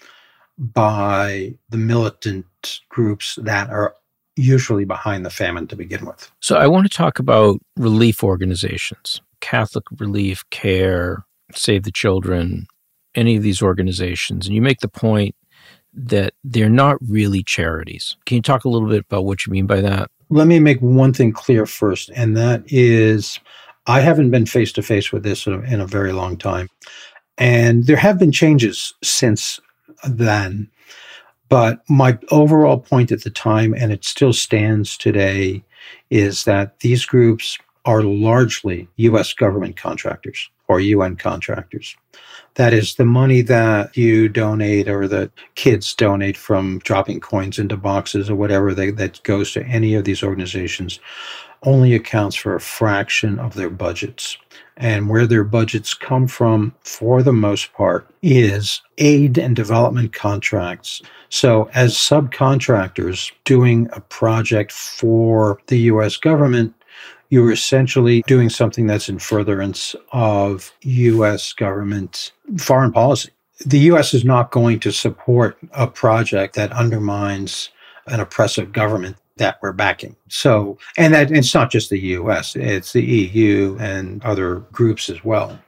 by 0.58 1.54
the 1.70 1.78
militant 1.78 2.46
groups 2.90 3.38
that 3.42 3.70
are 3.70 3.96
usually 4.38 4.86
behind 4.86 5.26
the 5.26 5.30
famine 5.30 5.68
to 5.68 5.76
begin 5.76 6.06
with. 6.06 6.32
So 6.40 6.56
I 6.56 6.68
want 6.68 6.90
to 6.90 6.98
talk 6.98 7.20
about 7.20 7.60
relief 7.78 8.24
organizations, 8.24 9.22
Catholic 9.42 9.86
Relief, 9.98 10.44
CARE, 10.52 11.26
Save 11.54 11.84
the 11.84 11.92
Children, 11.92 12.68
any 13.14 13.36
of 13.36 13.44
these 13.44 13.62
organizations. 13.62 14.46
And 14.46 14.56
you 14.56 14.62
make 14.62 14.80
the 14.80 14.88
point 14.90 15.36
that 15.94 16.34
they're 16.44 16.70
not 16.70 16.98
really 17.08 17.44
charities. 17.44 18.18
Can 18.26 18.36
you 18.36 18.42
talk 18.42 18.66
a 18.66 18.70
little 18.70 18.90
bit 18.90 19.06
about 19.10 19.26
what 19.26 19.46
you 19.46 19.54
mean 19.54 19.68
by 19.68 19.82
that? 19.82 20.10
Let 20.30 20.48
me 20.48 20.60
make 20.60 20.80
one 20.80 21.14
thing 21.14 21.32
clear 21.32 21.66
first, 21.66 22.10
and 22.16 22.36
that 22.38 22.64
is 22.68 23.40
I 23.88 24.00
haven't 24.00 24.32
been 24.32 24.46
face 24.46 24.72
to 24.74 24.82
face 24.82 25.12
with 25.12 25.24
this 25.24 25.46
in 25.46 25.54
a, 25.54 25.60
in 25.62 25.82
a 25.82 25.88
very 25.88 26.12
long 26.12 26.38
time. 26.38 26.70
And 27.38 27.86
there 27.86 27.98
have 27.98 28.18
been 28.18 28.32
changes 28.32 28.94
since 29.04 29.60
then. 30.08 30.70
But 31.50 31.82
my 31.90 32.18
overall 32.32 32.80
point 32.80 33.12
at 33.12 33.24
the 33.24 33.30
time, 33.30 33.74
and 33.74 33.92
it 33.92 34.04
still 34.04 34.34
stands 34.34 34.98
today, 34.98 35.64
is 36.10 36.46
that 36.46 36.80
these 36.80 37.06
groups 37.06 37.60
are 37.86 38.02
largely 38.02 38.88
US 38.96 39.34
government 39.34 39.78
contractors 39.78 40.50
or 40.68 40.80
UN 40.80 41.16
contractors. 41.16 41.96
That 42.56 42.74
is 42.74 42.96
the 42.96 43.06
money 43.06 43.42
that 43.42 43.96
you 43.96 44.30
donate 44.30 44.88
or 44.88 45.08
that 45.10 45.32
kids 45.56 45.94
donate 45.94 46.38
from 46.38 46.80
dropping 46.80 47.20
coins 47.20 47.60
into 47.60 47.78
boxes 47.78 48.30
or 48.30 48.36
whatever 48.36 48.74
they, 48.74 48.92
that 48.92 49.22
goes 49.24 49.52
to 49.54 49.64
any 49.66 49.94
of 49.96 50.06
these 50.06 50.24
organizations 50.24 51.00
only 51.66 51.94
accounts 51.94 52.36
for 52.36 52.56
a 52.56 52.62
fraction 52.62 53.40
of 53.40 53.56
their 53.56 53.70
budgets. 53.70 54.38
And 54.78 55.10
where 55.10 55.26
their 55.26 55.44
budgets 55.44 55.94
come 55.94 56.28
from, 56.28 56.74
for 56.82 57.24
the 57.24 57.34
most 57.34 57.74
part, 57.74 58.08
is 58.22 58.82
aid 58.98 59.38
and 59.38 59.56
development 59.56 60.14
contracts. 60.14 61.02
So, 61.30 61.70
as 61.74 61.94
subcontractors 61.96 63.32
doing 63.46 63.88
a 63.94 64.02
project 64.02 64.74
for 64.74 65.62
the 65.68 65.80
US 65.80 66.18
government, 66.18 66.75
you're 67.30 67.52
essentially 67.52 68.22
doing 68.28 68.50
something 68.50 68.88
that's 68.88 69.10
in 69.10 69.20
furtherance 69.20 69.96
of 70.12 70.72
US 70.82 71.54
government 71.54 72.32
foreign 72.58 72.92
policy. 72.92 73.30
The 73.66 73.80
US 73.92 74.14
is 74.14 74.26
not 74.26 74.52
going 74.52 74.80
to 74.82 74.92
support 74.92 75.58
a 75.72 75.88
project 75.88 76.56
that 76.56 76.72
undermines 76.72 77.70
an 78.08 78.20
oppressive 78.20 78.72
government 78.72 79.18
that 79.38 79.58
we're 79.62 79.74
backing. 79.74 80.16
So, 80.30 80.78
and 80.98 81.14
that 81.14 81.32
it's 81.32 81.54
not 81.54 81.72
just 81.72 81.90
the 81.90 82.00
US, 82.00 82.56
it's 82.56 82.94
the 82.94 83.04
EU 83.04 83.78
and 83.80 84.24
other 84.24 84.58
groups 84.72 85.10
as 85.10 85.24
well. 85.24 85.60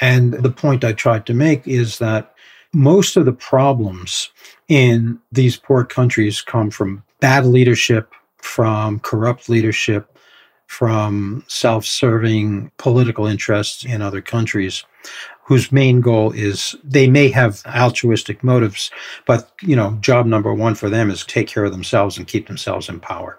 And 0.00 0.34
the 0.34 0.50
point 0.50 0.84
I 0.84 0.92
tried 0.92 1.26
to 1.26 1.34
make 1.34 1.66
is 1.66 1.98
that 1.98 2.34
most 2.72 3.16
of 3.16 3.24
the 3.24 3.32
problems 3.32 4.30
in 4.68 5.18
these 5.32 5.56
poor 5.56 5.84
countries 5.84 6.42
come 6.42 6.70
from 6.70 7.02
bad 7.20 7.46
leadership, 7.46 8.12
from 8.38 8.98
corrupt 9.00 9.48
leadership, 9.48 10.15
from 10.66 11.44
self 11.48 11.84
serving 11.84 12.70
political 12.78 13.26
interests 13.26 13.84
in 13.84 14.02
other 14.02 14.20
countries 14.20 14.84
whose 15.44 15.70
main 15.70 16.00
goal 16.00 16.32
is 16.32 16.74
they 16.82 17.08
may 17.08 17.28
have 17.28 17.62
altruistic 17.66 18.42
motives, 18.42 18.90
but 19.26 19.52
you 19.62 19.76
know, 19.76 19.96
job 20.00 20.26
number 20.26 20.52
one 20.52 20.74
for 20.74 20.90
them 20.90 21.08
is 21.08 21.24
take 21.24 21.46
care 21.46 21.64
of 21.64 21.72
themselves 21.72 22.18
and 22.18 22.26
keep 22.26 22.48
themselves 22.48 22.88
in 22.88 22.98
power. 22.98 23.38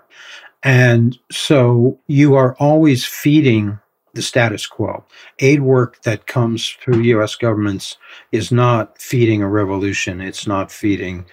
And 0.64 1.18
so 1.30 2.00
you 2.08 2.36
are 2.36 2.56
always 2.60 3.06
feeding 3.06 3.80
the 4.14 4.22
status 4.22 4.66
quo. 4.66 5.04
Aid 5.40 5.62
work 5.62 6.02
that 6.04 6.28
comes 6.28 6.70
through 6.82 7.02
US 7.02 7.36
governments 7.36 7.98
is 8.32 8.52
not 8.52 9.00
feeding 9.00 9.42
a 9.42 9.50
revolution. 9.50 10.22
It's 10.22 10.48
not 10.48 10.72
feeding 10.72 11.26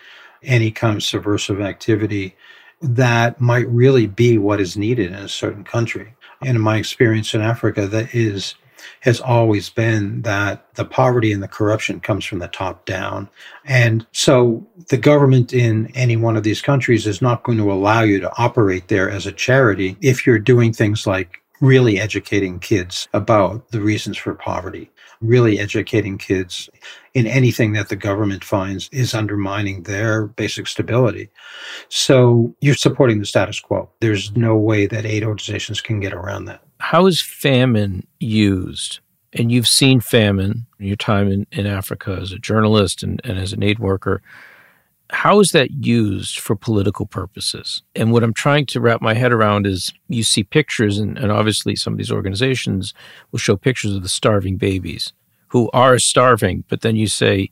any 0.43 0.71
kind 0.71 0.97
of 0.97 1.03
subversive 1.03 1.61
activity 1.61 2.37
that 2.81 3.41
might 3.41 3.69
really 3.69 4.07
be 4.07 4.39
what 4.39 4.61
is 4.61 4.77
needed 4.77 5.09
in 5.09 5.15
a 5.15 5.29
certain 5.29 5.65
country. 5.65 6.15
And 6.41 6.57
in 6.57 6.63
my 6.63 6.77
experience 6.77 7.35
in 7.35 7.41
Africa, 7.41 7.87
that 7.87 8.15
is 8.15 8.55
has 9.01 9.21
always 9.21 9.71
been 9.71 10.23
that 10.23 10.75
the 10.75 10.85
poverty 10.85 11.33
and 11.33 11.43
the 11.43 11.49
corruption 11.49 12.01
comes 12.01 12.25
from 12.25 12.39
the 12.39 12.49
top 12.49 12.85
down. 12.85 13.29
And 13.65 14.07
so 14.13 14.67
the 14.89 14.97
government 14.97 15.53
in 15.53 15.91
any 15.95 16.17
one 16.17 16.37
of 16.37 16.43
these 16.43 16.61
countries 16.61 17.07
is 17.07 17.23
not 17.23 17.43
going 17.45 17.59
to 17.59 17.73
allow 17.73 18.03
you 18.03 18.21
to 18.21 18.33
operate 18.39 18.89
there 18.89 19.11
as 19.11 19.27
a 19.27 19.33
charity 19.33 19.97
if 20.01 20.27
you're 20.27 20.39
doing 20.39 20.73
things 20.73 21.07
like 21.07 21.43
really 21.61 21.99
educating 21.99 22.59
kids 22.59 23.09
about 23.15 23.69
the 23.71 23.81
reasons 23.81 24.19
for 24.19 24.35
poverty, 24.35 24.91
really 25.21 25.59
educating 25.59 26.19
kids 26.19 26.69
in 27.15 27.27
anything 27.27 27.73
that 27.73 27.89
the 27.89 27.97
government 27.97 28.45
finds 28.45 28.89
is 28.91 29.15
undermining 29.15 29.85
their 29.85 30.27
basic 30.27 30.67
stability. 30.67 31.31
So 31.89 32.55
you're 32.61 32.75
supporting 32.75 33.21
the 33.21 33.27
status 33.27 33.61
quo. 33.61 33.89
There's 34.01 34.37
no 34.37 34.57
way 34.57 34.87
that 34.87 35.07
aid 35.07 35.23
organizations 35.23 35.81
can 35.81 36.01
get 36.01 36.13
around 36.13 36.47
that 36.47 36.65
how 36.85 37.07
is 37.07 37.21
famine 37.21 38.07
used? 38.21 39.01
And 39.33 39.51
you've 39.51 39.67
seen 39.67 40.01
famine 40.01 40.67
in 40.79 40.87
your 40.87 40.97
time 40.97 41.33
in, 41.33 41.47
in 41.51 41.67
Africa 41.67 42.19
as 42.21 42.31
a 42.31 42.39
journalist 42.39 43.03
and, 43.03 43.21
and 43.25 43.39
as 43.39 43.55
an 43.55 43.63
aid 43.63 43.79
worker. 43.79 44.23
How 45.11 45.41
is 45.41 45.53
that 45.53 45.71
used 45.71 46.39
for 46.39 46.55
political 46.55 47.07
purposes? 47.07 47.83
And 47.97 48.13
what 48.13 48.23
I'm 48.23 48.35
trying 48.35 48.67
to 48.67 48.81
wrap 48.81 49.01
my 49.01 49.15
head 49.15 49.33
around 49.33 49.67
is 49.67 49.95
you 50.09 50.23
see 50.23 50.45
pictures, 50.45 50.99
and, 50.99 51.19
and 51.19 51.33
obviously 51.33 51.75
some 51.75 51.95
of 51.95 51.99
these 51.99 52.13
organizations 52.13 52.93
will 53.33 53.39
show 53.39 53.57
pictures 53.57 53.95
of 53.95 54.03
the 54.03 54.09
starving 54.09 54.57
babies 54.57 55.15
who 55.49 55.71
are 55.73 55.99
starving, 55.99 56.65
but 56.69 56.81
then 56.81 56.97
you 56.97 57.07
say, 57.07 57.51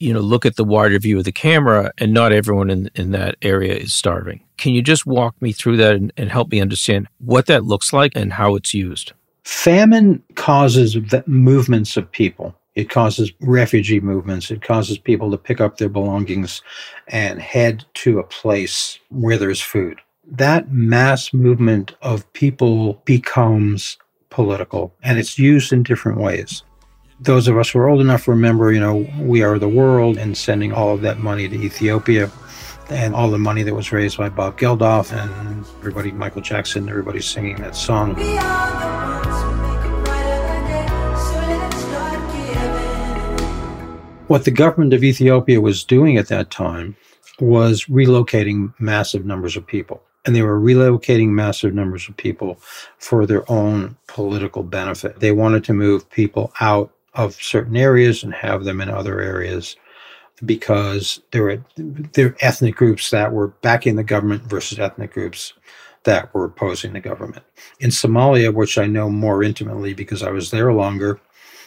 you 0.00 0.14
know, 0.14 0.20
look 0.20 0.46
at 0.46 0.56
the 0.56 0.64
wider 0.64 0.98
view 0.98 1.18
of 1.18 1.24
the 1.24 1.32
camera, 1.32 1.92
and 1.98 2.12
not 2.12 2.32
everyone 2.32 2.70
in, 2.70 2.90
in 2.94 3.12
that 3.12 3.36
area 3.42 3.74
is 3.74 3.94
starving. 3.94 4.42
Can 4.56 4.72
you 4.72 4.82
just 4.82 5.06
walk 5.06 5.40
me 5.40 5.52
through 5.52 5.76
that 5.76 5.94
and, 5.94 6.12
and 6.16 6.30
help 6.30 6.50
me 6.50 6.60
understand 6.60 7.06
what 7.18 7.46
that 7.46 7.64
looks 7.64 7.92
like 7.92 8.12
and 8.16 8.32
how 8.32 8.56
it's 8.56 8.74
used? 8.74 9.12
Famine 9.44 10.22
causes 10.34 10.96
movements 11.26 11.96
of 11.96 12.10
people. 12.10 12.54
It 12.74 12.88
causes 12.88 13.32
refugee 13.40 14.00
movements. 14.00 14.50
It 14.50 14.62
causes 14.62 14.96
people 14.96 15.30
to 15.30 15.36
pick 15.36 15.60
up 15.60 15.76
their 15.76 15.88
belongings 15.88 16.62
and 17.08 17.40
head 17.40 17.84
to 17.94 18.18
a 18.18 18.24
place 18.24 18.98
where 19.08 19.36
there's 19.36 19.60
food. 19.60 20.00
That 20.24 20.70
mass 20.70 21.34
movement 21.34 21.94
of 22.00 22.32
people 22.32 23.02
becomes 23.04 23.98
political 24.30 24.94
and 25.02 25.18
it's 25.18 25.38
used 25.38 25.72
in 25.72 25.82
different 25.82 26.18
ways 26.18 26.62
those 27.20 27.48
of 27.48 27.58
us 27.58 27.70
who 27.70 27.78
are 27.78 27.88
old 27.88 28.00
enough 28.00 28.26
remember, 28.26 28.72
you 28.72 28.80
know, 28.80 29.06
We 29.18 29.42
Are 29.42 29.58
the 29.58 29.68
World 29.68 30.16
and 30.16 30.36
sending 30.36 30.72
all 30.72 30.94
of 30.94 31.02
that 31.02 31.18
money 31.18 31.48
to 31.48 31.54
Ethiopia 31.54 32.30
and 32.88 33.14
all 33.14 33.30
the 33.30 33.38
money 33.38 33.62
that 33.62 33.74
was 33.74 33.92
raised 33.92 34.16
by 34.16 34.30
Bob 34.30 34.58
Geldof 34.58 35.12
and 35.12 35.64
everybody, 35.78 36.12
Michael 36.12 36.40
Jackson, 36.40 36.88
everybody 36.88 37.20
singing 37.20 37.56
that 37.56 37.76
song. 37.76 38.14
What 44.28 44.44
the 44.44 44.50
government 44.50 44.94
of 44.94 45.04
Ethiopia 45.04 45.60
was 45.60 45.84
doing 45.84 46.16
at 46.16 46.28
that 46.28 46.50
time 46.50 46.96
was 47.38 47.84
relocating 47.84 48.72
massive 48.78 49.26
numbers 49.26 49.56
of 49.56 49.66
people. 49.66 50.02
And 50.24 50.36
they 50.36 50.42
were 50.42 50.60
relocating 50.60 51.28
massive 51.28 51.74
numbers 51.74 52.08
of 52.08 52.16
people 52.16 52.60
for 52.98 53.26
their 53.26 53.50
own 53.50 53.96
political 54.06 54.62
benefit. 54.62 55.20
They 55.20 55.32
wanted 55.32 55.64
to 55.64 55.72
move 55.72 56.08
people 56.10 56.52
out 56.60 56.92
of 57.24 57.34
certain 57.34 57.76
areas 57.76 58.22
and 58.22 58.32
have 58.34 58.64
them 58.64 58.80
in 58.80 58.88
other 58.88 59.20
areas 59.20 59.76
because 60.44 61.20
there 61.32 61.42
were 61.42 61.64
there 61.76 62.28
were 62.28 62.36
ethnic 62.40 62.74
groups 62.74 63.10
that 63.10 63.32
were 63.32 63.48
backing 63.48 63.96
the 63.96 64.04
government 64.04 64.42
versus 64.44 64.78
ethnic 64.78 65.12
groups 65.12 65.52
that 66.04 66.32
were 66.34 66.46
opposing 66.46 66.94
the 66.94 67.00
government. 67.00 67.44
In 67.80 67.90
Somalia, 67.90 68.52
which 68.54 68.78
I 68.78 68.86
know 68.86 69.10
more 69.10 69.42
intimately 69.42 69.92
because 69.92 70.22
I 70.22 70.30
was 70.30 70.50
there 70.50 70.72
longer, 70.72 71.20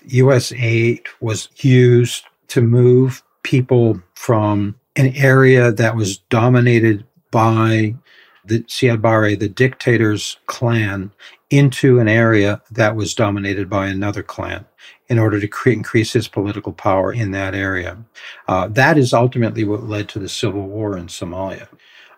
US 0.07 0.51
aid 0.53 1.05
was 1.21 1.49
used 1.57 2.25
to 2.47 2.61
move 2.61 3.21
people 3.43 4.01
from 4.15 4.75
an 4.95 5.13
area 5.15 5.71
that 5.71 5.95
was 5.95 6.17
dominated 6.17 7.05
by 7.29 7.95
the 8.45 8.61
Siad 8.63 9.01
Barre, 9.01 9.35
the 9.35 9.49
dictator's 9.49 10.37
clan, 10.47 11.11
into 11.49 11.99
an 11.99 12.07
area 12.07 12.61
that 12.71 12.95
was 12.95 13.13
dominated 13.13 13.69
by 13.69 13.87
another 13.87 14.23
clan 14.23 14.65
in 15.13 15.19
order 15.19 15.39
to 15.39 15.47
cre- 15.47 15.69
increase 15.69 16.11
his 16.11 16.27
political 16.27 16.73
power 16.73 17.13
in 17.13 17.29
that 17.29 17.53
area. 17.53 17.95
Uh, 18.47 18.67
that 18.67 18.97
is 18.97 19.13
ultimately 19.13 19.63
what 19.63 19.83
led 19.83 20.09
to 20.09 20.17
the 20.17 20.27
civil 20.27 20.67
war 20.67 20.97
in 20.97 21.05
Somalia. 21.05 21.67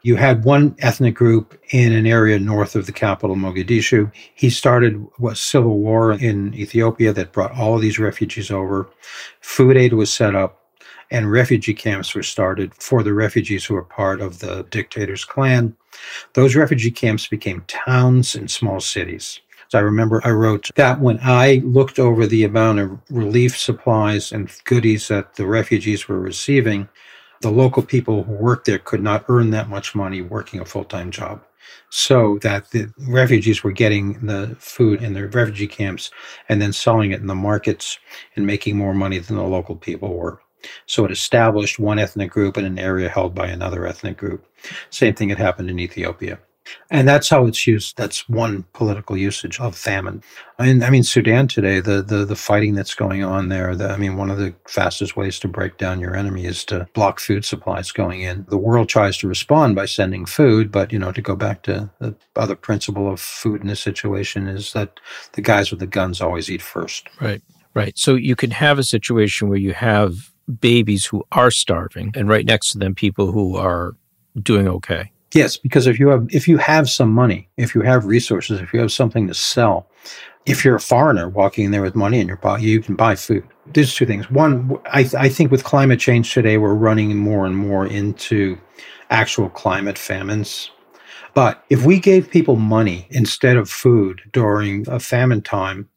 You 0.01 0.15
had 0.15 0.45
one 0.45 0.77
ethnic 0.79 1.13
group 1.13 1.59
in 1.71 1.91
an 1.91 2.05
area 2.05 2.39
north 2.39 2.73
of 2.73 2.85
the 2.85 2.93
capital, 2.93 3.35
Mogadishu. 3.35 4.09
He 4.33 4.49
started 4.49 5.05
what 5.17 5.35
civil 5.35 5.77
war 5.79 6.13
in 6.13 6.53
Ethiopia 6.53 7.11
that 7.11 7.33
brought 7.33 7.51
all 7.51 7.75
of 7.75 7.81
these 7.81 7.99
refugees 7.99 8.49
over. 8.49 8.87
Food 9.41 9.75
aid 9.75 9.91
was 9.91 10.13
set 10.13 10.33
up, 10.33 10.61
and 11.11 11.29
refugee 11.29 11.73
camps 11.73 12.15
were 12.15 12.23
started 12.23 12.73
for 12.75 13.03
the 13.03 13.13
refugees 13.13 13.65
who 13.65 13.73
were 13.73 13.83
part 13.83 14.21
of 14.21 14.39
the 14.39 14.65
dictator's 14.69 15.25
clan. 15.25 15.75
Those 16.33 16.55
refugee 16.55 16.91
camps 16.91 17.27
became 17.27 17.65
towns 17.67 18.35
and 18.35 18.49
small 18.49 18.79
cities. 18.79 19.41
So 19.69 19.79
I 19.79 19.81
remember 19.81 20.21
I 20.23 20.31
wrote 20.31 20.69
that 20.75 20.99
when 20.99 21.19
I 21.21 21.61
looked 21.63 21.99
over 21.99 22.27
the 22.27 22.43
amount 22.43 22.79
of 22.79 22.99
relief 23.09 23.57
supplies 23.57 24.31
and 24.31 24.51
goodies 24.65 25.07
that 25.07 25.35
the 25.35 25.45
refugees 25.45 26.07
were 26.07 26.19
receiving, 26.19 26.87
the 27.41 27.51
local 27.51 27.83
people 27.83 28.23
who 28.23 28.33
worked 28.33 28.65
there 28.65 28.79
could 28.79 29.01
not 29.01 29.25
earn 29.27 29.51
that 29.51 29.69
much 29.69 29.95
money 29.95 30.21
working 30.21 30.59
a 30.59 30.65
full 30.65 30.85
time 30.85 31.11
job. 31.11 31.43
So 31.89 32.37
that 32.41 32.69
the 32.71 32.91
refugees 33.07 33.63
were 33.63 33.71
getting 33.71 34.25
the 34.25 34.55
food 34.59 35.01
in 35.01 35.13
their 35.13 35.27
refugee 35.27 35.67
camps 35.67 36.11
and 36.47 36.61
then 36.61 36.73
selling 36.73 37.11
it 37.11 37.21
in 37.21 37.27
the 37.27 37.35
markets 37.35 37.97
and 38.35 38.45
making 38.45 38.77
more 38.77 38.93
money 38.93 39.17
than 39.17 39.37
the 39.37 39.43
local 39.43 39.75
people 39.75 40.15
were. 40.15 40.41
So 40.85 41.05
it 41.05 41.11
established 41.11 41.79
one 41.79 41.99
ethnic 41.99 42.31
group 42.31 42.57
in 42.57 42.65
an 42.65 42.79
area 42.79 43.09
held 43.09 43.35
by 43.35 43.47
another 43.47 43.85
ethnic 43.85 44.17
group. 44.17 44.45
Same 44.89 45.13
thing 45.13 45.29
had 45.29 45.37
happened 45.37 45.69
in 45.69 45.79
Ethiopia. 45.79 46.39
And 46.89 47.07
that's 47.07 47.29
how 47.29 47.45
it's 47.45 47.67
used. 47.67 47.97
That's 47.97 48.27
one 48.29 48.65
political 48.73 49.17
usage 49.17 49.59
of 49.59 49.75
famine. 49.75 50.23
I 50.57 50.67
mean, 50.67 50.83
I 50.83 50.89
mean 50.89 51.03
Sudan 51.03 51.47
today, 51.47 51.79
the, 51.79 52.01
the, 52.01 52.25
the 52.25 52.35
fighting 52.35 52.75
that's 52.75 52.95
going 52.95 53.23
on 53.23 53.49
there, 53.49 53.75
the, 53.75 53.89
I 53.89 53.97
mean, 53.97 54.17
one 54.17 54.29
of 54.29 54.37
the 54.37 54.53
fastest 54.67 55.15
ways 55.15 55.39
to 55.39 55.47
break 55.47 55.77
down 55.77 55.99
your 55.99 56.15
enemy 56.15 56.45
is 56.45 56.63
to 56.65 56.87
block 56.93 57.19
food 57.19 57.45
supplies 57.45 57.91
going 57.91 58.21
in. 58.21 58.45
The 58.49 58.57
world 58.57 58.89
tries 58.89 59.17
to 59.17 59.27
respond 59.27 59.75
by 59.75 59.85
sending 59.85 60.25
food, 60.25 60.71
but, 60.71 60.91
you 60.91 60.99
know, 60.99 61.11
to 61.11 61.21
go 61.21 61.35
back 61.35 61.63
to 61.63 61.89
the 61.99 62.15
other 62.35 62.55
principle 62.55 63.11
of 63.11 63.19
food 63.19 63.61
in 63.61 63.67
this 63.67 63.81
situation 63.81 64.47
is 64.47 64.73
that 64.73 64.99
the 65.33 65.41
guys 65.41 65.71
with 65.71 65.79
the 65.79 65.87
guns 65.87 66.21
always 66.21 66.49
eat 66.49 66.61
first. 66.61 67.09
Right. 67.19 67.41
Right. 67.73 67.97
So 67.97 68.15
you 68.15 68.37
can 68.37 68.51
have 68.51 68.79
a 68.79 68.83
situation 68.83 69.49
where 69.49 69.57
you 69.57 69.73
have 69.73 70.31
babies 70.59 71.05
who 71.05 71.23
are 71.31 71.51
starving 71.51 72.11
and 72.15 72.29
right 72.29 72.45
next 72.45 72.71
to 72.71 72.77
them 72.77 72.95
people 72.95 73.31
who 73.31 73.57
are 73.57 73.95
doing 74.41 74.67
okay. 74.67 75.11
Yes, 75.35 75.57
because 75.57 75.85
if 75.85 75.99
you 75.99 76.07
have 76.07 76.27
if 76.29 76.47
you 76.47 76.57
have 76.57 76.89
some 76.89 77.11
money, 77.11 77.49
if 77.57 77.75
you 77.75 77.81
have 77.81 78.05
resources, 78.05 78.61
if 78.61 78.73
you 78.73 78.79
have 78.79 78.91
something 78.91 79.27
to 79.27 79.33
sell, 79.33 79.85
if 80.45 80.63
you're 80.63 80.77
a 80.77 80.79
foreigner 80.79 81.27
walking 81.27 81.65
in 81.65 81.71
there 81.71 81.81
with 81.81 81.93
money 81.93 82.21
in 82.21 82.27
your 82.27 82.37
pocket, 82.37 82.63
you 82.63 82.81
can 82.81 82.95
buy 82.95 83.15
food. 83.15 83.43
There's 83.73 83.93
two 83.93 84.05
things. 84.05 84.31
One, 84.31 84.77
I, 84.93 85.03
th- 85.03 85.15
I 85.15 85.27
think 85.27 85.51
with 85.51 85.65
climate 85.65 85.99
change 85.99 86.33
today, 86.33 86.57
we're 86.57 86.73
running 86.73 87.17
more 87.17 87.45
and 87.45 87.57
more 87.57 87.85
into 87.85 88.57
actual 89.09 89.49
climate 89.49 89.97
famines. 89.97 90.71
But 91.33 91.65
if 91.69 91.83
we 91.85 91.99
gave 91.99 92.31
people 92.31 92.55
money 92.55 93.05
instead 93.09 93.57
of 93.57 93.69
food 93.69 94.21
during 94.31 94.87
a 94.87 95.01
famine 95.01 95.41
time, 95.41 95.89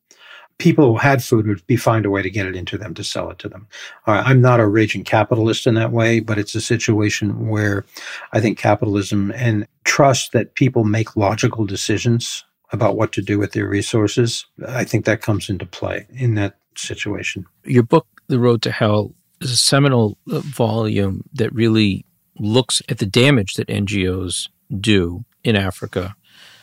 people 0.58 0.86
who 0.86 0.98
had 0.98 1.22
food 1.22 1.46
would 1.46 1.66
be 1.66 1.76
find 1.76 2.04
a 2.04 2.10
way 2.10 2.20
to 2.20 2.30
get 2.30 2.46
it 2.46 2.56
into 2.56 2.76
them 2.76 2.92
to 2.94 3.04
sell 3.04 3.30
it 3.30 3.38
to 3.38 3.48
them. 3.48 3.66
Uh, 4.06 4.22
I'm 4.24 4.40
not 4.40 4.60
a 4.60 4.66
raging 4.66 5.04
capitalist 5.04 5.66
in 5.66 5.74
that 5.74 5.92
way, 5.92 6.20
but 6.20 6.38
it's 6.38 6.54
a 6.54 6.60
situation 6.60 7.48
where 7.48 7.84
I 8.32 8.40
think 8.40 8.58
capitalism 8.58 9.32
and 9.32 9.66
trust 9.84 10.32
that 10.32 10.54
people 10.54 10.84
make 10.84 11.16
logical 11.16 11.64
decisions 11.64 12.44
about 12.72 12.96
what 12.96 13.12
to 13.12 13.22
do 13.22 13.38
with 13.38 13.52
their 13.52 13.68
resources, 13.68 14.46
I 14.66 14.84
think 14.84 15.04
that 15.04 15.22
comes 15.22 15.48
into 15.48 15.64
play 15.64 16.06
in 16.10 16.34
that 16.34 16.58
situation. 16.76 17.46
Your 17.64 17.82
book, 17.82 18.06
The 18.26 18.38
Road 18.38 18.62
to 18.62 18.70
Hell, 18.70 19.14
is 19.40 19.50
a 19.50 19.56
seminal 19.56 20.18
uh, 20.30 20.40
volume 20.40 21.24
that 21.32 21.52
really 21.54 22.04
looks 22.38 22.82
at 22.88 22.98
the 22.98 23.06
damage 23.06 23.54
that 23.54 23.68
NGOs 23.68 24.48
do 24.80 25.24
in 25.44 25.56
Africa. 25.56 26.14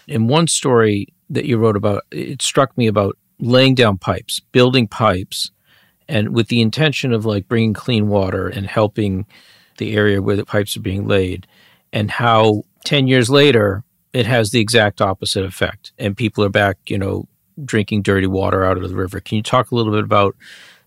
In 0.08 0.28
one 0.28 0.48
story 0.48 1.08
that 1.30 1.46
you 1.46 1.58
wrote 1.58 1.76
about, 1.76 2.04
it 2.12 2.42
struck 2.42 2.78
me 2.78 2.88
about 2.88 3.18
laying 3.40 3.76
down 3.76 3.98
pipes, 3.98 4.40
building 4.52 4.88
pipes, 4.88 5.52
and 6.08 6.36
with 6.36 6.48
the 6.48 6.62
intention 6.62 7.14
of 7.14 7.26
like 7.26 7.48
bringing 7.48 7.74
clean 7.74 8.08
water 8.08 8.48
and 8.48 8.68
helping 8.68 9.26
the 9.78 9.96
area 9.96 10.22
where 10.22 10.36
the 10.36 10.46
pipes 10.46 10.78
are 10.78 10.82
being 10.82 11.08
laid, 11.08 11.48
and 11.92 12.12
how 12.12 12.64
10 12.86 13.08
years 13.08 13.30
later, 13.30 13.84
it 14.14 14.26
has 14.26 14.52
the 14.52 14.60
exact 14.60 15.02
opposite 15.02 15.44
effect. 15.44 15.92
And 15.98 16.16
people 16.16 16.44
are 16.44 16.50
back, 16.50 16.78
you 16.88 16.98
know, 16.98 17.28
drinking 17.64 18.02
dirty 18.02 18.28
water 18.28 18.64
out 18.64 18.78
of 18.78 18.88
the 18.88 18.96
river. 18.96 19.20
Can 19.20 19.38
you 19.38 19.44
talk 19.44 19.72
a 19.72 19.76
little 19.76 19.92
bit 19.92 20.04
about 20.04 20.36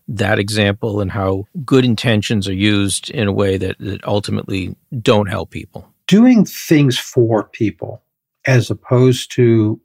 that 0.07 0.39
example 0.39 0.99
and 1.01 1.11
how 1.11 1.45
good 1.63 1.85
intentions 1.85 2.47
are 2.47 2.53
used 2.53 3.11
in 3.11 3.27
a 3.27 3.31
way 3.31 3.57
that, 3.57 3.77
that 3.79 4.03
ultimately 4.07 4.75
don't 5.01 5.29
help 5.29 5.51
people? 5.51 5.87
Doing 6.07 6.45
things 6.45 6.97
for 6.97 7.43
people 7.43 8.01
as 8.45 8.71
opposed 8.71 9.31
to 9.33 9.79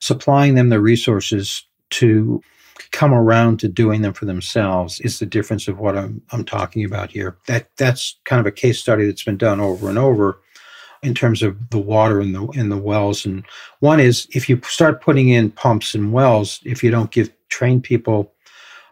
supplying 0.00 0.54
them 0.54 0.70
the 0.70 0.80
resources 0.80 1.67
to 1.90 2.42
come 2.90 3.12
around 3.12 3.58
to 3.60 3.68
doing 3.68 4.02
them 4.02 4.12
for 4.12 4.24
themselves 4.24 5.00
is 5.00 5.18
the 5.18 5.26
difference 5.26 5.68
of 5.68 5.78
what 5.78 5.96
I'm, 5.96 6.22
I'm 6.30 6.44
talking 6.44 6.84
about 6.84 7.10
here. 7.10 7.36
That 7.46 7.70
that's 7.76 8.18
kind 8.24 8.40
of 8.40 8.46
a 8.46 8.52
case 8.52 8.80
study 8.80 9.06
that's 9.06 9.24
been 9.24 9.36
done 9.36 9.60
over 9.60 9.88
and 9.88 9.98
over 9.98 10.40
in 11.02 11.14
terms 11.14 11.42
of 11.42 11.70
the 11.70 11.78
water 11.78 12.20
in 12.20 12.32
the 12.32 12.46
in 12.48 12.68
the 12.68 12.76
wells. 12.76 13.26
And 13.26 13.44
one 13.80 14.00
is 14.00 14.26
if 14.32 14.48
you 14.48 14.60
start 14.64 15.02
putting 15.02 15.28
in 15.28 15.50
pumps 15.50 15.94
and 15.94 16.12
wells, 16.12 16.60
if 16.64 16.82
you 16.82 16.90
don't 16.90 17.10
give 17.10 17.32
trained 17.48 17.84
people 17.84 18.32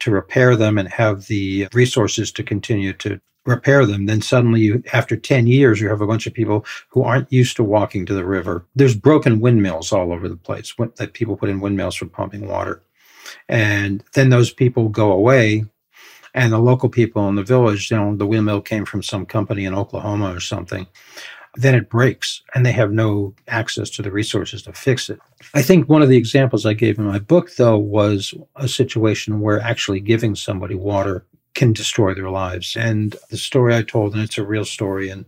to 0.01 0.11
repair 0.11 0.57
them 0.57 0.79
and 0.79 0.89
have 0.89 1.27
the 1.27 1.69
resources 1.73 2.31
to 2.33 2.43
continue 2.43 2.93
to 2.95 3.21
repair 3.47 3.87
them, 3.87 4.07
then 4.07 4.21
suddenly 4.21 4.61
you, 4.61 4.83
after 4.93 5.17
10 5.17 5.47
years, 5.47 5.81
you 5.81 5.89
have 5.89 6.01
a 6.01 6.07
bunch 6.07 6.27
of 6.27 6.35
people 6.35 6.65
who 6.89 7.03
aren't 7.03 7.33
used 7.33 7.57
to 7.57 7.65
walking 7.65 8.05
to 8.07 8.15
the 8.15 8.25
river. 8.25 8.65
There's 8.75 8.97
broken 8.97 9.41
windmills 9.41 9.93
all 9.93 10.13
over 10.13 10.29
the 10.29 10.37
place 10.37 10.75
that 10.97 11.15
people 11.15 11.37
put 11.37 11.49
in 11.49 11.61
windmills 11.61 11.97
for 11.97 12.07
pumping 12.07 12.47
water. 12.49 12.83
And 13.49 14.05
then 14.15 14.29
those 14.29 14.53
people 14.53 14.89
go 14.89 15.13
away 15.13 15.65
and 16.35 16.53
the 16.53 16.59
local 16.59 16.89
people 16.89 17.29
in 17.29 17.35
the 17.35 17.43
village, 17.43 17.91
you 17.91 17.97
know, 17.97 18.15
the 18.15 18.27
windmill 18.27 18.61
came 18.61 18.85
from 18.85 19.03
some 19.03 19.25
company 19.25 19.65
in 19.65 19.75
Oklahoma 19.75 20.35
or 20.35 20.41
something 20.41 20.87
then 21.57 21.75
it 21.75 21.89
breaks 21.89 22.43
and 22.55 22.65
they 22.65 22.73
have 22.73 22.93
no 22.93 23.35
access 23.49 23.91
to 23.91 24.03
the 24.03 24.13
resources 24.13 24.63
to 24.63 24.73
fix 24.73 25.09
it. 25.09 25.19
I 25.55 25.63
think 25.63 25.89
one 25.89 26.03
of 26.03 26.09
the 26.09 26.17
examples 26.17 26.67
I 26.67 26.75
gave 26.75 26.99
in 26.99 27.05
my 27.05 27.19
book, 27.19 27.57
though, 27.57 27.79
was 27.79 28.35
a 28.57 28.69
situation 28.69 29.41
where 29.41 29.61
actually 29.61 30.01
giving 30.01 30.35
somebody 30.35 30.75
water 30.75 31.25
can 31.57 31.73
destroy 31.73 32.15
their 32.15 32.31
lives. 32.31 32.77
And 32.77 33.17
the 33.31 33.37
story 33.37 33.75
I 33.75 33.83
told, 33.83 34.15
and 34.15 34.23
it's 34.23 34.39
a 34.39 34.45
real 34.45 34.65
story, 34.65 35.09
and 35.09 35.25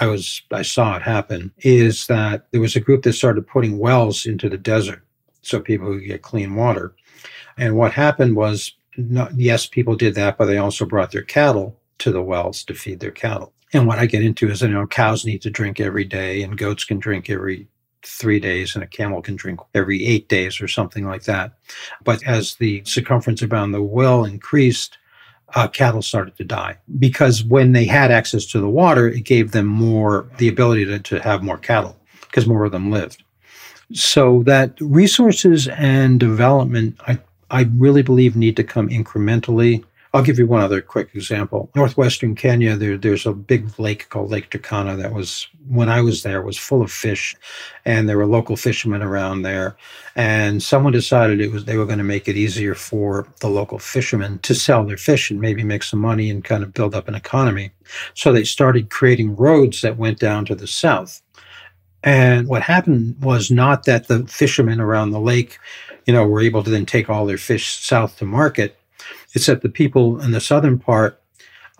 I 0.00 0.06
was 0.06 0.42
I 0.50 0.62
saw 0.62 0.96
it 0.96 1.02
happen, 1.02 1.52
is 1.58 2.06
that 2.08 2.46
there 2.50 2.60
was 2.60 2.74
a 2.74 2.80
group 2.80 3.02
that 3.02 3.12
started 3.12 3.46
putting 3.46 3.78
wells 3.78 4.26
into 4.26 4.48
the 4.48 4.58
desert 4.58 5.04
so 5.42 5.60
people 5.60 5.94
could 5.94 6.06
get 6.06 6.22
clean 6.22 6.56
water. 6.56 6.94
And 7.56 7.76
what 7.76 7.92
happened 7.92 8.34
was, 8.36 8.72
not, 8.96 9.38
yes, 9.38 9.66
people 9.66 9.94
did 9.94 10.14
that, 10.16 10.38
but 10.38 10.46
they 10.46 10.58
also 10.58 10.84
brought 10.84 11.12
their 11.12 11.22
cattle 11.22 11.78
to 11.98 12.10
the 12.10 12.22
wells 12.22 12.64
to 12.64 12.74
feed 12.74 13.00
their 13.00 13.12
cattle. 13.12 13.52
And 13.72 13.86
what 13.86 13.98
I 13.98 14.06
get 14.06 14.22
into 14.22 14.48
is, 14.48 14.62
you 14.62 14.68
know, 14.68 14.86
cows 14.86 15.24
need 15.24 15.42
to 15.42 15.50
drink 15.50 15.80
every 15.80 16.04
day, 16.04 16.42
and 16.42 16.56
goats 16.56 16.84
can 16.84 16.98
drink 16.98 17.28
every 17.28 17.68
three 18.02 18.40
days, 18.40 18.74
and 18.74 18.84
a 18.84 18.86
camel 18.86 19.20
can 19.22 19.36
drink 19.36 19.60
every 19.74 20.06
eight 20.06 20.28
days 20.28 20.60
or 20.60 20.68
something 20.68 21.04
like 21.06 21.24
that. 21.24 21.52
But 22.04 22.22
as 22.24 22.54
the 22.54 22.82
circumference 22.84 23.42
around 23.42 23.72
the 23.72 23.82
well 23.82 24.24
increased, 24.24 24.96
uh, 25.54 25.68
cattle 25.68 26.02
started 26.02 26.36
to 26.36 26.44
die 26.44 26.76
because 26.98 27.42
when 27.42 27.72
they 27.72 27.84
had 27.84 28.10
access 28.10 28.44
to 28.46 28.60
the 28.60 28.68
water, 28.68 29.08
it 29.08 29.24
gave 29.24 29.52
them 29.52 29.66
more 29.66 30.26
the 30.38 30.48
ability 30.48 30.84
to, 30.84 30.98
to 30.98 31.20
have 31.20 31.42
more 31.42 31.58
cattle 31.58 31.96
because 32.22 32.46
more 32.46 32.64
of 32.64 32.72
them 32.72 32.90
lived. 32.90 33.22
So 33.92 34.42
that 34.42 34.78
resources 34.80 35.68
and 35.68 36.20
development, 36.20 37.00
I, 37.06 37.18
I 37.50 37.62
really 37.76 38.02
believe, 38.02 38.36
need 38.36 38.56
to 38.56 38.64
come 38.64 38.90
incrementally 38.90 39.84
I'll 40.14 40.22
give 40.22 40.38
you 40.38 40.46
one 40.46 40.62
other 40.62 40.80
quick 40.80 41.10
example. 41.14 41.70
Northwestern 41.74 42.34
Kenya, 42.34 42.76
there, 42.76 42.96
there's 42.96 43.26
a 43.26 43.32
big 43.32 43.78
lake 43.78 44.08
called 44.08 44.30
Lake 44.30 44.50
Turkana 44.50 44.96
that 44.96 45.12
was, 45.12 45.46
when 45.68 45.90
I 45.90 46.00
was 46.00 46.22
there, 46.22 46.40
was 46.40 46.56
full 46.56 46.80
of 46.80 46.90
fish, 46.90 47.36
and 47.84 48.08
there 48.08 48.16
were 48.16 48.26
local 48.26 48.56
fishermen 48.56 49.02
around 49.02 49.42
there. 49.42 49.76
And 50.16 50.62
someone 50.62 50.94
decided 50.94 51.40
it 51.40 51.52
was 51.52 51.66
they 51.66 51.76
were 51.76 51.84
going 51.84 51.98
to 51.98 52.04
make 52.04 52.26
it 52.26 52.36
easier 52.36 52.74
for 52.74 53.28
the 53.40 53.48
local 53.48 53.78
fishermen 53.78 54.38
to 54.40 54.54
sell 54.54 54.84
their 54.84 54.96
fish 54.96 55.30
and 55.30 55.40
maybe 55.40 55.62
make 55.62 55.82
some 55.82 56.00
money 56.00 56.30
and 56.30 56.42
kind 56.42 56.62
of 56.62 56.72
build 56.72 56.94
up 56.94 57.06
an 57.06 57.14
economy. 57.14 57.70
So 58.14 58.32
they 58.32 58.44
started 58.44 58.90
creating 58.90 59.36
roads 59.36 59.82
that 59.82 59.98
went 59.98 60.18
down 60.18 60.46
to 60.46 60.54
the 60.54 60.66
south. 60.66 61.20
And 62.02 62.48
what 62.48 62.62
happened 62.62 63.16
was 63.20 63.50
not 63.50 63.84
that 63.84 64.08
the 64.08 64.26
fishermen 64.26 64.80
around 64.80 65.10
the 65.10 65.20
lake, 65.20 65.58
you 66.06 66.14
know, 66.14 66.26
were 66.26 66.40
able 66.40 66.62
to 66.62 66.70
then 66.70 66.86
take 66.86 67.10
all 67.10 67.26
their 67.26 67.36
fish 67.36 67.76
south 67.76 68.16
to 68.18 68.24
market 68.24 68.77
it's 69.34 69.46
that 69.46 69.62
the 69.62 69.68
people 69.68 70.20
in 70.20 70.30
the 70.30 70.40
southern 70.40 70.78
part 70.78 71.20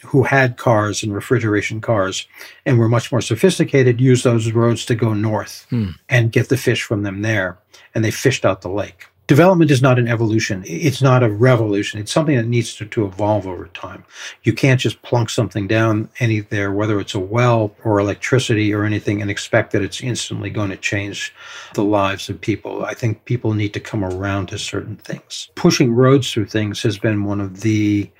who 0.04 0.22
had 0.22 0.56
cars 0.56 1.02
and 1.02 1.12
refrigeration 1.12 1.80
cars 1.80 2.28
and 2.64 2.78
were 2.78 2.88
much 2.88 3.10
more 3.10 3.20
sophisticated 3.20 4.00
used 4.00 4.24
those 4.24 4.52
roads 4.52 4.84
to 4.86 4.94
go 4.94 5.12
north 5.12 5.66
hmm. 5.70 5.90
and 6.08 6.32
get 6.32 6.48
the 6.48 6.56
fish 6.56 6.82
from 6.82 7.02
them 7.02 7.22
there. 7.22 7.58
And 7.94 8.04
they 8.04 8.12
fished 8.12 8.44
out 8.44 8.60
the 8.60 8.68
lake 8.68 9.06
development 9.28 9.70
is 9.70 9.82
not 9.82 9.98
an 9.98 10.08
evolution. 10.08 10.64
It's 10.66 11.02
not 11.02 11.22
a 11.22 11.30
revolution. 11.30 12.00
It's 12.00 12.10
something 12.10 12.36
that 12.36 12.46
needs 12.46 12.74
to, 12.76 12.86
to 12.86 13.04
evolve 13.04 13.46
over 13.46 13.66
time. 13.68 14.04
You 14.42 14.54
can't 14.54 14.80
just 14.80 15.02
plunk 15.02 15.30
something 15.30 15.68
down 15.68 16.08
any 16.18 16.40
there, 16.40 16.72
whether 16.72 16.98
it's 16.98 17.14
a 17.14 17.20
well 17.20 17.76
or 17.84 18.00
electricity 18.00 18.72
or 18.74 18.84
anything, 18.84 19.20
and 19.20 19.30
expect 19.30 19.72
that 19.72 19.82
it's 19.82 20.00
instantly 20.00 20.50
going 20.50 20.70
to 20.70 20.76
change 20.76 21.32
the 21.74 21.84
lives 21.84 22.28
of 22.28 22.40
people. 22.40 22.84
I 22.84 22.94
think 22.94 23.26
people 23.26 23.52
need 23.52 23.74
to 23.74 23.80
come 23.80 24.02
around 24.02 24.46
to 24.46 24.58
certain 24.58 24.96
things. 24.96 25.50
Pushing 25.54 25.92
roads 25.92 26.32
through 26.32 26.46
things 26.46 26.82
has 26.82 26.98
been 26.98 27.24
one 27.24 27.40
of 27.40 27.60
the 27.60 28.10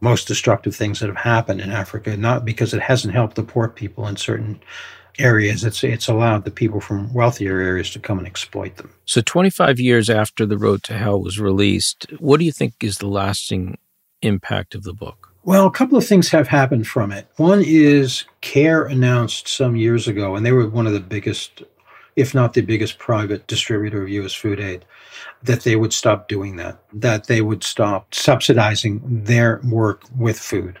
most 0.00 0.28
destructive 0.28 0.76
things 0.76 1.00
that 1.00 1.06
have 1.06 1.16
happened 1.16 1.60
in 1.60 1.70
Africa, 1.70 2.16
not 2.16 2.44
because 2.44 2.74
it 2.74 2.82
hasn't 2.82 3.14
helped 3.14 3.36
the 3.36 3.42
poor 3.42 3.68
people 3.68 4.06
in 4.06 4.16
certain 4.16 4.60
areas, 5.18 5.64
it's 5.64 5.84
it's 5.84 6.08
allowed 6.08 6.44
the 6.44 6.50
people 6.50 6.80
from 6.80 7.12
wealthier 7.12 7.58
areas 7.60 7.90
to 7.90 7.98
come 7.98 8.18
and 8.18 8.26
exploit 8.26 8.76
them. 8.76 8.92
So 9.04 9.20
25 9.20 9.78
years 9.80 10.08
after 10.08 10.46
The 10.46 10.58
Road 10.58 10.82
to 10.84 10.94
Hell 10.94 11.22
was 11.22 11.38
released, 11.38 12.06
what 12.18 12.38
do 12.38 12.44
you 12.44 12.52
think 12.52 12.74
is 12.80 12.98
the 12.98 13.08
lasting 13.08 13.78
impact 14.22 14.74
of 14.74 14.84
the 14.84 14.94
book? 14.94 15.32
Well, 15.44 15.66
a 15.66 15.72
couple 15.72 15.98
of 15.98 16.06
things 16.06 16.28
have 16.28 16.46
happened 16.46 16.86
from 16.86 17.10
it. 17.10 17.26
One 17.36 17.62
is 17.64 18.24
CARE 18.42 18.84
announced 18.84 19.48
some 19.48 19.74
years 19.74 20.06
ago, 20.06 20.36
and 20.36 20.46
they 20.46 20.52
were 20.52 20.68
one 20.68 20.86
of 20.86 20.92
the 20.92 21.00
biggest, 21.00 21.64
if 22.14 22.32
not 22.32 22.54
the 22.54 22.60
biggest 22.60 22.98
private 22.98 23.48
distributor 23.48 24.04
of 24.04 24.08
U.S. 24.08 24.34
food 24.34 24.60
aid, 24.60 24.84
that 25.42 25.64
they 25.64 25.74
would 25.74 25.92
stop 25.92 26.28
doing 26.28 26.56
that, 26.56 26.78
that 26.92 27.26
they 27.26 27.40
would 27.40 27.64
stop 27.64 28.14
subsidizing 28.14 29.00
their 29.04 29.60
work 29.64 30.04
with 30.16 30.38
food. 30.38 30.78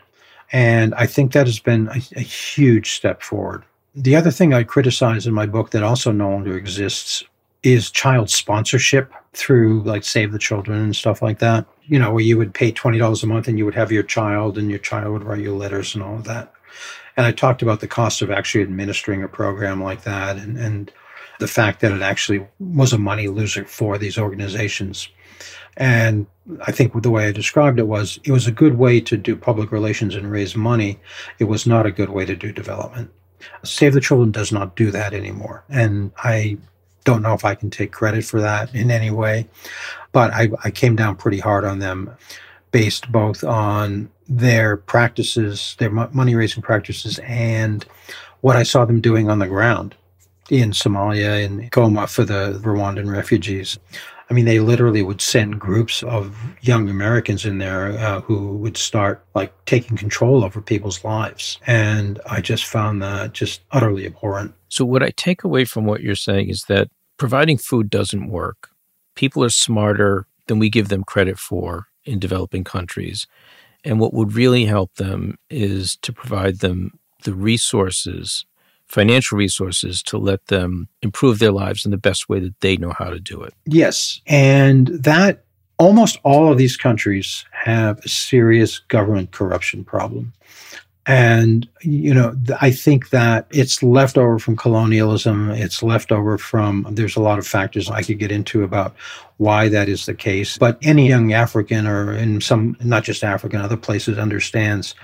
And 0.52 0.94
I 0.94 1.06
think 1.06 1.32
that 1.32 1.46
has 1.46 1.58
been 1.58 1.88
a, 1.88 2.00
a 2.14 2.20
huge 2.20 2.92
step 2.92 3.22
forward. 3.22 3.64
The 3.94 4.16
other 4.16 4.30
thing 4.30 4.54
I 4.54 4.62
criticize 4.62 5.26
in 5.26 5.34
my 5.34 5.46
book 5.46 5.70
that 5.70 5.82
also 5.82 6.12
no 6.12 6.30
longer 6.30 6.56
exists 6.56 7.24
is 7.62 7.90
child 7.90 8.30
sponsorship 8.30 9.12
through 9.34 9.82
like 9.82 10.02
Save 10.02 10.32
the 10.32 10.38
Children 10.38 10.80
and 10.80 10.96
stuff 10.96 11.20
like 11.22 11.38
that. 11.40 11.66
You 11.84 11.98
know, 11.98 12.12
where 12.12 12.24
you 12.24 12.38
would 12.38 12.54
pay 12.54 12.72
$20 12.72 13.22
a 13.22 13.26
month 13.26 13.48
and 13.48 13.58
you 13.58 13.64
would 13.64 13.74
have 13.74 13.92
your 13.92 14.02
child 14.02 14.56
and 14.56 14.70
your 14.70 14.78
child 14.78 15.12
would 15.12 15.24
write 15.24 15.42
you 15.42 15.54
letters 15.54 15.94
and 15.94 16.02
all 16.02 16.16
of 16.16 16.24
that. 16.24 16.52
And 17.16 17.26
I 17.26 17.32
talked 17.32 17.60
about 17.60 17.80
the 17.80 17.88
cost 17.88 18.22
of 18.22 18.30
actually 18.30 18.62
administering 18.62 19.22
a 19.22 19.28
program 19.28 19.82
like 19.82 20.04
that. 20.04 20.36
And, 20.36 20.56
and 20.56 20.90
the 21.38 21.48
fact 21.48 21.80
that 21.80 21.92
it 21.92 22.02
actually 22.02 22.46
was 22.58 22.92
a 22.92 22.98
money 22.98 23.28
loser 23.28 23.64
for 23.64 23.98
these 23.98 24.16
organizations. 24.16 25.08
And 25.76 26.26
I 26.66 26.72
think 26.72 27.00
the 27.02 27.10
way 27.10 27.26
I 27.26 27.32
described 27.32 27.78
it 27.78 27.88
was 27.88 28.18
it 28.24 28.32
was 28.32 28.46
a 28.46 28.52
good 28.52 28.78
way 28.78 29.00
to 29.02 29.16
do 29.16 29.36
public 29.36 29.72
relations 29.72 30.14
and 30.14 30.30
raise 30.30 30.54
money. 30.56 30.98
It 31.38 31.44
was 31.44 31.66
not 31.66 31.84
a 31.84 31.90
good 31.90 32.10
way 32.10 32.24
to 32.24 32.36
do 32.36 32.52
development. 32.52 33.10
Save 33.64 33.94
the 33.94 34.00
Children 34.00 34.30
does 34.30 34.52
not 34.52 34.76
do 34.76 34.90
that 34.90 35.14
anymore. 35.14 35.64
And 35.68 36.12
I 36.18 36.58
don't 37.04 37.22
know 37.22 37.34
if 37.34 37.44
I 37.44 37.54
can 37.54 37.70
take 37.70 37.92
credit 37.92 38.24
for 38.24 38.40
that 38.40 38.74
in 38.74 38.90
any 38.90 39.10
way, 39.10 39.48
but 40.12 40.32
I, 40.32 40.50
I 40.64 40.70
came 40.70 40.96
down 40.96 41.16
pretty 41.16 41.38
hard 41.38 41.64
on 41.64 41.78
them 41.78 42.10
based 42.70 43.10
both 43.10 43.44
on 43.44 44.10
their 44.28 44.76
practices, 44.76 45.76
their 45.78 45.90
money 45.90 46.34
raising 46.34 46.62
practices, 46.62 47.18
and 47.24 47.84
what 48.40 48.56
I 48.56 48.62
saw 48.62 48.84
them 48.84 49.00
doing 49.00 49.28
on 49.28 49.38
the 49.40 49.46
ground 49.46 49.94
in 50.50 50.70
Somalia 50.70 51.44
and 51.44 51.70
Goma 51.70 52.08
for 52.08 52.24
the 52.24 52.60
Rwandan 52.62 53.10
refugees. 53.10 53.78
I 54.32 54.34
mean, 54.34 54.46
they 54.46 54.60
literally 54.60 55.02
would 55.02 55.20
send 55.20 55.60
groups 55.60 56.02
of 56.04 56.34
young 56.62 56.88
Americans 56.88 57.44
in 57.44 57.58
there 57.58 57.88
uh, 57.98 58.22
who 58.22 58.56
would 58.56 58.78
start 58.78 59.22
like 59.34 59.52
taking 59.66 59.94
control 59.94 60.42
over 60.42 60.62
people's 60.62 61.04
lives. 61.04 61.58
And 61.66 62.18
I 62.24 62.40
just 62.40 62.64
found 62.64 63.02
that 63.02 63.34
just 63.34 63.60
utterly 63.72 64.06
abhorrent. 64.06 64.54
So, 64.70 64.86
what 64.86 65.02
I 65.02 65.10
take 65.18 65.44
away 65.44 65.66
from 65.66 65.84
what 65.84 66.00
you're 66.00 66.14
saying 66.14 66.48
is 66.48 66.64
that 66.70 66.88
providing 67.18 67.58
food 67.58 67.90
doesn't 67.90 68.30
work. 68.30 68.70
People 69.16 69.44
are 69.44 69.50
smarter 69.50 70.24
than 70.46 70.58
we 70.58 70.70
give 70.70 70.88
them 70.88 71.04
credit 71.04 71.38
for 71.38 71.88
in 72.06 72.18
developing 72.18 72.64
countries. 72.64 73.26
And 73.84 74.00
what 74.00 74.14
would 74.14 74.32
really 74.32 74.64
help 74.64 74.94
them 74.94 75.36
is 75.50 75.98
to 75.98 76.10
provide 76.10 76.60
them 76.60 76.98
the 77.24 77.34
resources 77.34 78.46
financial 78.92 79.38
resources 79.38 80.02
to 80.02 80.18
let 80.18 80.46
them 80.46 80.86
improve 81.00 81.38
their 81.38 81.50
lives 81.50 81.84
in 81.86 81.90
the 81.90 81.96
best 81.96 82.28
way 82.28 82.38
that 82.38 82.60
they 82.60 82.76
know 82.76 82.92
how 82.98 83.08
to 83.08 83.18
do 83.18 83.42
it. 83.42 83.54
Yes. 83.64 84.20
And 84.26 84.88
that 84.88 85.44
almost 85.78 86.18
all 86.24 86.52
of 86.52 86.58
these 86.58 86.76
countries 86.76 87.46
have 87.52 87.98
a 88.00 88.08
serious 88.08 88.78
government 88.78 89.32
corruption 89.32 89.82
problem. 89.82 90.34
And, 91.04 91.68
you 91.80 92.14
know, 92.14 92.36
I 92.60 92.70
think 92.70 93.10
that 93.10 93.48
it's 93.50 93.82
left 93.82 94.16
over 94.16 94.38
from 94.38 94.56
colonialism. 94.56 95.50
It's 95.50 95.82
left 95.82 96.12
over 96.12 96.38
from, 96.38 96.86
there's 96.90 97.16
a 97.16 97.20
lot 97.20 97.40
of 97.40 97.46
factors 97.46 97.90
I 97.90 98.02
could 98.02 98.20
get 98.20 98.30
into 98.30 98.62
about 98.62 98.94
why 99.38 99.68
that 99.68 99.88
is 99.88 100.06
the 100.06 100.14
case. 100.14 100.58
But 100.58 100.78
any 100.82 101.08
young 101.08 101.32
African 101.32 101.88
or 101.88 102.12
in 102.12 102.40
some, 102.40 102.76
not 102.84 103.02
just 103.02 103.24
African, 103.24 103.60
other 103.60 103.76
places 103.76 104.16
understands 104.16 104.94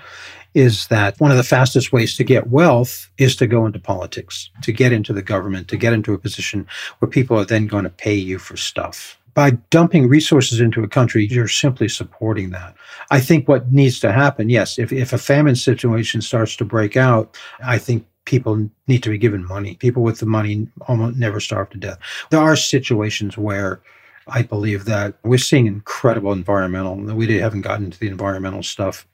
is 0.53 0.87
that 0.87 1.19
one 1.19 1.31
of 1.31 1.37
the 1.37 1.43
fastest 1.43 1.91
ways 1.91 2.15
to 2.17 2.23
get 2.23 2.47
wealth 2.47 3.09
is 3.17 3.35
to 3.37 3.47
go 3.47 3.65
into 3.65 3.79
politics, 3.79 4.49
to 4.63 4.71
get 4.71 4.91
into 4.91 5.13
the 5.13 5.21
government, 5.21 5.67
to 5.67 5.77
get 5.77 5.93
into 5.93 6.13
a 6.13 6.17
position 6.17 6.67
where 6.99 7.09
people 7.09 7.37
are 7.37 7.45
then 7.45 7.67
going 7.67 7.83
to 7.83 7.89
pay 7.89 8.15
you 8.15 8.39
for 8.39 8.57
stuff. 8.57 9.17
By 9.35 9.51
dumping 9.69 10.09
resources 10.09 10.59
into 10.59 10.83
a 10.83 10.87
country, 10.87 11.27
you're 11.27 11.47
simply 11.47 11.87
supporting 11.87 12.49
that. 12.49 12.75
I 13.11 13.19
think 13.19 13.47
what 13.47 13.71
needs 13.71 13.99
to 14.01 14.11
happen, 14.11 14.49
yes, 14.49 14.79
if, 14.79 14.91
if 14.91 15.13
a 15.13 15.17
famine 15.17 15.55
situation 15.55 16.21
starts 16.21 16.55
to 16.57 16.65
break 16.65 16.97
out, 16.97 17.37
I 17.63 17.77
think 17.77 18.05
people 18.25 18.69
need 18.87 19.03
to 19.03 19.09
be 19.09 19.17
given 19.17 19.47
money. 19.47 19.75
People 19.75 20.03
with 20.03 20.19
the 20.19 20.25
money 20.25 20.67
almost 20.87 21.17
never 21.17 21.39
starve 21.39 21.69
to 21.69 21.77
death. 21.77 21.99
There 22.31 22.39
are 22.39 22.55
situations 22.55 23.37
where 23.37 23.81
I 24.27 24.43
believe 24.43 24.85
that 24.85 25.15
we're 25.23 25.37
seeing 25.37 25.67
incredible 25.67 26.33
environmental. 26.33 26.95
We 26.95 27.37
haven't 27.37 27.61
gotten 27.61 27.91
to 27.91 27.99
the 27.99 28.07
environmental 28.07 28.63
stuff 28.63 29.07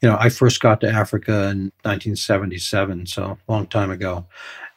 you 0.00 0.08
know, 0.08 0.16
I 0.18 0.30
first 0.30 0.60
got 0.60 0.80
to 0.80 0.88
Africa 0.88 1.50
in 1.50 1.72
1977, 1.82 3.06
so 3.06 3.38
a 3.48 3.52
long 3.52 3.66
time 3.66 3.90
ago. 3.90 4.26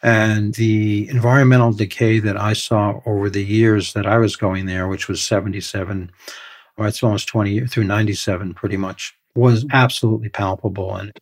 And 0.02 0.54
the 0.56 1.08
environmental 1.10 1.72
decay 1.72 2.20
that 2.20 2.40
I 2.40 2.54
saw 2.54 3.00
over 3.06 3.30
the 3.30 3.44
years 3.44 3.94
that 3.94 4.06
I 4.06 4.18
was 4.18 4.36
going 4.36 4.66
there, 4.66 4.88
which 4.88 5.08
was 5.08 5.24
77, 5.24 6.12
or 6.76 6.88
it's 6.88 7.02
almost 7.02 7.30
20 7.30 7.52
years 7.52 7.72
through 7.72 7.86
97 7.86 8.54
pretty 8.54 8.76
much, 8.76 9.16
was 9.36 9.66
absolutely 9.72 10.30
palpable. 10.30 10.96
And 10.96 11.14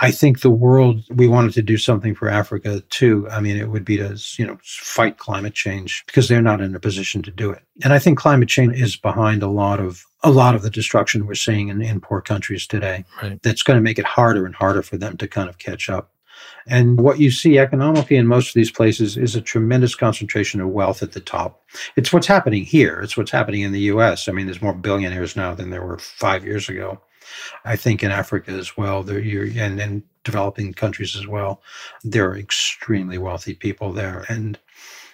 I 0.00 0.12
think 0.12 0.40
the 0.40 0.50
world, 0.50 1.02
we 1.10 1.26
wanted 1.26 1.54
to 1.54 1.62
do 1.62 1.76
something 1.76 2.14
for 2.14 2.28
Africa 2.28 2.80
too. 2.88 3.28
I 3.30 3.40
mean, 3.40 3.56
it 3.56 3.68
would 3.68 3.84
be 3.84 3.96
to, 3.96 4.16
you 4.36 4.46
know, 4.46 4.58
fight 4.62 5.18
climate 5.18 5.54
change 5.54 6.04
because 6.06 6.28
they're 6.28 6.40
not 6.40 6.60
in 6.60 6.74
a 6.74 6.80
position 6.80 7.20
to 7.22 7.30
do 7.32 7.50
it. 7.50 7.62
And 7.82 7.92
I 7.92 7.98
think 7.98 8.18
climate 8.18 8.48
change 8.48 8.80
is 8.80 8.96
behind 8.96 9.42
a 9.42 9.48
lot 9.48 9.80
of 9.80 10.04
a 10.22 10.30
lot 10.30 10.54
of 10.54 10.62
the 10.62 10.70
destruction 10.70 11.26
we're 11.26 11.34
seeing 11.34 11.68
in, 11.68 11.80
in 11.80 12.00
poor 12.00 12.20
countries 12.20 12.66
today. 12.66 13.04
Right. 13.22 13.40
That's 13.42 13.62
going 13.62 13.76
to 13.76 13.82
make 13.82 13.98
it 13.98 14.04
harder 14.04 14.46
and 14.46 14.54
harder 14.54 14.82
for 14.82 14.96
them 14.96 15.16
to 15.16 15.28
kind 15.28 15.48
of 15.48 15.58
catch 15.58 15.88
up. 15.88 16.10
And 16.66 17.00
what 17.00 17.18
you 17.18 17.30
see 17.30 17.58
economically 17.58 18.16
in 18.16 18.26
most 18.26 18.48
of 18.48 18.54
these 18.54 18.70
places 18.70 19.16
is 19.16 19.34
a 19.34 19.40
tremendous 19.40 19.94
concentration 19.94 20.60
of 20.60 20.68
wealth 20.68 21.02
at 21.02 21.12
the 21.12 21.20
top. 21.20 21.64
It's 21.96 22.12
what's 22.12 22.26
happening 22.26 22.64
here. 22.64 23.00
It's 23.00 23.16
what's 23.16 23.30
happening 23.30 23.62
in 23.62 23.72
the 23.72 23.80
US. 23.92 24.28
I 24.28 24.32
mean, 24.32 24.46
there's 24.46 24.62
more 24.62 24.74
billionaires 24.74 25.34
now 25.34 25.54
than 25.54 25.70
there 25.70 25.84
were 25.84 25.98
five 25.98 26.44
years 26.44 26.68
ago. 26.68 27.00
I 27.64 27.76
think 27.76 28.02
in 28.02 28.10
Africa 28.10 28.50
as 28.52 28.76
well, 28.76 29.02
there 29.02 29.18
and 29.18 29.80
in 29.80 30.02
developing 30.24 30.72
countries 30.74 31.16
as 31.16 31.26
well, 31.26 31.62
there 32.04 32.28
are 32.30 32.36
extremely 32.36 33.18
wealthy 33.18 33.54
people 33.54 33.92
there, 33.92 34.24
and 34.28 34.58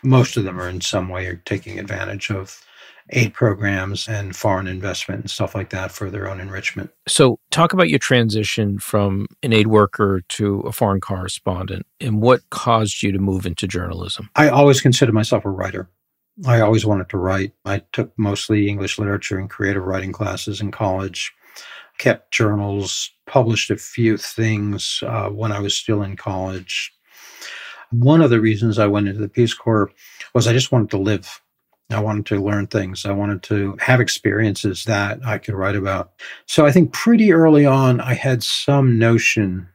most 0.02 0.36
of 0.36 0.44
them 0.44 0.60
are 0.60 0.68
in 0.68 0.80
some 0.80 1.08
way 1.08 1.26
are 1.26 1.36
taking 1.44 1.78
advantage 1.78 2.30
of 2.30 2.60
aid 3.10 3.34
programs 3.34 4.08
and 4.08 4.34
foreign 4.34 4.66
investment 4.66 5.20
and 5.20 5.30
stuff 5.30 5.54
like 5.54 5.70
that 5.70 5.92
for 5.92 6.10
their 6.10 6.28
own 6.28 6.40
enrichment. 6.40 6.90
So, 7.06 7.38
talk 7.50 7.72
about 7.72 7.90
your 7.90 7.98
transition 7.98 8.78
from 8.78 9.26
an 9.42 9.52
aid 9.52 9.66
worker 9.66 10.22
to 10.30 10.60
a 10.60 10.72
foreign 10.72 11.00
correspondent 11.00 11.86
and 12.00 12.22
what 12.22 12.48
caused 12.50 13.02
you 13.02 13.12
to 13.12 13.18
move 13.18 13.46
into 13.46 13.66
journalism. 13.66 14.30
I 14.36 14.48
always 14.48 14.80
considered 14.80 15.14
myself 15.14 15.44
a 15.44 15.50
writer. 15.50 15.88
I 16.46 16.60
always 16.60 16.84
wanted 16.84 17.08
to 17.10 17.18
write. 17.18 17.52
I 17.64 17.82
took 17.92 18.12
mostly 18.18 18.68
English 18.68 18.98
literature 18.98 19.38
and 19.38 19.48
creative 19.48 19.84
writing 19.84 20.12
classes 20.12 20.60
in 20.60 20.72
college 20.72 21.32
kept 21.98 22.32
journals, 22.32 23.10
published 23.26 23.70
a 23.70 23.76
few 23.76 24.16
things 24.16 25.02
uh, 25.06 25.28
when 25.28 25.52
I 25.52 25.60
was 25.60 25.76
still 25.76 26.02
in 26.02 26.16
college. 26.16 26.92
One 27.90 28.20
of 28.20 28.30
the 28.30 28.40
reasons 28.40 28.78
I 28.78 28.86
went 28.86 29.08
into 29.08 29.20
the 29.20 29.28
Peace 29.28 29.54
Corps 29.54 29.90
was 30.34 30.46
I 30.46 30.52
just 30.52 30.72
wanted 30.72 30.90
to 30.90 30.98
live. 30.98 31.40
I 31.90 32.00
wanted 32.00 32.26
to 32.26 32.42
learn 32.42 32.66
things. 32.66 33.04
I 33.04 33.12
wanted 33.12 33.42
to 33.44 33.76
have 33.80 34.00
experiences 34.00 34.84
that 34.84 35.20
I 35.24 35.38
could 35.38 35.54
write 35.54 35.76
about. 35.76 36.12
So 36.46 36.66
I 36.66 36.72
think 36.72 36.92
pretty 36.92 37.32
early 37.32 37.66
on, 37.66 38.00
I 38.00 38.14
had 38.14 38.42
some 38.42 38.98
notion 38.98 39.68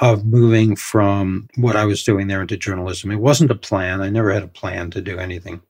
of 0.00 0.24
moving 0.24 0.74
from 0.74 1.48
what 1.56 1.76
I 1.76 1.84
was 1.84 2.02
doing 2.02 2.26
there 2.26 2.40
into 2.40 2.56
journalism. 2.56 3.10
It 3.12 3.16
wasn't 3.16 3.50
a 3.50 3.54
plan. 3.54 4.00
I 4.00 4.08
never 4.08 4.32
had 4.32 4.42
a 4.42 4.48
plan 4.48 4.90
to 4.92 5.00
do 5.00 5.18
anything. 5.18 5.60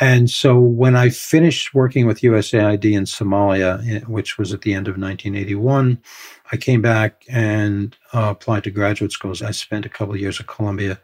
And 0.00 0.28
so 0.28 0.58
when 0.58 0.96
I 0.96 1.08
finished 1.10 1.72
working 1.72 2.06
with 2.06 2.20
USAID 2.20 2.92
in 2.92 3.04
Somalia, 3.04 3.88
eh, 3.88 4.00
which 4.06 4.38
was 4.38 4.52
at 4.52 4.62
the 4.62 4.74
end 4.74 4.88
of 4.88 4.98
1981, 4.98 6.02
I 6.50 6.56
came 6.56 6.82
back 6.82 7.24
and 7.28 7.96
uh, 8.12 8.30
applied 8.30 8.64
to 8.64 8.70
graduate 8.70 9.12
schools. 9.12 9.40
I 9.40 9.52
spent 9.52 9.86
a 9.86 9.88
couple 9.88 10.14
of 10.14 10.20
years 10.20 10.40
at 10.40 10.48
Columbia. 10.48 11.00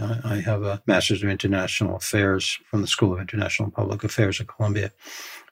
Uh, 0.00 0.16
I 0.24 0.36
have 0.36 0.64
a 0.64 0.82
master's 0.86 1.22
of 1.22 1.28
international 1.28 1.96
affairs 1.96 2.58
from 2.68 2.80
the 2.80 2.88
School 2.88 3.12
of 3.12 3.20
International 3.20 3.66
and 3.66 3.74
Public 3.74 4.02
Affairs 4.02 4.40
at 4.40 4.48
Columbia. 4.48 4.90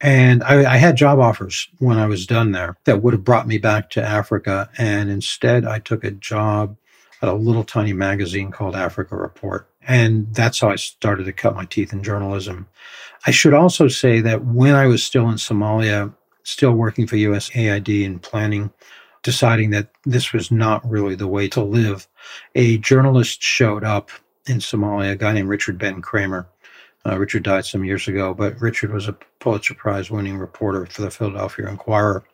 And 0.01 0.43
I, 0.43 0.73
I, 0.73 0.77
had 0.79 0.97
job 0.97 1.19
offers 1.19 1.69
when 1.79 1.99
I 1.99 2.07
was 2.07 2.27
done 2.27 2.53
there 2.53 2.79
that 2.85 3.03
would 3.03 3.13
have 3.13 3.25
brought 3.25 3.47
me 3.47 3.59
back 3.59 3.91
to 3.91 4.03
Africa. 4.03 4.71
And 4.79 5.11
instead, 5.11 5.67
I 5.67 5.79
took 5.79 6.05
a 6.05 6.11
job 6.11 6.77
a 7.23 7.35
little 7.35 7.65
tiny 7.65 7.93
magazine 7.93 8.51
called 8.51 8.75
Africa 8.75 9.17
Report. 9.17 9.69
And 9.87 10.33
that's 10.35 10.61
how 10.61 10.71
I 10.71 10.77
started 10.77 11.25
to 11.25 11.33
cut 11.33 11.55
my 11.55 11.65
teeth 11.65 11.93
in 11.93 12.03
journalism. 12.03 12.67
I 13.27 13.31
should 13.31 13.55
also 13.55 13.89
say 13.89 14.21
that 14.21 14.45
when 14.45 14.75
I 14.75 14.87
was 14.87 15.03
still 15.03 15.29
in 15.29 15.37
Somalia, 15.37 16.15
still 16.43 16.73
working 16.73 17.07
for 17.07 17.17
USAID 17.17 18.07
and 18.07 18.23
planning, 18.23 18.73
deciding 19.23 19.71
that 19.71 19.91
this 20.05 20.33
was 20.33 20.51
not 20.51 20.89
really 20.89 21.15
the 21.15 21.27
way 21.27 21.49
to 21.49 21.63
live, 21.63 22.09
a 22.55 22.79
journalist 22.79 23.43
showed 23.43 23.85
up 23.85 24.11
in 24.47 24.59
Somalia, 24.59 25.13
a 25.13 25.17
guy 25.17 25.33
named 25.33 25.49
Richard 25.49 25.79
Ben 25.79 26.01
Cramer. 26.01 26.49
Uh, 27.07 27.19
Richard 27.19 27.43
died 27.43 27.65
some 27.65 27.85
years 27.85 28.09
ago, 28.09 28.35
but 28.35 28.61
Richard 28.61 28.93
was 28.93 29.09
a 29.09 29.17
Pulitzer 29.39 29.75
Prize 29.75 30.11
winning 30.11 30.39
reporter 30.39 30.87
for 30.87 31.03
the 31.03 31.11
Philadelphia 31.11 31.69
Inquirer. 31.69 32.25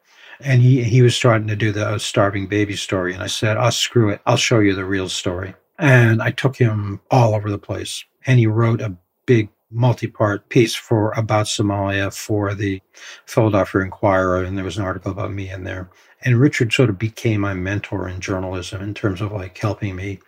And 0.40 0.62
he, 0.62 0.82
he 0.82 1.02
was 1.02 1.16
starting 1.16 1.48
to 1.48 1.56
do 1.56 1.72
the 1.72 1.98
starving 1.98 2.46
baby 2.46 2.76
story. 2.76 3.14
And 3.14 3.22
I 3.22 3.28
said, 3.28 3.56
oh, 3.56 3.70
screw 3.70 4.10
it. 4.10 4.20
I'll 4.26 4.36
show 4.36 4.60
you 4.60 4.74
the 4.74 4.84
real 4.84 5.08
story. 5.08 5.54
And 5.78 6.22
I 6.22 6.30
took 6.30 6.56
him 6.56 7.00
all 7.10 7.34
over 7.34 7.50
the 7.50 7.58
place. 7.58 8.04
And 8.26 8.38
he 8.38 8.46
wrote 8.46 8.80
a 8.80 8.96
big 9.26 9.50
multi-part 9.70 10.48
piece 10.48 10.74
for 10.74 11.12
about 11.16 11.46
Somalia 11.46 12.14
for 12.14 12.54
the 12.54 12.80
Philadelphia 13.26 13.82
Inquirer, 13.82 14.42
and 14.42 14.56
there 14.56 14.64
was 14.64 14.78
an 14.78 14.84
article 14.84 15.10
about 15.10 15.32
me 15.32 15.50
in 15.50 15.64
there. 15.64 15.90
And 16.22 16.40
Richard 16.40 16.72
sort 16.72 16.88
of 16.88 16.98
became 16.98 17.40
my 17.40 17.54
mentor 17.54 18.08
in 18.08 18.20
journalism 18.20 18.80
in 18.80 18.94
terms 18.94 19.20
of 19.20 19.32
like 19.32 19.58
helping 19.58 19.96
me 19.96 20.20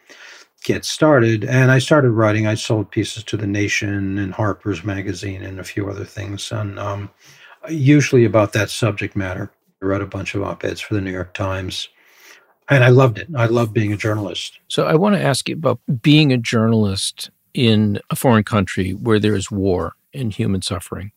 get 0.64 0.84
started. 0.84 1.44
And 1.44 1.70
I 1.70 1.78
started 1.78 2.10
writing. 2.10 2.46
I 2.46 2.54
sold 2.54 2.90
pieces 2.90 3.22
to 3.24 3.36
the 3.36 3.46
Nation 3.46 4.18
and 4.18 4.34
Harper's 4.34 4.84
Magazine 4.84 5.42
and 5.42 5.60
a 5.60 5.64
few 5.64 5.88
other 5.88 6.04
things, 6.04 6.50
and 6.52 6.78
um, 6.78 7.10
usually 7.68 8.24
about 8.24 8.52
that 8.52 8.70
subject 8.70 9.16
matter. 9.16 9.50
I 9.82 9.86
wrote 9.86 10.02
a 10.02 10.06
bunch 10.06 10.34
of 10.34 10.42
op-eds 10.42 10.80
for 10.80 10.94
the 10.94 11.00
New 11.00 11.12
York 11.12 11.34
Times 11.34 11.88
and 12.68 12.84
I 12.84 12.88
loved 12.88 13.18
it. 13.18 13.28
I 13.34 13.46
loved 13.46 13.72
being 13.72 13.92
a 13.92 13.96
journalist. 13.96 14.58
So 14.68 14.86
I 14.86 14.94
want 14.94 15.14
to 15.14 15.22
ask 15.22 15.48
you 15.48 15.54
about 15.54 15.80
being 16.02 16.32
a 16.32 16.36
journalist 16.36 17.30
in 17.54 17.98
a 18.10 18.16
foreign 18.16 18.44
country 18.44 18.92
where 18.92 19.18
there 19.18 19.34
is 19.34 19.50
war 19.50 19.94
and 20.14 20.32
human 20.32 20.62
suffering? 20.62 21.12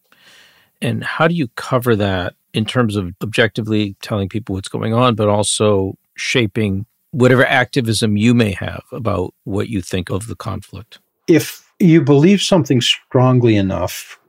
And 0.82 1.04
how 1.04 1.28
do 1.28 1.36
you 1.36 1.48
cover 1.50 1.96
that 1.96 2.36
in 2.54 2.66
terms 2.66 2.96
of 2.96 3.14
objectively 3.22 3.96
telling 4.02 4.30
people 4.30 4.56
what's 4.56 4.68
going 4.68 4.94
on, 4.94 5.16
but 5.16 5.30
also 5.30 5.98
shaping 6.16 6.86
whatever 7.12 7.46
activism 7.46 8.18
you 8.18 8.34
may 8.34 8.52
have 8.52 8.84
about 8.92 9.34
what 9.44 9.70
you 9.70 9.82
think 9.82 10.10
of 10.10 10.28
the 10.28 10.36
conflict? 10.36 11.00
If 11.28 11.70
you 11.80 12.02
believe 12.02 12.42
something 12.42 12.82
strongly 12.82 13.56
enough, 13.56 14.20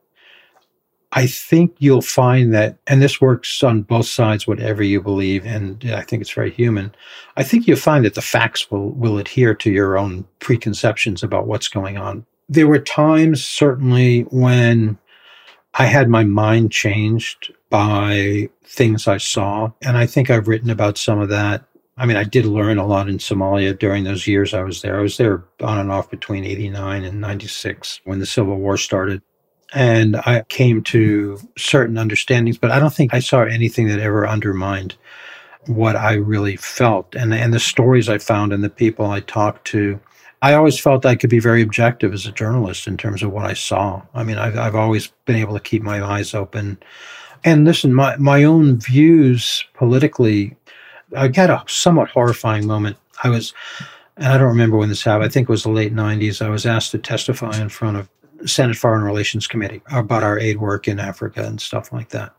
I 1.15 1.27
think 1.27 1.75
you'll 1.79 2.01
find 2.01 2.55
that, 2.55 2.79
and 2.87 3.03
this 3.03 3.21
works 3.21 3.63
on 3.63 3.83
both 3.83 4.07
sides, 4.07 4.47
whatever 4.47 4.83
you 4.83 5.01
believe, 5.01 5.45
and 5.45 5.85
I 5.93 6.03
think 6.03 6.23
it's 6.23 6.33
very 6.33 6.51
human. 6.51 6.95
I 7.37 7.43
think 7.43 7.67
you'll 7.67 7.77
find 7.77 8.05
that 8.05 8.15
the 8.15 8.23
facts 8.23 8.71
will, 8.71 8.91
will 8.93 9.19
adhere 9.19 9.55
to 9.57 9.71
your 9.71 9.99
own 9.99 10.25
preconceptions 10.41 11.23
about 11.23 11.47
what's 11.47 11.69
going 11.69 11.99
on. 11.99 12.25
There 12.49 12.67
were 12.67 12.79
times, 12.79 13.45
certainly, 13.45 14.23
when 14.31 14.99
I 15.75 15.85
had 15.85 16.09
my 16.09 16.25
mind 16.25 16.73
changed 16.73 17.53
by 17.71 18.49
things 18.65 19.09
I 19.09 19.19
saw. 19.19 19.71
And 19.83 19.97
I 19.97 20.07
think 20.07 20.31
I've 20.31 20.49
written 20.49 20.71
about 20.71 20.99
some 20.99 21.21
of 21.21 21.29
that. 21.31 21.65
I 21.97 22.07
mean, 22.07 22.17
I 22.17 22.25
did 22.25 22.47
learn 22.47 22.79
a 22.79 22.87
lot 22.87 23.09
in 23.09 23.19
Somalia 23.19 23.79
during 23.79 24.05
those 24.05 24.27
years 24.27 24.55
I 24.55 24.63
was 24.63 24.83
there. 24.83 24.99
I 24.99 25.03
was 25.03 25.17
there 25.17 25.45
on 25.63 25.79
and 25.79 25.91
off 25.91 26.11
between 26.11 26.45
89 26.45 27.05
and 27.05 27.21
96 27.21 28.01
when 28.05 28.19
the 28.19 28.27
Civil 28.27 28.57
War 28.57 28.77
started. 28.77 29.23
And 29.75 30.16
I 30.16 30.45
came 30.49 30.83
to 30.85 31.39
certain 31.57 31.97
understandings, 31.97 32.59
but 32.59 32.70
I 32.70 32.79
don't 32.79 32.93
think 32.93 33.14
I 33.14 33.20
saw 33.20 33.43
anything 33.43 33.89
that 33.89 34.01
ever 34.01 34.27
undermined 34.29 34.97
what 35.66 35.97
I 35.97 36.14
really 36.14 36.57
felt. 36.57 37.14
And, 37.14 37.33
and 37.33 37.55
the 37.55 37.61
stories 37.61 38.09
I 38.09 38.18
found 38.18 38.53
and 38.53 38.62
the 38.62 38.70
people 38.70 39.07
I 39.07 39.20
talked 39.20 39.66
to 39.68 40.01
I 40.43 40.55
always 40.55 40.79
felt 40.79 41.07
I 41.07 41.14
could 41.14 41.31
be 41.31 41.39
very 41.39 41.62
objective 41.62 42.12
as 42.12 42.27
a 42.27 42.33
journalist 42.33 42.89
in 42.89 42.97
terms 42.97 43.23
of 43.23 43.31
what 43.31 43.47
I 43.47 43.55
saw. 43.55 44.03
I 44.12 44.25
mean, 44.25 44.39
I've, 44.39 44.59
I've 44.59 44.75
always 44.75 45.07
been 45.25 45.37
able 45.37 45.55
to 45.55 45.61
keep 45.61 45.83
my 45.83 46.03
eyes 46.03 46.35
open. 46.35 46.83
And 47.45 47.64
listen, 47.64 47.95
my, 47.95 48.16
my 48.16 48.43
own 48.43 48.81
views 48.81 49.64
politically, 49.75 50.57
I 51.16 51.31
had 51.33 51.51
a 51.51 51.62
somewhat 51.68 52.11
horrifying 52.11 52.66
moment. 52.66 52.97
I 53.23 53.31
was, 53.31 53.55
and 54.16 54.27
I 54.27 54.37
don't 54.37 54.49
remember 54.49 54.77
when 54.77 54.89
this 54.89 55.05
happened, 55.05 55.27
I 55.27 55.29
think 55.29 55.49
it 55.49 55.53
was 55.53 55.62
the 55.62 55.70
late 55.70 55.95
90s. 55.95 56.45
I 56.45 56.49
was 56.49 56.66
asked 56.66 56.91
to 56.91 56.99
testify 56.99 57.61
in 57.61 57.68
front 57.68 57.97
of 57.97 58.09
Senate 58.47 58.76
Foreign 58.76 59.03
Relations 59.03 59.47
Committee 59.47 59.82
about 59.90 60.22
our 60.22 60.38
aid 60.38 60.59
work 60.61 60.88
in 60.88 60.99
Africa 60.99 61.45
and 61.45 61.61
stuff 61.61 61.93
like 61.93 62.11
that. 62.11 62.34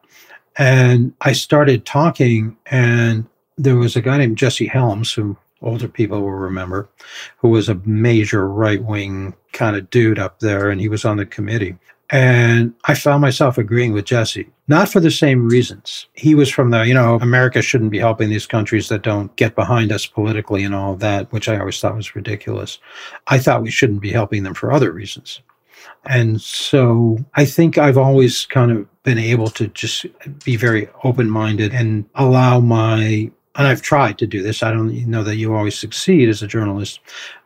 And 0.58 1.14
I 1.22 1.34
started 1.34 1.86
talking, 1.86 2.58
and 2.68 3.26
there 3.58 3.76
was 3.76 3.96
a 3.96 4.02
guy 4.02 4.18
named 4.18 4.38
Jesse 4.38 4.68
Helms 4.68 5.12
who 5.14 5.36
older 5.62 5.88
people 5.88 6.22
will 6.22 6.32
remember, 6.32 6.90
who 7.38 7.50
was 7.50 7.70
a 7.70 7.82
major 7.86 8.48
right 8.48 8.84
wing 8.84 9.34
kind 9.54 9.76
of 9.76 9.90
dude 9.90 10.20
up 10.20 10.40
there, 10.40 10.70
and 10.70 10.80
he 10.80 10.90
was 10.90 11.06
on 11.06 11.18
the 11.18 11.26
committee. 11.26 11.78
And 12.10 12.76
I 12.86 12.94
found 12.94 13.22
myself 13.22 13.58
agreeing 13.58 13.94
with 13.94 14.06
Jesse, 14.06 14.48
not 14.68 14.90
for 14.90 15.00
the 15.00 15.10
same 15.10 15.48
reasons. 15.48 16.06
He 16.14 16.36
was 16.36 16.50
from 16.50 16.70
the, 16.70 16.86
you 16.86 16.94
know, 16.94 17.16
America 17.16 17.62
shouldn't 17.62 17.90
be 17.90 17.98
helping 17.98 18.30
these 18.30 18.46
countries 18.46 18.90
that 18.90 19.02
don't 19.02 19.36
get 19.36 19.56
behind 19.56 19.92
us 19.92 20.06
politically 20.06 20.64
and 20.64 20.76
all 20.76 20.96
that, 20.98 21.32
which 21.32 21.50
I 21.50 21.58
always 21.58 21.80
thought 21.80 21.96
was 21.96 22.16
ridiculous. 22.16 22.78
I 23.28 23.40
thought 23.40 23.64
we 23.64 23.72
shouldn't 23.72 24.02
be 24.02 24.12
helping 24.12 24.44
them 24.44 24.54
for 24.54 24.72
other 24.72 24.92
reasons. 24.92 25.42
And 26.06 26.42
so 26.42 27.18
I 27.36 27.46
think 27.46 27.78
I've 27.78 27.98
always 27.98 28.46
kind 28.46 28.72
of 28.72 29.04
been 29.04 29.18
able 29.18 29.48
to 29.50 29.68
just 29.68 30.06
be 30.44 30.56
very 30.56 30.90
open 31.04 31.30
minded 31.30 31.74
and 31.74 32.06
allow 32.16 32.60
my 32.60 33.32
and 33.56 33.68
I've 33.68 33.84
tried 33.84 34.18
to 34.18 34.26
do 34.26 34.42
this. 34.42 34.64
I 34.64 34.72
don't 34.72 34.92
know 35.08 35.24
that 35.24 35.36
you 35.36 35.54
always 35.54 35.78
succeed 35.78 36.28
as 36.28 36.42
a 36.42 36.48
journalist, 36.48 37.00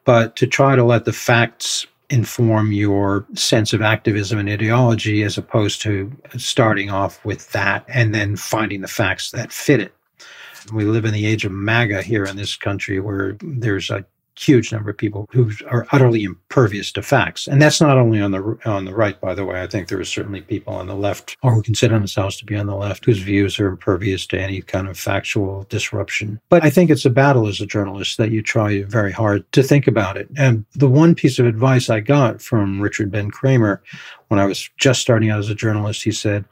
but 0.05 0.38
to 0.38 0.47
try 0.47 0.75
to 0.75 0.83
let 0.83 1.03
the 1.03 1.11
facts 1.11 1.85
inform 2.09 2.71
your 2.71 3.25
sense 3.33 3.73
of 3.73 3.81
activism 3.81 4.39
and 4.39 4.47
ideology 4.47 5.23
as 5.23 5.38
opposed 5.38 5.81
to 5.81 6.09
starting 6.38 6.89
off 6.89 7.23
with 7.25 7.51
that 7.51 7.83
and 7.89 8.15
then 8.15 8.38
finding 8.38 8.79
the 8.79 8.88
facts 8.88 9.31
that 9.31 9.51
fit 9.51 9.81
it. 9.81 9.93
We 10.71 10.85
live 10.85 11.05
in 11.05 11.13
the 11.13 11.25
age 11.25 11.43
of 11.43 11.51
MAGA 11.51 12.01
here 12.01 12.25
in 12.25 12.38
this 12.38 12.55
country 12.55 12.99
where 12.99 13.38
there's 13.41 13.89
a 13.89 14.05
huge 14.38 14.71
number 14.71 14.89
of 14.89 14.97
people 14.97 15.27
who 15.31 15.51
are 15.69 15.88
utterly 15.91 16.23
impervious 16.23 16.91
to 16.91 17.01
facts. 17.01 17.47
And 17.47 17.61
that's 17.61 17.81
not 17.81 17.97
only 17.97 18.21
on 18.21 18.31
the 18.31 18.57
on 18.65 18.85
the 18.85 18.93
right, 18.93 19.19
by 19.19 19.33
the 19.33 19.45
way. 19.45 19.61
I 19.61 19.67
think 19.67 19.88
there 19.88 19.99
are 19.99 20.05
certainly 20.05 20.41
people 20.41 20.73
on 20.73 20.88
the 20.88 20.95
left, 20.95 21.38
or 21.41 21.53
who 21.53 21.61
consider 21.61 21.97
themselves 21.97 22.38
to 22.38 22.45
be 22.45 22.55
on 22.55 22.67
the 22.67 22.75
left, 22.75 23.05
whose 23.05 23.19
views 23.19 23.59
are 23.59 23.67
impervious 23.67 24.25
to 24.27 24.39
any 24.39 24.61
kind 24.61 24.88
of 24.88 24.97
factual 24.97 25.65
disruption. 25.69 26.39
But 26.49 26.63
I 26.63 26.69
think 26.69 26.89
it's 26.89 27.05
a 27.05 27.09
battle 27.09 27.47
as 27.47 27.61
a 27.61 27.65
journalist 27.65 28.17
that 28.17 28.31
you 28.31 28.41
try 28.41 28.83
very 28.83 29.11
hard 29.11 29.51
to 29.53 29.63
think 29.63 29.88
about 29.88 30.17
it. 30.17 30.29
And 30.38 30.65
the 30.73 30.89
one 30.89 31.15
piece 31.15 31.39
of 31.39 31.45
advice 31.45 31.89
I 31.89 31.99
got 31.99 32.41
from 32.41 32.81
Richard 32.81 33.11
Ben 33.11 33.31
Cramer 33.31 33.81
when 34.27 34.39
I 34.39 34.45
was 34.45 34.69
just 34.77 35.01
starting 35.01 35.29
out 35.29 35.39
as 35.39 35.49
a 35.49 35.55
journalist, 35.55 36.03
he 36.03 36.11
said, 36.11 36.45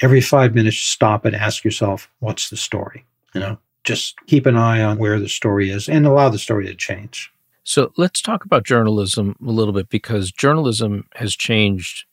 every 0.00 0.20
five 0.20 0.54
minutes, 0.54 0.78
stop 0.78 1.24
and 1.24 1.36
ask 1.36 1.64
yourself, 1.64 2.10
what's 2.18 2.50
the 2.50 2.56
story? 2.56 3.04
You 3.34 3.40
know, 3.40 3.58
just 3.84 4.14
keep 4.26 4.46
an 4.46 4.56
eye 4.56 4.82
on 4.82 4.98
where 4.98 5.18
the 5.18 5.28
story 5.28 5.70
is 5.70 5.88
and 5.88 6.06
allow 6.06 6.28
the 6.28 6.38
story 6.38 6.66
to 6.66 6.74
change. 6.74 7.32
So 7.64 7.92
let's 7.96 8.20
talk 8.20 8.44
about 8.44 8.64
journalism 8.64 9.36
a 9.40 9.50
little 9.50 9.72
bit 9.72 9.88
because 9.88 10.32
journalism 10.32 11.06
has 11.14 11.34
changed 11.34 12.06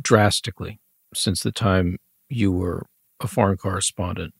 drastically 0.00 0.80
since 1.14 1.42
the 1.42 1.52
time 1.52 1.98
you 2.28 2.52
were 2.52 2.86
a 3.20 3.26
foreign 3.26 3.56
correspondent. 3.56 4.34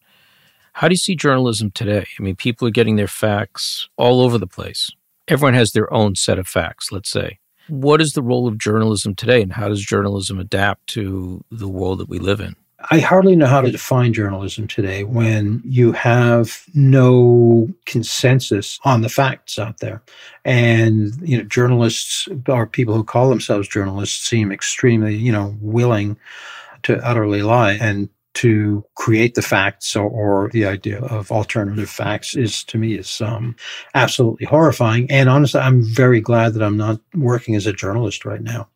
How 0.75 0.89
do 0.89 0.93
you 0.93 0.99
see 0.99 1.17
journalism 1.17 1.71
today? 1.71 2.07
I 2.19 2.23
mean, 2.23 2.37
people 2.37 2.69
are 2.69 2.73
getting 2.73 2.97
their 2.97 3.09
facts 3.09 3.89
all 3.97 4.21
over 4.21 4.39
the 4.39 4.47
place. 4.47 4.91
Everyone 5.27 5.55
has 5.55 5.73
their 5.73 5.93
own 5.93 6.15
set 6.15 6.39
of 6.39 6.47
facts, 6.47 6.93
let's 6.93 7.11
say. 7.11 7.39
What 7.69 8.01
is 8.01 8.13
the 8.13 8.23
role 8.23 8.47
of 8.47 8.59
journalism 8.59 9.15
today, 9.15 9.43
and 9.43 9.53
how 9.53 9.69
does 9.69 9.85
journalism 9.85 10.39
adapt 10.39 10.87
to 10.89 11.45
the 11.51 11.69
world 11.69 11.99
that 11.99 12.09
we 12.09 12.19
live 12.19 12.41
in? 12.41 12.57
I 12.91 13.01
hardly 13.01 13.35
know 13.35 13.47
how 13.47 13.61
to 13.61 13.73
define 13.73 14.13
journalism 14.13 14.69
today 14.69 15.03
when 15.03 15.61
you 15.65 15.91
have 15.93 16.63
no 16.75 17.69
consensus 17.87 18.79
on 18.85 19.03
the 19.03 19.09
facts 19.09 19.59
out 19.59 19.79
there. 19.79 20.01
And, 20.45 21.13
you 21.21 21.37
know, 21.37 21.43
journalists 21.43 22.29
or 22.49 22.69
people 22.69 22.95
who 22.95 23.03
call 23.03 23.31
themselves 23.31 23.67
journalists 23.67 24.29
seem 24.29 24.53
extremely, 24.53 25.17
you 25.17 25.33
know, 25.33 25.57
willing 25.61 26.17
to 26.85 27.05
utterly 27.05 27.43
lie 27.43 27.73
and 27.73 28.09
to 28.35 28.85
create 28.95 29.35
the 29.35 29.43
facts 29.43 29.97
or, 29.97 30.09
or, 30.09 30.49
the 30.53 30.65
idea 30.65 31.01
of 31.01 31.33
alternative 31.33 31.91
facts 31.91 32.37
is 32.37 32.63
to 32.63 32.79
me 32.79 32.95
is 32.95 33.21
um, 33.21 33.57
absolutely 33.97 34.47
horrifying. 34.47 35.11
And 35.11 35.29
honestly, 35.29 35.61
I'm 35.61 35.83
very 35.83 36.21
glad 36.21 36.55
that 36.55 36.63
I'm 36.63 36.77
not 36.77 37.01
working 37.17 37.57
as 37.57 37.67
a 37.67 37.73
journalist 37.73 38.25
right 38.25 38.43
now. 38.43 38.69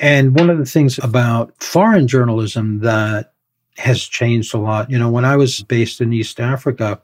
And 0.00 0.38
one 0.38 0.50
of 0.50 0.58
the 0.58 0.66
things 0.66 0.98
about 0.98 1.54
foreign 1.62 2.08
journalism 2.08 2.80
that 2.80 3.32
has 3.78 4.02
changed 4.02 4.54
a 4.54 4.58
lot. 4.58 4.90
You 4.90 4.98
know, 4.98 5.10
when 5.10 5.24
I 5.24 5.36
was 5.36 5.62
based 5.62 6.00
in 6.00 6.12
East 6.12 6.40
Africa, 6.40 7.00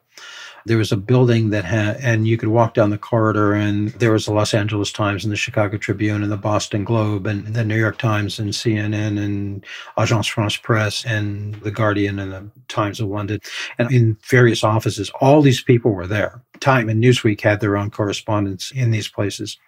there 0.64 0.78
was 0.78 0.92
a 0.92 0.96
building 0.96 1.50
that 1.50 1.64
had, 1.64 1.96
and 1.96 2.26
you 2.26 2.36
could 2.36 2.48
walk 2.48 2.74
down 2.74 2.90
the 2.90 2.98
corridor, 2.98 3.52
and 3.52 3.88
there 3.94 4.12
was 4.12 4.26
the 4.26 4.32
Los 4.32 4.54
Angeles 4.54 4.92
Times 4.92 5.24
and 5.24 5.32
the 5.32 5.36
Chicago 5.36 5.76
Tribune 5.76 6.22
and 6.22 6.30
the 6.30 6.36
Boston 6.36 6.84
Globe 6.84 7.26
and 7.26 7.48
the 7.48 7.64
New 7.64 7.78
York 7.78 7.98
Times 7.98 8.38
and 8.38 8.50
CNN 8.50 9.18
and 9.18 9.64
Agence 9.98 10.30
France 10.30 10.56
Presse 10.56 11.04
and 11.04 11.54
the 11.56 11.70
Guardian 11.70 12.18
and 12.18 12.32
the 12.32 12.48
Times 12.68 13.00
of 13.00 13.08
London. 13.08 13.40
And 13.78 13.90
in 13.90 14.16
various 14.28 14.62
offices, 14.62 15.10
all 15.20 15.42
these 15.42 15.62
people 15.62 15.92
were 15.92 16.06
there. 16.06 16.40
Time 16.60 16.88
and 16.88 17.02
Newsweek 17.02 17.40
had 17.40 17.60
their 17.60 17.76
own 17.76 17.90
correspondents 17.90 18.70
in 18.70 18.92
these 18.92 19.08
places. 19.08 19.58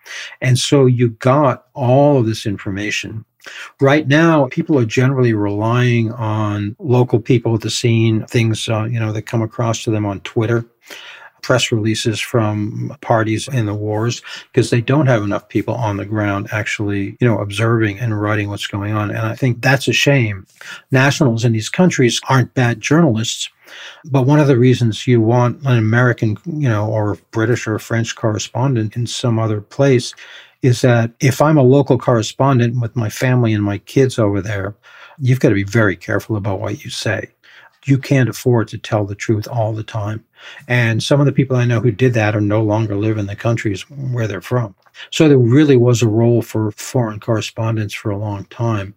And 0.41 0.59
so 0.59 0.87
you 0.87 1.11
got 1.11 1.67
all 1.75 2.19
of 2.19 2.27
this 2.27 2.47
information 2.47 3.25
Right 3.81 4.07
now, 4.07 4.49
people 4.49 4.79
are 4.79 4.85
generally 4.85 5.35
relying 5.35 6.13
on 6.13 6.77
local 6.79 7.21
people 7.21 7.55
at 7.55 7.61
the 7.61 7.71
scene, 7.71 8.25
things 8.27 8.69
uh, 8.69 8.85
you 8.85 8.99
know 8.99 9.13
that 9.13 9.23
come 9.23 9.43
across 9.43 9.83
to 9.85 9.91
them 9.91 10.07
on 10.07 10.21
Twitter, 10.21 10.65
press 11.43 11.71
releases 11.71 12.21
from 12.21 12.97
parties 13.01 13.49
in 13.49 13.67
the 13.67 13.75
wars, 13.75 14.23
because 14.53 14.71
they 14.71 14.81
don't 14.81 15.07
have 15.07 15.23
enough 15.23 15.49
people 15.49 15.75
on 15.75 15.97
the 15.97 16.07
ground 16.07 16.49
actually 16.53 17.17
you 17.21 17.29
know 17.29 17.39
observing 17.39 17.99
and 17.99 18.21
writing 18.21 18.49
what's 18.49 18.67
going 18.67 18.95
on. 18.95 19.11
And 19.11 19.21
I 19.21 19.35
think 19.35 19.61
that's 19.61 19.89
a 19.89 19.93
shame. 19.93 20.47
Nationals 20.91 21.45
in 21.45 21.53
these 21.53 21.69
countries 21.69 22.21
aren't 22.29 22.55
bad 22.55 22.81
journalists. 22.81 23.51
But 24.05 24.27
one 24.27 24.39
of 24.39 24.47
the 24.47 24.59
reasons 24.59 25.07
you 25.07 25.21
want 25.21 25.61
an 25.65 25.79
American, 25.79 26.37
you 26.45 26.69
know, 26.69 26.87
or 26.87 27.19
British 27.31 27.67
or 27.67 27.79
French 27.79 28.15
correspondent 28.15 28.95
in 28.95 29.07
some 29.07 29.39
other 29.39 29.61
place 29.61 30.15
is 30.65 30.81
that 30.81 31.11
if 31.21 31.43
I'm 31.43 31.59
a 31.59 31.63
local 31.63 31.99
correspondent 31.99 32.81
with 32.81 32.97
my 32.97 33.11
family 33.11 33.53
and 33.53 33.63
my 33.63 33.77
kids 33.77 34.19
over 34.19 34.41
there, 34.41 34.75
you've 35.19 35.41
got 35.41 35.51
to 35.51 35.55
be 35.55 35.63
very 35.63 35.95
careful 35.95 36.37
about 36.37 36.59
what 36.59 36.83
you 36.83 36.91
say. 36.91 37.29
You 37.85 37.99
can't 37.99 38.31
afford 38.31 38.69
to 38.69 38.79
tell 38.79 39.05
the 39.05 39.15
truth 39.15 39.47
all 39.47 39.75
the 39.75 39.85
time. 39.85 40.25
And 40.67 41.03
some 41.03 41.21
of 41.21 41.27
the 41.27 41.33
people 41.33 41.55
I 41.55 41.67
know 41.67 41.81
who 41.81 41.91
did 41.91 42.15
that 42.15 42.35
are 42.35 42.41
no 42.41 42.63
longer 42.63 42.97
live 42.97 43.19
in 43.19 43.27
the 43.27 43.37
countries 43.37 43.83
where 43.91 44.27
they're 44.27 44.41
from. 44.41 44.75
So 45.11 45.29
there 45.29 45.37
really 45.37 45.77
was 45.77 46.01
a 46.01 46.09
role 46.09 46.41
for 46.41 46.71
foreign 46.71 47.21
correspondents 47.21 47.93
for 47.93 48.11
a 48.11 48.17
long 48.17 48.47
time. 48.47 48.95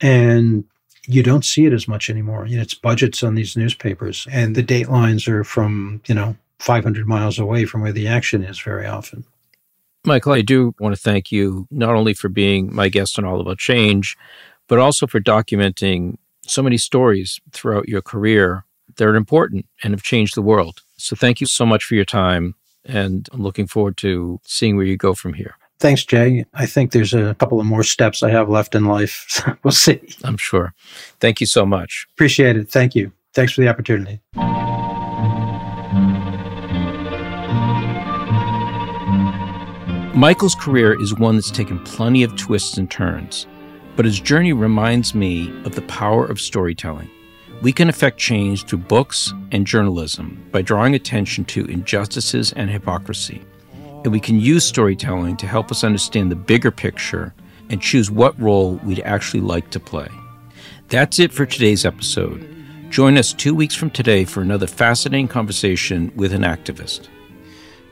And 0.00 0.64
you 1.06 1.22
don't 1.22 1.44
see 1.44 1.66
it 1.66 1.74
as 1.74 1.86
much 1.86 2.08
anymore. 2.08 2.46
You 2.46 2.56
know, 2.56 2.62
it's 2.62 2.72
budgets 2.72 3.22
on 3.22 3.34
these 3.34 3.54
newspapers, 3.54 4.26
and 4.32 4.56
the 4.56 4.62
datelines 4.62 5.28
are 5.28 5.44
from, 5.44 6.00
you 6.06 6.14
know, 6.14 6.36
500 6.58 7.06
miles 7.06 7.38
away 7.38 7.66
from 7.66 7.82
where 7.82 7.92
the 7.92 8.08
action 8.08 8.42
is 8.42 8.58
very 8.58 8.86
often. 8.86 9.26
Michael, 10.06 10.32
I 10.32 10.42
do 10.42 10.74
want 10.78 10.94
to 10.94 11.00
thank 11.00 11.32
you 11.32 11.66
not 11.70 11.94
only 11.94 12.14
for 12.14 12.28
being 12.28 12.74
my 12.74 12.88
guest 12.88 13.18
on 13.18 13.24
All 13.24 13.40
About 13.40 13.58
Change, 13.58 14.16
but 14.68 14.78
also 14.78 15.06
for 15.06 15.20
documenting 15.20 16.16
so 16.42 16.62
many 16.62 16.78
stories 16.78 17.40
throughout 17.52 17.88
your 17.88 18.02
career 18.02 18.64
that 18.96 19.06
are 19.06 19.16
important 19.16 19.66
and 19.82 19.92
have 19.92 20.02
changed 20.02 20.34
the 20.36 20.42
world. 20.42 20.82
So 20.96 21.16
thank 21.16 21.40
you 21.40 21.46
so 21.46 21.66
much 21.66 21.84
for 21.84 21.94
your 21.94 22.04
time. 22.04 22.54
And 22.84 23.28
I'm 23.32 23.42
looking 23.42 23.66
forward 23.66 23.96
to 23.98 24.40
seeing 24.44 24.76
where 24.76 24.86
you 24.86 24.96
go 24.96 25.12
from 25.14 25.34
here. 25.34 25.56
Thanks, 25.78 26.04
Jay. 26.04 26.46
I 26.54 26.66
think 26.66 26.92
there's 26.92 27.12
a 27.12 27.34
couple 27.34 27.60
of 27.60 27.66
more 27.66 27.82
steps 27.82 28.22
I 28.22 28.30
have 28.30 28.48
left 28.48 28.74
in 28.74 28.86
life. 28.86 29.44
we'll 29.62 29.72
see. 29.72 30.00
I'm 30.24 30.38
sure. 30.38 30.72
Thank 31.20 31.40
you 31.40 31.46
so 31.46 31.66
much. 31.66 32.06
Appreciate 32.14 32.56
it. 32.56 32.70
Thank 32.70 32.94
you. 32.94 33.12
Thanks 33.34 33.52
for 33.52 33.60
the 33.60 33.68
opportunity. 33.68 34.20
Michael's 40.16 40.54
career 40.54 40.98
is 40.98 41.14
one 41.14 41.34
that's 41.34 41.50
taken 41.50 41.78
plenty 41.80 42.22
of 42.22 42.34
twists 42.36 42.78
and 42.78 42.90
turns, 42.90 43.46
but 43.96 44.06
his 44.06 44.18
journey 44.18 44.54
reminds 44.54 45.14
me 45.14 45.50
of 45.66 45.74
the 45.74 45.82
power 45.82 46.24
of 46.24 46.40
storytelling. 46.40 47.10
We 47.60 47.70
can 47.70 47.90
affect 47.90 48.16
change 48.16 48.64
through 48.64 48.78
books 48.78 49.34
and 49.52 49.66
journalism 49.66 50.42
by 50.52 50.62
drawing 50.62 50.94
attention 50.94 51.44
to 51.46 51.66
injustices 51.66 52.54
and 52.54 52.70
hypocrisy. 52.70 53.42
And 54.04 54.10
we 54.10 54.18
can 54.18 54.40
use 54.40 54.64
storytelling 54.64 55.36
to 55.36 55.46
help 55.46 55.70
us 55.70 55.84
understand 55.84 56.30
the 56.30 56.36
bigger 56.36 56.70
picture 56.70 57.34
and 57.68 57.82
choose 57.82 58.10
what 58.10 58.40
role 58.40 58.76
we'd 58.84 59.00
actually 59.00 59.42
like 59.42 59.68
to 59.72 59.80
play. 59.80 60.08
That's 60.88 61.18
it 61.18 61.30
for 61.30 61.44
today's 61.44 61.84
episode. 61.84 62.48
Join 62.88 63.18
us 63.18 63.34
two 63.34 63.54
weeks 63.54 63.74
from 63.74 63.90
today 63.90 64.24
for 64.24 64.40
another 64.40 64.66
fascinating 64.66 65.28
conversation 65.28 66.10
with 66.16 66.32
an 66.32 66.40
activist. 66.40 67.08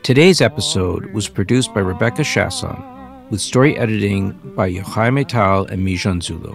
Today's 0.04 0.42
episode 0.42 1.14
was 1.14 1.30
produced 1.30 1.72
by 1.72 1.80
Rebecca 1.80 2.20
Chasson, 2.20 3.30
with 3.30 3.40
story 3.40 3.74
editing 3.78 4.32
by 4.54 4.70
Yochai 4.70 5.08
Maital 5.08 5.66
and 5.70 5.82
Mijan 5.82 6.22
Zulu. 6.22 6.54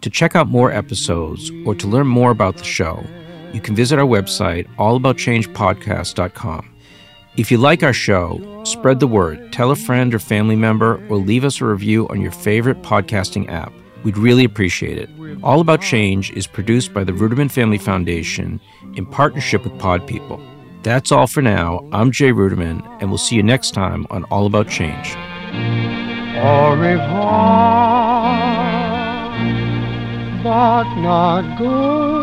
To 0.00 0.08
check 0.08 0.34
out 0.34 0.48
more 0.48 0.72
episodes 0.72 1.50
or 1.66 1.74
to 1.74 1.86
learn 1.86 2.06
more 2.06 2.30
about 2.30 2.56
the 2.56 2.64
show, 2.64 3.04
you 3.52 3.60
can 3.60 3.76
visit 3.76 3.98
our 3.98 4.06
website, 4.06 4.66
allaboutchangepodcast.com. 4.76 6.74
If 7.36 7.50
you 7.50 7.58
like 7.58 7.82
our 7.82 7.92
show, 7.92 8.62
spread 8.64 9.00
the 9.00 9.06
word, 9.06 9.52
tell 9.52 9.70
a 9.70 9.76
friend 9.76 10.14
or 10.14 10.18
family 10.18 10.56
member, 10.56 10.94
or 11.10 11.18
leave 11.18 11.44
us 11.44 11.60
a 11.60 11.66
review 11.66 12.08
on 12.08 12.22
your 12.22 12.32
favorite 12.32 12.80
podcasting 12.80 13.50
app. 13.50 13.74
We'd 14.02 14.16
really 14.16 14.44
appreciate 14.44 14.96
it. 14.96 15.10
All 15.42 15.60
About 15.60 15.82
Change 15.82 16.30
is 16.30 16.46
produced 16.46 16.94
by 16.94 17.04
the 17.04 17.12
Ruderman 17.12 17.50
Family 17.50 17.76
Foundation 17.76 18.62
in 18.96 19.04
partnership 19.04 19.64
with 19.64 19.78
Pod 19.78 20.06
People. 20.06 20.40
That's 20.82 21.10
all 21.12 21.26
for 21.26 21.42
now. 21.42 21.86
I'm 21.92 22.12
Jay 22.12 22.30
Ruderman, 22.30 22.86
and 23.00 23.10
we'll 23.10 23.18
see 23.18 23.36
you 23.36 23.42
next 23.42 23.72
time 23.72 24.06
on 24.10 24.24
All 24.24 24.46
About 24.46 24.68
Change. 24.68 25.16
Au 26.36 26.74
revoir, 26.76 28.28
but 30.44 30.84
not 31.00 31.58
good. 31.58 32.18